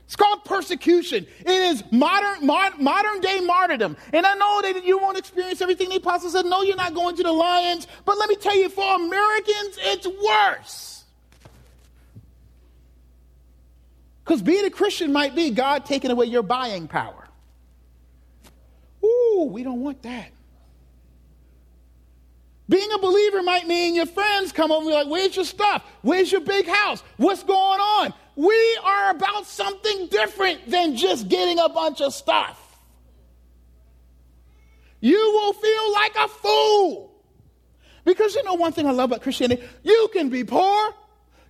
It's 0.06 0.16
called 0.16 0.46
persecution. 0.46 1.28
It 1.42 1.50
is 1.50 1.84
modern, 1.92 2.46
mod, 2.46 2.80
modern 2.80 3.20
day 3.20 3.42
martyrdom. 3.42 3.98
And 4.14 4.26
I 4.26 4.36
know 4.36 4.62
that 4.62 4.86
you 4.86 4.98
won't 4.98 5.18
experience 5.18 5.62
everything 5.62 5.90
the 5.90 5.98
apostle 5.98 6.30
said. 6.30 6.46
No, 6.46 6.62
you're 6.62 6.78
not 6.78 6.94
going 6.94 7.18
to 7.18 7.24
the 7.24 7.32
lions. 7.32 7.88
But 8.06 8.18
let 8.18 8.30
me 8.30 8.38
tell 8.38 8.58
you, 8.58 8.70
for 8.70 8.96
Americans, 8.96 9.78
it's 9.82 10.08
worse. 10.08 11.04
Because 14.24 14.42
being 14.42 14.66
a 14.66 14.70
Christian 14.70 15.12
might 15.12 15.36
be 15.36 15.50
God 15.50 15.86
taking 15.86 16.12
away 16.12 16.28
your 16.28 16.44
buying 16.44 16.88
power. 16.88 17.27
Ooh, 19.38 19.44
we 19.44 19.64
don't 19.64 19.82
want 19.82 20.02
that. 20.04 20.32
Being 22.70 22.92
a 22.92 22.98
believer 22.98 23.44
might 23.44 23.68
mean 23.68 23.96
your 23.96 24.08
friends 24.08 24.52
come 24.52 24.72
over 24.72 24.82
and 24.82 24.90
be 24.90 24.94
like, 24.94 25.08
Where's 25.08 25.36
your 25.36 25.46
stuff? 25.46 25.84
Where's 26.02 26.32
your 26.32 26.42
big 26.42 26.68
house? 26.68 27.04
What's 27.18 27.44
going 27.44 27.80
on? 27.80 28.14
We 28.36 28.80
are 28.84 29.12
about 29.12 29.46
something 29.46 30.08
different 30.08 30.70
than 30.70 30.96
just 30.96 31.30
getting 31.30 31.60
a 31.60 31.70
bunch 31.70 32.02
of 32.02 32.14
stuff. 32.14 32.62
You 35.00 35.18
will 35.18 35.54
feel 35.54 35.94
like 35.94 36.16
a 36.16 36.28
fool. 36.28 37.14
Because 38.04 38.36
you 38.36 38.44
know 38.44 38.56
one 38.56 38.72
thing 38.72 38.88
I 38.88 38.92
love 38.92 39.12
about 39.12 39.22
Christianity? 39.22 39.64
You 39.84 40.10
can 40.12 40.30
be 40.30 40.44
poor, 40.44 40.94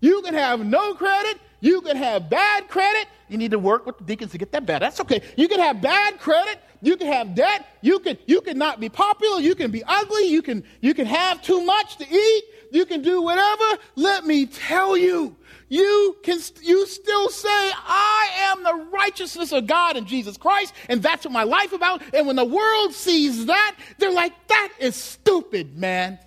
you 0.02 0.22
can 0.22 0.34
have 0.34 0.66
no 0.66 0.94
credit, 0.94 1.40
You 1.60 1.82
can 1.82 1.98
have 1.98 2.30
bad 2.30 2.68
credit. 2.68 3.08
You 3.30 3.38
need 3.38 3.52
to 3.52 3.60
work 3.60 3.86
with 3.86 3.98
the 3.98 4.04
deacons 4.04 4.32
to 4.32 4.38
get 4.38 4.52
that 4.54 4.66
better. 4.66 4.86
That's 4.86 5.00
okay. 5.02 5.22
You 5.36 5.48
can 5.48 5.60
have 5.60 5.82
bad 5.82 6.20
credit. 6.20 6.60
You 6.82 6.96
can 6.96 7.08
have 7.08 7.36
debt. 7.36 7.68
You 7.82 8.00
can, 8.00 8.18
you 8.26 8.42
can 8.42 8.58
not 8.58 8.80
be 8.80 8.90
popular. 8.90 9.40
You 9.40 9.56
can 9.56 9.72
be 9.72 9.84
ugly. 9.84 10.28
You 10.28 10.42
can, 10.42 10.64
you 10.82 10.94
can 10.94 11.06
have 11.06 11.42
too 11.42 11.62
much 11.62 11.98
to 11.98 12.06
eat. 12.10 12.44
You 12.72 12.86
can 12.86 13.02
do 13.02 13.22
whatever. 13.22 13.82
Let 13.96 14.26
me 14.26 14.46
tell 14.46 14.96
you, 14.96 15.36
you 15.70 16.18
can, 16.24 16.40
you 16.62 16.86
still 16.86 17.30
say, 17.30 17.50
I 17.50 18.30
am 18.52 18.64
the 18.64 18.88
righteousness 18.92 19.52
of 19.52 19.68
God 19.68 19.98
in 19.98 20.06
Jesus 20.06 20.38
Christ. 20.38 20.74
And 20.88 21.02
that's 21.02 21.26
what 21.26 21.32
my 21.32 21.44
life 21.44 21.74
about. 21.74 22.02
And 22.14 22.28
when 22.28 22.36
the 22.36 22.46
world 22.46 22.94
sees 22.94 23.48
that, 23.48 23.76
they're 23.98 24.12
like, 24.12 24.34
that 24.48 24.70
is 24.80 24.96
stupid, 24.96 25.78
man. 25.78 26.20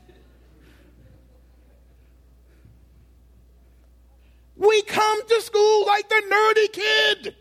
We 4.61 4.83
come 4.83 5.27
to 5.27 5.41
school 5.41 5.87
like 5.87 6.07
the 6.11 6.23
nerdy 6.31 6.73
kid. 6.73 7.35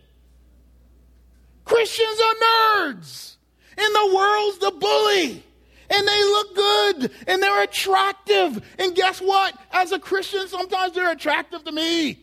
Christians 1.65 2.17
are 2.17 2.87
nerds, 2.87 3.35
and 3.77 3.93
the 3.93 4.15
world's 4.15 4.57
the 4.59 4.71
bully. 4.71 5.43
And 5.91 6.07
they 6.07 6.23
look 6.23 6.55
good 6.55 7.11
and 7.27 7.41
they're 7.41 7.63
attractive. 7.63 8.63
And 8.77 8.95
guess 8.95 9.19
what? 9.19 9.59
As 9.71 9.91
a 9.91 9.99
Christian, 9.99 10.47
sometimes 10.47 10.93
they're 10.93 11.11
attractive 11.11 11.63
to 11.63 11.71
me. 11.71 12.19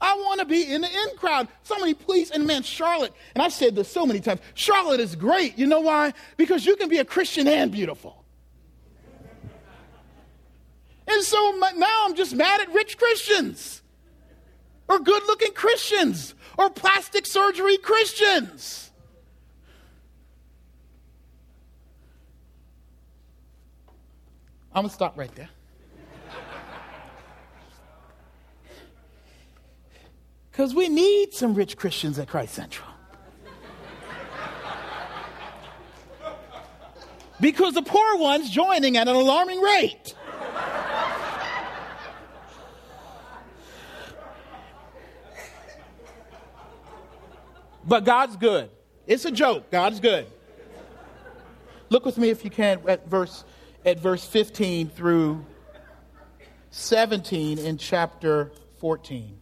I 0.00 0.14
want 0.16 0.40
to 0.40 0.46
be 0.46 0.62
in 0.62 0.80
the 0.80 0.88
in 0.88 1.16
crowd. 1.16 1.46
Somebody 1.62 1.94
please, 1.94 2.30
and 2.30 2.46
man, 2.46 2.62
Charlotte, 2.62 3.12
and 3.34 3.42
I've 3.42 3.52
said 3.52 3.76
this 3.76 3.88
so 3.88 4.04
many 4.04 4.20
times 4.20 4.40
Charlotte 4.54 5.00
is 5.00 5.14
great. 5.14 5.56
You 5.58 5.66
know 5.66 5.80
why? 5.80 6.12
Because 6.38 6.66
you 6.66 6.76
can 6.76 6.88
be 6.88 6.98
a 6.98 7.04
Christian 7.04 7.46
and 7.46 7.70
beautiful. 7.70 8.24
And 11.06 11.22
so 11.22 11.60
now 11.76 12.06
I'm 12.06 12.16
just 12.16 12.34
mad 12.34 12.62
at 12.62 12.72
rich 12.72 12.98
Christians 12.98 13.82
or 14.88 14.98
good 14.98 15.22
looking 15.26 15.52
Christians 15.52 16.34
or 16.58 16.70
plastic 16.70 17.26
surgery 17.26 17.76
Christians. 17.78 18.90
I'm 24.74 24.82
going 24.82 24.88
to 24.88 24.94
stop 24.94 25.16
right 25.16 25.32
there. 25.36 25.48
Because 30.50 30.74
we 30.74 30.88
need 30.88 31.32
some 31.32 31.54
rich 31.54 31.76
Christians 31.76 32.18
at 32.18 32.28
Christ 32.28 32.54
Central. 32.54 32.88
Because 37.40 37.74
the 37.74 37.82
poor 37.82 38.16
ones 38.16 38.50
joining 38.50 38.96
at 38.96 39.08
an 39.08 39.16
alarming 39.16 39.60
rate. 39.60 40.14
But 47.86 48.04
God's 48.04 48.36
good. 48.36 48.70
It's 49.06 49.24
a 49.24 49.30
joke. 49.30 49.70
God's 49.70 50.00
good. 50.00 50.26
Look 51.90 52.06
with 52.06 52.18
me 52.18 52.30
if 52.30 52.44
you 52.44 52.50
can 52.50 52.80
at 52.88 53.08
verse 53.08 53.44
at 53.84 54.00
verse 54.00 54.26
15 54.26 54.88
through 54.88 55.44
17 56.70 57.58
in 57.58 57.76
chapter 57.76 58.50
14. 58.80 59.38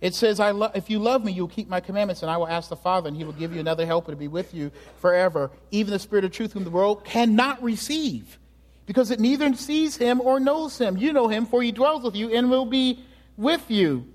It 0.00 0.14
says, 0.14 0.38
I 0.38 0.50
lo- 0.50 0.70
If 0.74 0.90
you 0.90 0.98
love 0.98 1.24
me, 1.24 1.32
you'll 1.32 1.48
keep 1.48 1.66
my 1.66 1.80
commandments, 1.80 2.20
and 2.20 2.30
I 2.30 2.36
will 2.36 2.46
ask 2.46 2.68
the 2.68 2.76
Father, 2.76 3.08
and 3.08 3.16
he 3.16 3.24
will 3.24 3.32
give 3.32 3.54
you 3.54 3.60
another 3.60 3.86
helper 3.86 4.12
to 4.12 4.16
be 4.16 4.28
with 4.28 4.52
you 4.52 4.70
forever, 4.98 5.50
even 5.70 5.92
the 5.92 5.98
Spirit 5.98 6.26
of 6.26 6.32
truth, 6.32 6.52
whom 6.52 6.64
the 6.64 6.70
world 6.70 7.04
cannot 7.04 7.62
receive, 7.62 8.38
because 8.84 9.10
it 9.10 9.18
neither 9.18 9.54
sees 9.54 9.96
him 9.96 10.20
or 10.20 10.38
knows 10.38 10.76
him. 10.76 10.98
You 10.98 11.14
know 11.14 11.28
him, 11.28 11.46
for 11.46 11.62
he 11.62 11.72
dwells 11.72 12.02
with 12.02 12.14
you 12.14 12.34
and 12.34 12.50
will 12.50 12.66
be 12.66 13.02
with 13.38 13.70
you. 13.70 14.06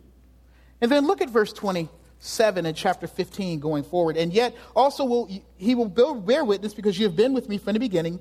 And 0.81 0.91
then 0.91 1.05
look 1.05 1.21
at 1.21 1.29
verse 1.29 1.53
27 1.53 2.65
in 2.65 2.73
chapter 2.75 3.07
15 3.07 3.59
going 3.59 3.83
forward. 3.83 4.17
And 4.17 4.33
yet 4.33 4.55
also 4.75 5.05
will 5.05 5.29
he 5.57 5.75
will 5.75 5.89
bear 5.89 6.43
witness 6.45 6.73
because 6.73 6.97
you 6.97 7.05
have 7.05 7.15
been 7.15 7.33
with 7.33 7.49
me 7.49 7.57
from 7.57 7.73
the 7.73 7.79
beginning. 7.79 8.19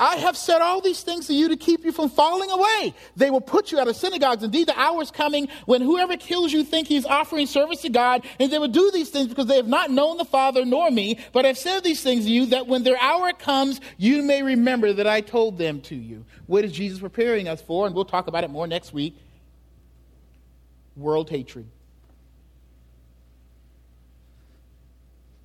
I 0.00 0.16
have 0.16 0.36
said 0.36 0.60
all 0.60 0.80
these 0.80 1.02
things 1.02 1.26
to 1.26 1.34
you 1.34 1.48
to 1.48 1.56
keep 1.56 1.84
you 1.84 1.90
from 1.90 2.08
falling 2.08 2.50
away. 2.50 2.94
They 3.16 3.30
will 3.30 3.40
put 3.40 3.72
you 3.72 3.80
out 3.80 3.88
of 3.88 3.96
synagogues. 3.96 4.44
Indeed, 4.44 4.68
the 4.68 4.78
hour 4.78 5.02
is 5.02 5.10
coming 5.10 5.48
when 5.66 5.82
whoever 5.82 6.16
kills 6.16 6.52
you 6.52 6.62
think 6.62 6.86
he's 6.86 7.04
offering 7.04 7.48
service 7.48 7.82
to 7.82 7.88
God, 7.88 8.24
and 8.38 8.50
they 8.50 8.58
will 8.58 8.68
do 8.68 8.92
these 8.92 9.10
things 9.10 9.26
because 9.26 9.46
they 9.46 9.56
have 9.56 9.66
not 9.66 9.90
known 9.90 10.16
the 10.16 10.24
Father 10.24 10.64
nor 10.64 10.88
me. 10.90 11.18
But 11.32 11.46
I've 11.46 11.58
said 11.58 11.82
these 11.82 12.00
things 12.00 12.26
to 12.26 12.30
you 12.30 12.46
that 12.46 12.68
when 12.68 12.84
their 12.84 12.98
hour 13.00 13.32
comes, 13.32 13.80
you 13.96 14.22
may 14.22 14.42
remember 14.42 14.92
that 14.92 15.08
I 15.08 15.20
told 15.20 15.58
them 15.58 15.80
to 15.82 15.96
you. 15.96 16.24
What 16.46 16.64
is 16.64 16.70
Jesus 16.70 17.00
preparing 17.00 17.48
us 17.48 17.60
for? 17.60 17.86
And 17.86 17.94
we'll 17.94 18.04
talk 18.04 18.28
about 18.28 18.44
it 18.44 18.50
more 18.50 18.68
next 18.68 18.92
week. 18.92 19.16
World 20.94 21.28
hatred. 21.28 21.66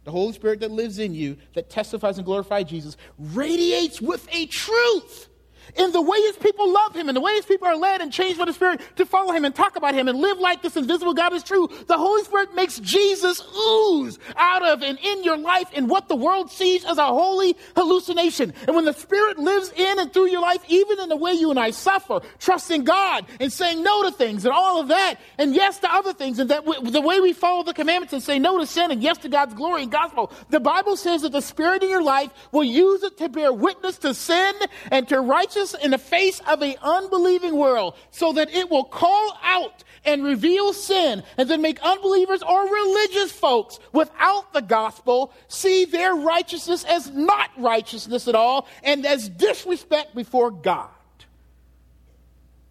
The 0.04 0.12
Holy 0.12 0.34
Spirit 0.34 0.60
that 0.62 0.72
lives 0.72 1.00
in 1.00 1.14
you, 1.14 1.38
that 1.54 1.70
testifies 1.70 2.18
and 2.18 2.26
glorifies 2.26 2.66
Jesus, 2.66 2.98
radiates 3.18 4.02
with 4.02 4.28
a 4.32 4.46
truth 4.48 5.30
in 5.76 5.92
the 5.92 6.02
way 6.02 6.20
his 6.22 6.38
people 6.38 6.72
love 6.72 6.96
him, 6.96 7.10
and 7.10 7.16
the 7.16 7.22
way 7.22 7.34
his 7.34 7.46
people 7.46 7.68
are 7.68 7.76
led 7.76 8.02
and 8.02 8.12
changed 8.12 8.38
by 8.38 8.46
the 8.46 8.54
Spirit 8.54 8.82
to 8.98 9.06
follow 9.06 9.34
him 9.34 9.46
and 9.46 9.56
talk 9.56 9.76
about 9.76 9.94
him 9.94 10.08
and 10.08 10.20
live 10.20 10.40
like 10.40 10.62
this 10.62 10.76
invisible 10.78 11.14
God 11.14 11.34
is 11.34 11.44
true, 11.44 11.68
the 11.88 11.98
Holy 11.98 12.24
Spirit 12.24 12.54
makes 12.56 12.80
Jesus 12.80 13.42
ooze 13.42 14.20
out 14.36 14.64
of 14.64 14.84
and 14.84 15.00
in 15.00 15.24
your 15.24 15.38
life 15.38 15.72
in 15.74 15.88
what 15.88 16.08
the 16.08 16.16
world 16.16 16.52
sees 16.52 16.86
as 16.86 16.98
a 16.98 17.06
holy 17.06 17.56
hallucination. 17.76 18.54
And 18.68 18.76
when 18.76 18.86
the 18.86 18.94
Spirit 18.94 19.40
lives 19.40 19.72
in 19.76 20.00
and 20.00 20.14
through 20.14 20.28
your 20.28 20.42
life, 20.42 20.64
even 20.68 21.00
in 21.00 21.10
the 21.10 21.18
way 21.18 21.34
you 21.34 21.50
and 21.50 21.60
I 21.60 21.72
suffer, 21.72 22.22
trusting 22.40 22.84
God 22.84 23.26
and 23.40 23.52
saying 23.52 23.82
no 23.82 24.04
to 24.04 24.12
things 24.12 24.46
and 24.46 24.54
all 24.54 24.80
of 24.80 24.90
that, 24.90 25.16
and 25.38 25.56
yes 25.56 25.80
to 25.80 25.92
other 25.92 26.14
things, 26.14 26.40
and 26.40 26.50
that 26.50 26.66
w- 26.66 26.92
the 26.92 27.02
way 27.02 27.20
we 27.20 27.34
follow 27.34 27.64
the 27.64 27.74
commandments 27.74 28.14
and 28.14 28.22
say 28.22 28.38
no 28.38 28.60
to 28.60 28.68
sin 28.68 28.92
and 28.92 29.02
yes 29.02 29.18
to 29.20 29.30
God's 29.30 29.54
glory 29.54 29.84
and 29.84 29.92
gospel, 29.92 30.32
the 30.50 30.60
Bible 30.60 30.96
says 30.96 31.24
that 31.24 31.32
the 31.32 31.42
Spirit 31.42 31.82
in 31.84 31.90
your 31.90 32.04
life 32.04 32.32
will 32.52 32.64
use 32.64 33.02
it 33.04 33.18
to 33.18 33.30
bear 33.30 33.52
witness 33.52 33.98
to 34.00 34.14
sin 34.14 34.54
and 34.92 35.08
to 35.10 35.20
righteousness 35.20 35.63
in 35.72 35.92
the 35.92 35.98
face 35.98 36.42
of 36.48 36.62
an 36.62 36.76
unbelieving 36.82 37.56
world 37.56 37.96
so 38.12 38.34
that 38.34 38.50
it 38.54 38.70
will 38.70 38.84
call 38.84 39.38
out 39.44 39.84
and 40.06 40.24
reveal 40.24 40.74
sin 40.74 41.24
and 41.38 41.50
then 41.50 41.62
make 41.62 41.80
unbelievers 41.82 42.44
or 42.44 42.64
religious 42.64 43.32
folks 43.32 43.80
without 43.94 44.52
the 44.52 44.62
gospel 44.62 45.32
see 45.48 45.86
their 45.86 46.14
righteousness 46.14 46.84
as 46.84 47.10
not 47.12 47.50
righteousness 47.58 48.28
at 48.28 48.36
all 48.36 48.68
and 48.84 49.06
as 49.06 49.30
disrespect 49.30 50.14
before 50.14 50.52
God 50.52 50.90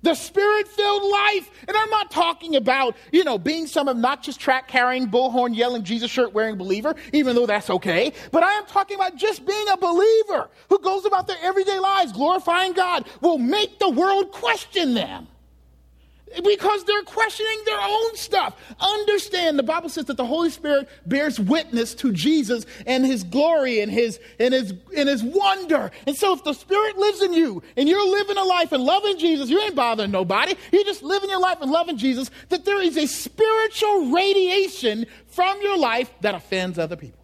the 0.03 0.15
spirit 0.15 0.69
filled 0.69 1.11
life. 1.11 1.51
And 1.67 1.77
I'm 1.77 1.91
not 1.91 2.11
talking 2.11 2.57
about, 2.57 2.97
you 3.13 3.25
know, 3.25 3.39
being 3.39 3.67
some 3.67 3.89
obnoxious 3.89 4.37
track 4.37 4.69
carrying, 4.69 5.09
bullhorn 5.09 5.57
yelling, 5.57 5.85
Jesus 5.85 6.11
shirt 6.11 6.33
wearing 6.33 6.57
believer, 6.57 6.95
even 7.13 7.35
though 7.35 7.47
that's 7.47 7.71
okay. 7.71 8.13
But 8.31 8.43
I 8.43 8.53
am 8.53 8.67
talking 8.67 8.97
about 8.97 9.17
just 9.17 9.47
being 9.47 9.69
a 9.69 9.77
believer 9.77 10.51
who 10.69 10.79
goes 10.81 11.05
about 11.05 11.27
their 11.27 11.39
everyday 11.43 11.79
lives 11.79 12.13
glorifying 12.13 12.73
God 12.73 13.07
will 13.21 13.39
make 13.39 13.79
the 13.79 13.91
world 13.91 14.33
question 14.33 14.95
them 14.95 15.29
because 16.45 16.85
they're 16.85 17.03
questioning 17.03 17.59
their 17.65 17.81
own 17.81 18.17
stuff. 18.17 18.57
Understand 18.81 19.59
the 19.59 19.63
Bible 19.63 19.89
says 19.89 20.07
that 20.07 20.17
the 20.17 20.27
Holy 20.27 20.51
Spirit 20.51 20.89
bears 21.07 21.39
witness 21.39 21.95
to 21.95 22.13
Jesus 22.13 22.67
and 22.87 23.05
his 23.05 23.25
glory 23.25 23.81
and 23.81 23.91
his 23.91 24.19
and 24.39 24.55
his 24.55 24.73
and 24.97 25.09
his 25.09 25.23
wonder. 25.23 25.91
And 26.07 26.17
so 26.17 26.33
if 26.33 26.45
the 26.45 26.53
Spirit 26.53 26.97
lives 26.97 27.23
in 27.23 27.33
you 27.33 27.63
and 27.77 27.89
you're 27.89 28.09
living 28.11 28.37
a 28.37 28.45
life 28.45 28.73
and 28.73 28.83
loving 28.83 29.19
Jesus, 29.19 29.51
you 29.51 29.61
ain't 29.61 29.75
bothering 29.75 30.11
nobody. 30.11 30.55
You're 30.73 30.85
just 30.85 31.03
living 31.03 31.31
your 31.31 31.41
life 31.41 31.59
and 31.61 31.71
loving 31.71 31.97
Jesus, 31.97 32.31
that 32.49 32.65
there 32.65 32.81
is 32.81 32.97
a 32.97 33.07
spiritual 33.07 34.13
radiation 34.13 35.07
from 35.29 35.61
your 35.63 35.79
life 35.79 36.11
that 36.21 36.35
offends 36.35 36.79
other 36.79 36.97
people. 36.97 37.23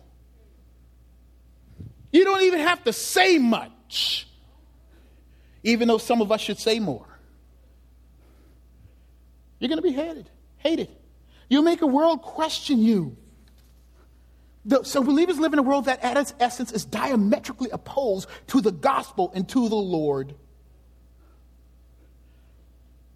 You 2.13 2.25
don't 2.25 2.43
even 2.43 2.61
have 2.61 2.83
to 2.85 2.93
say 2.93 3.39
much. 3.39 4.27
Even 5.63 5.89
though 5.89 5.99
some 5.99 6.23
of 6.23 6.31
us 6.33 6.41
should 6.41 6.59
say 6.59 6.79
more. 6.79 7.18
You're 9.59 9.69
going 9.69 9.79
to 9.79 9.83
be 9.83 9.93
hated. 9.93 10.31
Hated. 10.59 10.89
You 11.49 11.63
make 11.63 11.83
a 11.83 11.87
world 11.87 12.23
question 12.23 12.79
you. 12.79 13.17
So 14.83 15.03
believers 15.03 15.39
live 15.39 15.53
in 15.53 15.59
a 15.59 15.63
world 15.63 15.87
that 15.87 16.05
at 16.05 16.17
its 16.17 16.35
essence 16.39 16.73
is 16.73 16.85
diametrically 16.85 17.71
opposed 17.71 18.29
to 18.49 18.61
the 18.61 18.73
gospel 18.73 19.33
and 19.35 19.49
to 19.49 19.69
the 19.69 19.75
Lord. 19.75 20.35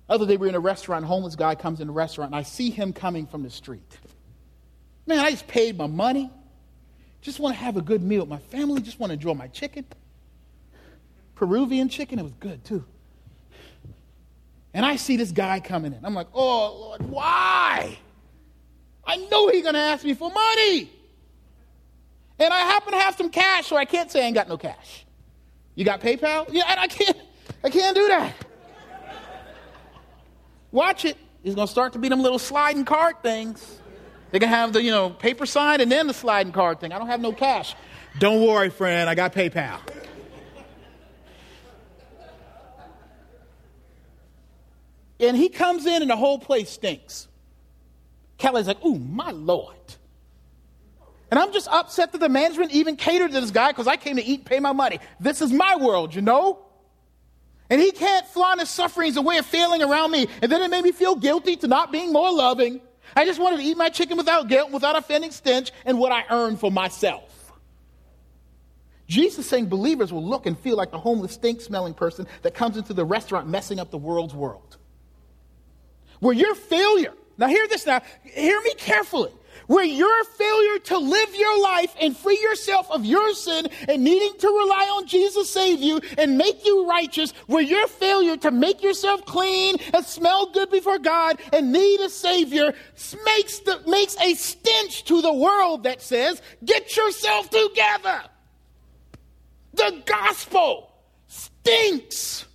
Other 0.09 0.27
day 0.27 0.37
we 0.37 0.47
are 0.47 0.51
in 0.51 0.55
a 0.55 0.61
restaurant, 0.61 1.05
homeless 1.05 1.37
guy 1.37 1.55
comes 1.55 1.81
in 1.81 1.87
the 1.89 1.93
restaurant, 1.93 2.31
and 2.31 2.37
I 2.37 2.43
see 2.43 2.71
him 2.71 2.93
coming 2.93 3.27
from 3.27 3.43
the 3.43 3.51
street. 3.51 3.99
Man, 5.07 5.19
I 5.19 5.31
just 5.31 5.47
paid 5.47 5.77
my 5.77 5.87
money. 5.87 6.31
Just 7.21 7.39
want 7.39 7.55
to 7.55 7.63
have 7.63 7.77
a 7.77 7.83
good 7.83 8.03
meal 8.03 8.21
with 8.21 8.29
my 8.29 8.39
family. 8.39 8.81
Just 8.81 8.99
want 8.99 9.11
to 9.11 9.15
enjoy 9.15 9.35
my 9.35 9.49
chicken. 9.49 9.85
Peruvian 11.35 11.89
chicken, 11.89 12.19
it 12.19 12.23
was 12.23 12.33
good 12.41 12.65
too. 12.65 12.85
And 14.75 14.87
I 14.87 14.97
see 14.97 15.17
this 15.17 15.33
guy 15.33 15.61
coming 15.61 15.93
in. 15.93 16.05
I'm 16.05 16.15
like, 16.15 16.29
oh, 16.33 16.77
Lord, 16.81 17.03
why? 17.03 17.99
I 19.05 19.17
know 19.17 19.49
he's 19.49 19.63
going 19.63 19.75
to 19.75 19.81
ask 19.81 20.05
me 20.05 20.15
for 20.15 20.31
money. 20.31 20.91
And 22.39 22.53
I 22.53 22.61
happen 22.61 22.93
to 22.93 22.99
have 22.99 23.17
some 23.17 23.31
cash, 23.31 23.67
so 23.67 23.77
I 23.77 23.85
can't 23.85 24.11
say 24.11 24.23
I 24.23 24.27
ain't 24.27 24.35
got 24.35 24.49
no 24.49 24.57
cash. 24.57 25.05
You 25.75 25.85
got 25.85 26.01
PayPal? 26.01 26.49
Yeah, 26.51 26.65
and 26.69 26.81
I 26.81 26.87
can't, 26.87 27.17
I 27.63 27.71
can't 27.71 27.95
do 27.95 28.09
that. 28.09 28.35
Watch 30.71 31.05
it. 31.05 31.19
is 31.45 31.55
going 31.55 31.67
to 31.67 31.71
start 31.71 31.93
to 31.93 31.99
be 31.99 32.09
them 32.09 32.23
little 32.23 32.39
sliding 32.39 32.85
card 32.85 33.23
things. 33.23 33.79
They 34.31 34.39
can 34.39 34.49
have 34.49 34.73
the, 34.73 34.83
you 34.83 34.91
know, 34.91 35.11
paper 35.11 35.45
sign 35.45 35.83
and 35.83 35.93
then 35.93 36.07
the 36.07 36.15
sliding 36.15 36.53
card 36.53 36.81
thing. 36.81 36.93
I 36.93 36.99
don't 36.99 37.09
have 37.09 37.21
no 37.21 37.33
cash. 37.33 37.77
Don't 38.19 38.47
worry, 38.47 38.71
friend, 38.71 39.09
I 39.09 39.15
got 39.15 39.35
PayPal. 39.35 39.79
And 45.23 45.37
he 45.37 45.49
comes 45.49 45.87
in 45.87 46.03
and 46.03 46.11
the 46.11 46.17
whole 46.17 46.39
place 46.39 46.71
stinks. 46.71 47.29
Kelly's 48.39 48.67
like, 48.67 48.85
ooh, 48.85 48.99
my 48.99 49.31
Lord. 49.31 49.77
And 51.31 51.39
I'm 51.39 51.53
just 51.53 51.69
upset 51.69 52.13
that 52.13 52.19
the 52.19 52.29
management 52.29 52.73
even 52.73 52.97
catered 52.97 53.33
to 53.33 53.41
this 53.41 53.51
guy 53.51 53.69
because 53.69 53.87
I 53.87 53.97
came 53.97 54.17
to 54.17 54.25
eat 54.25 54.45
pay 54.45 54.61
my 54.61 54.73
money. 54.73 54.99
This 55.19 55.41
is 55.41 55.53
my 55.53 55.77
world, 55.77 56.15
you 56.15 56.21
know? 56.21 56.59
And 57.71 57.81
he 57.81 57.91
can't 57.93 58.27
flaunt 58.27 58.61
his 58.61 58.69
sufferings 58.69 59.13
as 59.13 59.17
a 59.19 59.23
way 59.23 59.39
of 59.39 59.47
failing 59.47 59.83
around 59.83 60.11
me. 60.11 60.27
And 60.43 60.53
then 60.53 60.61
it 60.61 60.71
made 60.71 60.85
me 60.85 60.93
feel 60.93 61.17
guilty 61.17 61.57
to 61.57 61.69
not 61.69 61.91
being 61.91 62.13
more 62.13 62.31
loving. 62.31 62.83
I 63.17 63.25
just 63.25 63.41
wanted 63.41 63.59
to 63.59 63.63
eat 63.63 63.77
my 63.77 63.89
chicken 63.89 64.17
without 64.17 64.49
guilt, 64.49 64.73
without 64.73 64.97
offending 64.97 65.31
stench, 65.31 65.71
and 65.87 65.99
what 65.99 66.13
I 66.13 66.25
earned 66.29 66.61
for 66.61 66.71
myself. 66.71 67.53
Jesus 69.07 69.47
saying 69.49 69.67
believers 69.67 70.13
will 70.13 70.25
look 70.25 70.47
and 70.47 70.59
feel 70.59 70.77
like 70.77 70.91
the 70.91 70.99
homeless, 70.99 71.33
stink 71.33 71.61
smelling 71.61 71.95
person 71.95 72.27
that 72.43 72.55
comes 72.55 72.77
into 72.77 72.93
the 72.93 73.05
restaurant 73.05 73.49
messing 73.49 73.79
up 73.79 73.91
the 73.91 73.99
world's 73.99 74.35
world. 74.35 74.79
Where 76.23 76.33
your 76.33 76.55
failure, 76.55 77.15
now 77.37 77.49
hear 77.49 77.67
this 77.67 77.85
now, 77.85 78.01
hear 78.23 78.61
me 78.61 78.75
carefully 78.75 79.33
where 79.67 79.85
your 79.85 80.25
failure 80.25 80.79
to 80.81 80.99
live 80.99 81.35
your 81.35 81.63
life 81.63 81.95
and 82.01 82.17
free 82.17 82.39
yourself 82.41 82.91
of 82.91 83.05
your 83.05 83.35
sin 83.35 83.67
and 83.89 84.05
needing 84.05 84.39
to 84.39 84.47
rely 84.47 84.89
on 84.93 85.07
Jesus 85.07 85.51
save 85.51 85.81
you 85.81 86.01
and 86.19 86.39
make 86.39 86.65
you 86.65 86.89
righteous, 86.89 87.33
where 87.47 87.63
your 87.63 87.87
failure 87.89 88.37
to 88.37 88.51
make 88.51 88.83
yourself 88.83 89.25
clean 89.25 89.77
and 89.95 90.05
smell 90.05 90.47
good 90.53 90.71
before 90.71 90.99
God 90.99 91.41
and 91.53 91.73
need 91.73 92.01
a 92.01 92.09
savior 92.09 92.75
makes 93.25 93.61
the, 93.61 93.83
makes 93.87 94.17
a 94.21 94.35
stench 94.35 95.05
to 95.05 95.23
the 95.23 95.33
world 95.33 95.85
that 95.85 96.03
says, 96.03 96.41
get 96.65 96.97
yourself 96.97 97.51
together. 97.51 98.23
The 99.75 100.03
gospel 100.05 100.93
stinks 101.27 102.47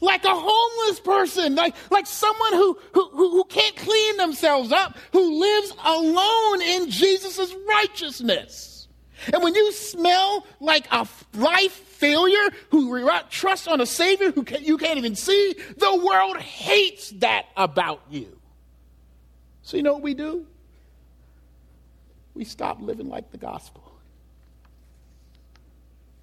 like 0.00 0.24
a 0.24 0.34
homeless 0.34 1.00
person, 1.00 1.54
like, 1.54 1.74
like 1.90 2.06
someone 2.06 2.52
who, 2.52 2.78
who, 2.92 3.08
who 3.10 3.44
can't 3.44 3.76
clean 3.76 4.16
themselves 4.16 4.72
up, 4.72 4.96
who 5.12 5.40
lives 5.40 5.72
alone 5.84 6.62
in 6.62 6.90
Jesus' 6.90 7.54
righteousness. 7.68 8.88
And 9.32 9.42
when 9.42 9.54
you 9.54 9.72
smell 9.72 10.46
like 10.60 10.86
a 10.90 11.08
life 11.34 11.72
failure 11.72 12.50
who 12.70 13.10
trust 13.30 13.68
on 13.68 13.80
a 13.80 13.86
Savior 13.86 14.30
who 14.30 14.42
can, 14.44 14.62
you 14.62 14.76
can't 14.76 14.98
even 14.98 15.16
see, 15.16 15.54
the 15.76 16.04
world 16.04 16.36
hates 16.36 17.10
that 17.16 17.46
about 17.56 18.02
you. 18.10 18.38
So, 19.62 19.76
you 19.76 19.82
know 19.82 19.94
what 19.94 20.02
we 20.02 20.14
do? 20.14 20.46
We 22.34 22.44
stop 22.44 22.80
living 22.80 23.08
like 23.08 23.30
the 23.32 23.38
gospel. 23.38 23.82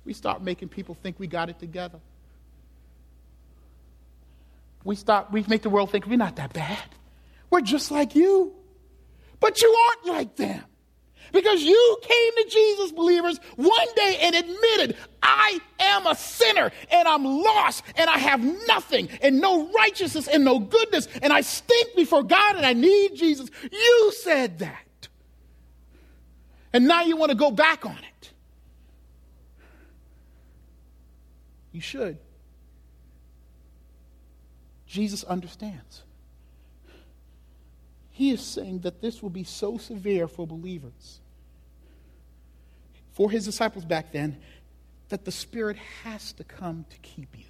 We 0.05 0.13
start 0.13 0.43
making 0.43 0.69
people 0.69 0.95
think 0.95 1.19
we 1.19 1.28
got 1.28 1.49
it 1.49 1.59
together 1.59 1.99
we 4.84 4.96
stop, 4.96 5.32
we 5.32 5.44
make 5.48 5.62
the 5.62 5.70
world 5.70 5.92
think 5.92 6.08
we're 6.08 6.18
not 6.18 6.36
that 6.38 6.54
bad. 6.54 6.84
We're 7.50 7.62
just 7.62 7.92
like 7.92 8.16
you. 8.16 8.54
But 9.40 9.62
you 9.62 9.76
aren't 9.88 10.06
like 10.06 10.36
them. 10.36 10.64
Because 11.32 11.64
you 11.64 11.98
came 12.02 12.32
to 12.36 12.50
Jesus, 12.50 12.92
believers, 12.92 13.40
one 13.56 13.88
day 13.96 14.20
and 14.22 14.36
admitted, 14.36 14.98
I 15.22 15.60
am 15.80 16.06
a 16.06 16.16
sinner 16.16 16.72
and 16.92 17.08
I'm 17.08 17.26
lost 17.26 17.84
and 17.96 18.10
I 18.10 18.20
have 18.20 18.44
nothing 18.68 19.10
and 19.22 19.42
no 19.42 19.72
righteousness 19.72 20.28
and 20.28 20.46
no 20.46 20.60
goodness 20.60 21.08
and 21.22 21.34
I 21.34 21.42
stink 21.42 21.96
before 21.96 22.24
God 22.24 22.56
and 22.58 22.66
I 22.66 22.74
need 22.74 23.16
Jesus. 23.16 23.50
You 23.72 24.14
said 24.22 24.60
that. 24.60 25.08
And 26.72 26.88
now 26.88 27.02
you 27.04 27.18
want 27.18 27.32
to 27.32 27.38
go 27.38 27.52
back 27.52 27.86
on 27.86 27.98
it. 27.98 28.32
You 31.72 31.82
should. 31.82 32.20
Jesus 34.94 35.24
understands. 35.24 36.04
He 38.12 38.30
is 38.30 38.41
saying 38.41 38.82
that 38.82 39.02
this 39.02 39.24
will 39.24 39.32
be 39.32 39.44
so 39.44 39.80
severe 39.80 40.28
for 40.28 40.46
believers, 40.46 41.20
for 43.12 43.32
his 43.32 43.44
disciples 43.44 43.86
back 43.86 44.12
then, 44.12 44.38
that 45.10 45.26
the 45.26 45.32
Spirit 45.32 45.78
has 46.04 46.32
to 46.34 46.44
come 46.44 46.86
to 46.91 46.98
keep 47.00 47.36
you. 47.36 47.46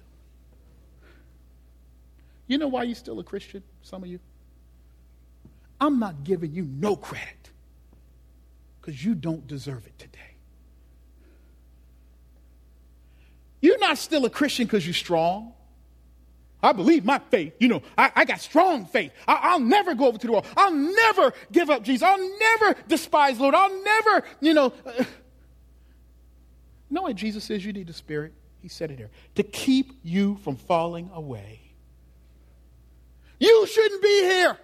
You 2.46 2.56
know 2.56 2.68
why 2.68 2.84
you're 2.84 2.94
still 2.94 3.20
a 3.20 3.24
Christian, 3.24 3.62
some 3.82 4.02
of 4.02 4.08
you? 4.08 4.20
I'm 5.78 5.98
not 5.98 6.24
giving 6.24 6.54
you 6.54 6.64
no 6.64 6.96
credit 6.96 7.50
because 8.80 9.04
you 9.04 9.14
don't 9.14 9.46
deserve 9.46 9.86
it 9.86 9.98
today. 9.98 10.18
You're 13.60 13.78
not 13.80 13.98
still 13.98 14.24
a 14.24 14.30
Christian 14.30 14.64
because 14.64 14.86
you're 14.86 14.94
strong. 14.94 15.52
I 16.64 16.72
believe 16.72 17.04
my 17.04 17.18
faith. 17.30 17.52
You 17.60 17.68
know, 17.68 17.82
I, 17.96 18.10
I 18.16 18.24
got 18.24 18.40
strong 18.40 18.86
faith. 18.86 19.12
I, 19.28 19.52
will 19.52 19.66
never 19.66 19.94
go 19.94 20.06
over 20.06 20.16
to 20.16 20.26
the 20.26 20.32
wall. 20.32 20.46
I'll 20.56 20.72
never 20.72 21.34
give 21.52 21.68
up 21.68 21.82
Jesus. 21.82 22.02
I'll 22.02 22.38
never 22.38 22.74
despise 22.88 23.38
Lord. 23.38 23.54
I'll 23.54 23.82
never, 23.84 24.24
you 24.40 24.54
know. 24.54 24.72
Uh, 24.86 25.04
know 26.88 27.02
what 27.02 27.16
Jesus 27.16 27.44
says 27.44 27.64
you 27.64 27.74
need 27.74 27.86
the 27.86 27.92
Spirit? 27.92 28.32
He 28.62 28.68
said 28.68 28.90
it 28.90 28.96
here 28.96 29.10
to 29.34 29.42
keep 29.42 29.92
you 30.02 30.38
from 30.38 30.56
falling 30.56 31.10
away. 31.12 31.60
You 33.38 33.66
shouldn't 33.66 34.02
be 34.02 34.22
here. 34.22 34.58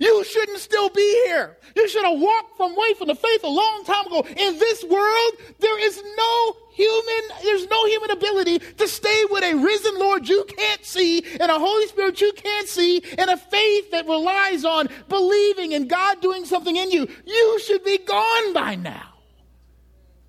You 0.00 0.24
shouldn't 0.24 0.58
still 0.58 0.88
be 0.88 1.24
here. 1.26 1.56
You 1.76 1.88
should 1.88 2.04
have 2.04 2.18
walked 2.18 2.56
from 2.56 2.72
away 2.72 2.94
from 2.94 3.08
the 3.08 3.14
faith 3.14 3.44
a 3.44 3.48
long 3.48 3.84
time 3.84 4.06
ago. 4.06 4.24
In 4.28 4.58
this 4.58 4.84
world, 4.84 5.32
there 5.60 5.78
is 5.86 6.02
no 6.16 6.56
human, 6.72 7.22
there's 7.42 7.66
no 7.68 7.86
human 7.86 8.10
ability 8.10 8.58
to 8.58 8.88
stay 8.88 9.24
with 9.30 9.44
a 9.44 9.54
risen 9.54 9.98
Lord 9.98 10.28
you 10.28 10.44
can't 10.56 10.84
see 10.84 11.24
and 11.40 11.50
a 11.50 11.58
Holy 11.58 11.86
Spirit 11.86 12.20
you 12.20 12.32
can't 12.32 12.68
see 12.68 13.02
and 13.16 13.30
a 13.30 13.36
faith 13.36 13.90
that 13.92 14.06
relies 14.06 14.64
on 14.64 14.88
believing 15.08 15.72
in 15.72 15.86
God 15.88 16.20
doing 16.20 16.44
something 16.44 16.76
in 16.76 16.90
you. 16.90 17.08
You 17.24 17.60
should 17.60 17.84
be 17.84 17.98
gone 17.98 18.52
by 18.52 18.74
now. 18.74 19.10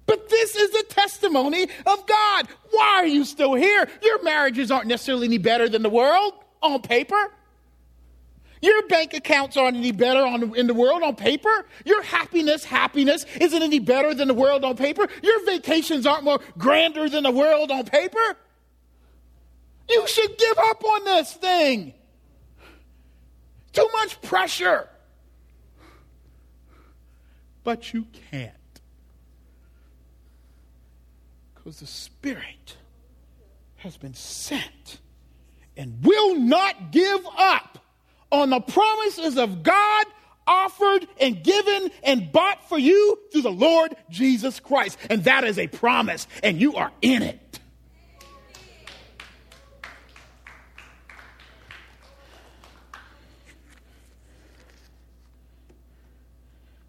But 0.08 0.30
this 0.30 0.56
is 0.56 0.70
the 0.70 0.84
testimony 0.90 1.64
of 1.64 2.06
God. 2.06 2.48
Why 2.72 2.98
are 2.98 3.08
you 3.08 3.26
still 3.26 3.56
here? 3.56 3.90
Your 4.04 4.22
marriages 4.24 4.70
aren't 4.70 4.88
necessarily 4.88 5.26
any 5.26 5.40
better 5.40 5.68
than 5.68 5.82
the 5.82 5.90
world 5.90 6.34
on 6.62 6.82
paper. 6.82 7.32
Your 8.66 8.88
bank 8.88 9.14
accounts 9.14 9.58
aren't 9.58 9.78
any 9.78 9.92
better 9.92 10.26
on, 10.26 10.56
in 10.56 10.66
the 10.66 10.74
world 10.74 11.04
on 11.04 11.16
paper. 11.16 11.68
Your 11.86 12.02
happiness, 12.02 12.66
happiness 12.66 13.24
isn't 13.40 13.62
any 13.62 13.78
better 13.78 14.16
than 14.16 14.28
the 14.28 14.34
world 14.34 14.66
on 14.66 14.76
paper. 14.76 15.08
Your 15.22 15.46
vacations 15.46 16.08
aren't 16.08 16.24
more 16.24 16.40
grander 16.58 17.08
than 17.08 17.26
the 17.26 17.32
world 17.32 17.70
on 17.70 17.86
paper. 17.86 18.36
You 19.88 20.08
should 20.08 20.36
give 20.40 20.58
up 20.58 20.84
on 20.84 21.06
this 21.06 21.34
thing. 21.34 21.94
Too 23.72 23.88
much 23.94 24.20
pressure. 24.24 24.90
But 27.64 27.94
you 27.94 28.08
can't. 28.32 28.52
Because 31.54 31.82
the 31.82 31.86
Spirit 31.86 32.78
has 33.76 33.96
been 33.96 34.16
sent 34.16 35.02
and 35.78 36.04
will 36.04 36.40
not 36.40 36.92
give 36.92 37.28
up 37.38 37.85
on 38.42 38.50
the 38.50 38.60
promises 38.60 39.38
of 39.38 39.64
God 39.64 40.06
offered 40.48 41.08
and 41.20 41.44
given 41.44 41.90
and 42.04 42.32
bought 42.32 42.68
for 42.70 42.78
you 42.78 43.20
through 43.32 43.42
the 43.42 43.52
Lord 43.52 43.96
Jesus 44.10 44.60
Christ. 44.60 44.98
And 45.10 45.24
that 45.24 45.44
is 45.44 45.58
a 45.58 45.68
promise, 45.68 46.28
and 46.44 46.60
you 46.60 46.76
are 46.76 46.92
in 47.02 47.24
it. 47.24 47.60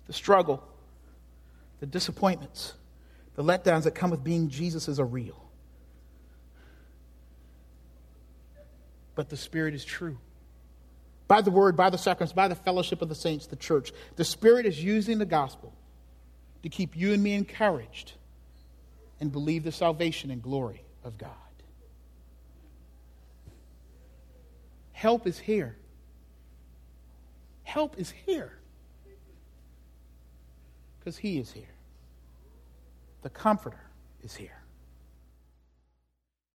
The 0.06 0.12
struggle, 0.12 0.62
the 1.80 1.86
disappointments, 1.86 2.74
the 3.34 3.42
letdowns 3.42 3.84
that 3.84 3.94
come 3.94 4.10
with 4.10 4.22
being 4.22 4.48
Jesus 4.48 4.88
is 4.88 4.98
a 4.98 5.04
real. 5.04 5.42
But 9.14 9.30
the 9.30 9.36
Spirit 9.36 9.74
is 9.74 9.84
true 9.84 10.18
by 11.28 11.40
the 11.40 11.50
word, 11.50 11.76
by 11.76 11.90
the 11.90 11.98
sacraments, 11.98 12.32
by 12.32 12.48
the 12.48 12.54
fellowship 12.54 13.02
of 13.02 13.08
the 13.08 13.14
saints, 13.14 13.46
the 13.46 13.56
church. 13.56 13.92
The 14.16 14.24
Spirit 14.24 14.66
is 14.66 14.82
using 14.82 15.18
the 15.18 15.26
gospel 15.26 15.72
to 16.62 16.68
keep 16.68 16.96
you 16.96 17.12
and 17.12 17.22
me 17.22 17.34
encouraged 17.34 18.12
and 19.20 19.32
believe 19.32 19.64
the 19.64 19.72
salvation 19.72 20.30
and 20.30 20.42
glory 20.42 20.82
of 21.04 21.18
God. 21.18 21.30
Help 24.92 25.26
is 25.26 25.38
here. 25.38 25.76
Help 27.64 27.98
is 27.98 28.10
here. 28.10 28.52
Because 30.98 31.18
He 31.18 31.38
is 31.38 31.52
here. 31.52 31.64
The 33.22 33.30
Comforter 33.30 33.90
is 34.22 34.34
here. 34.34 34.62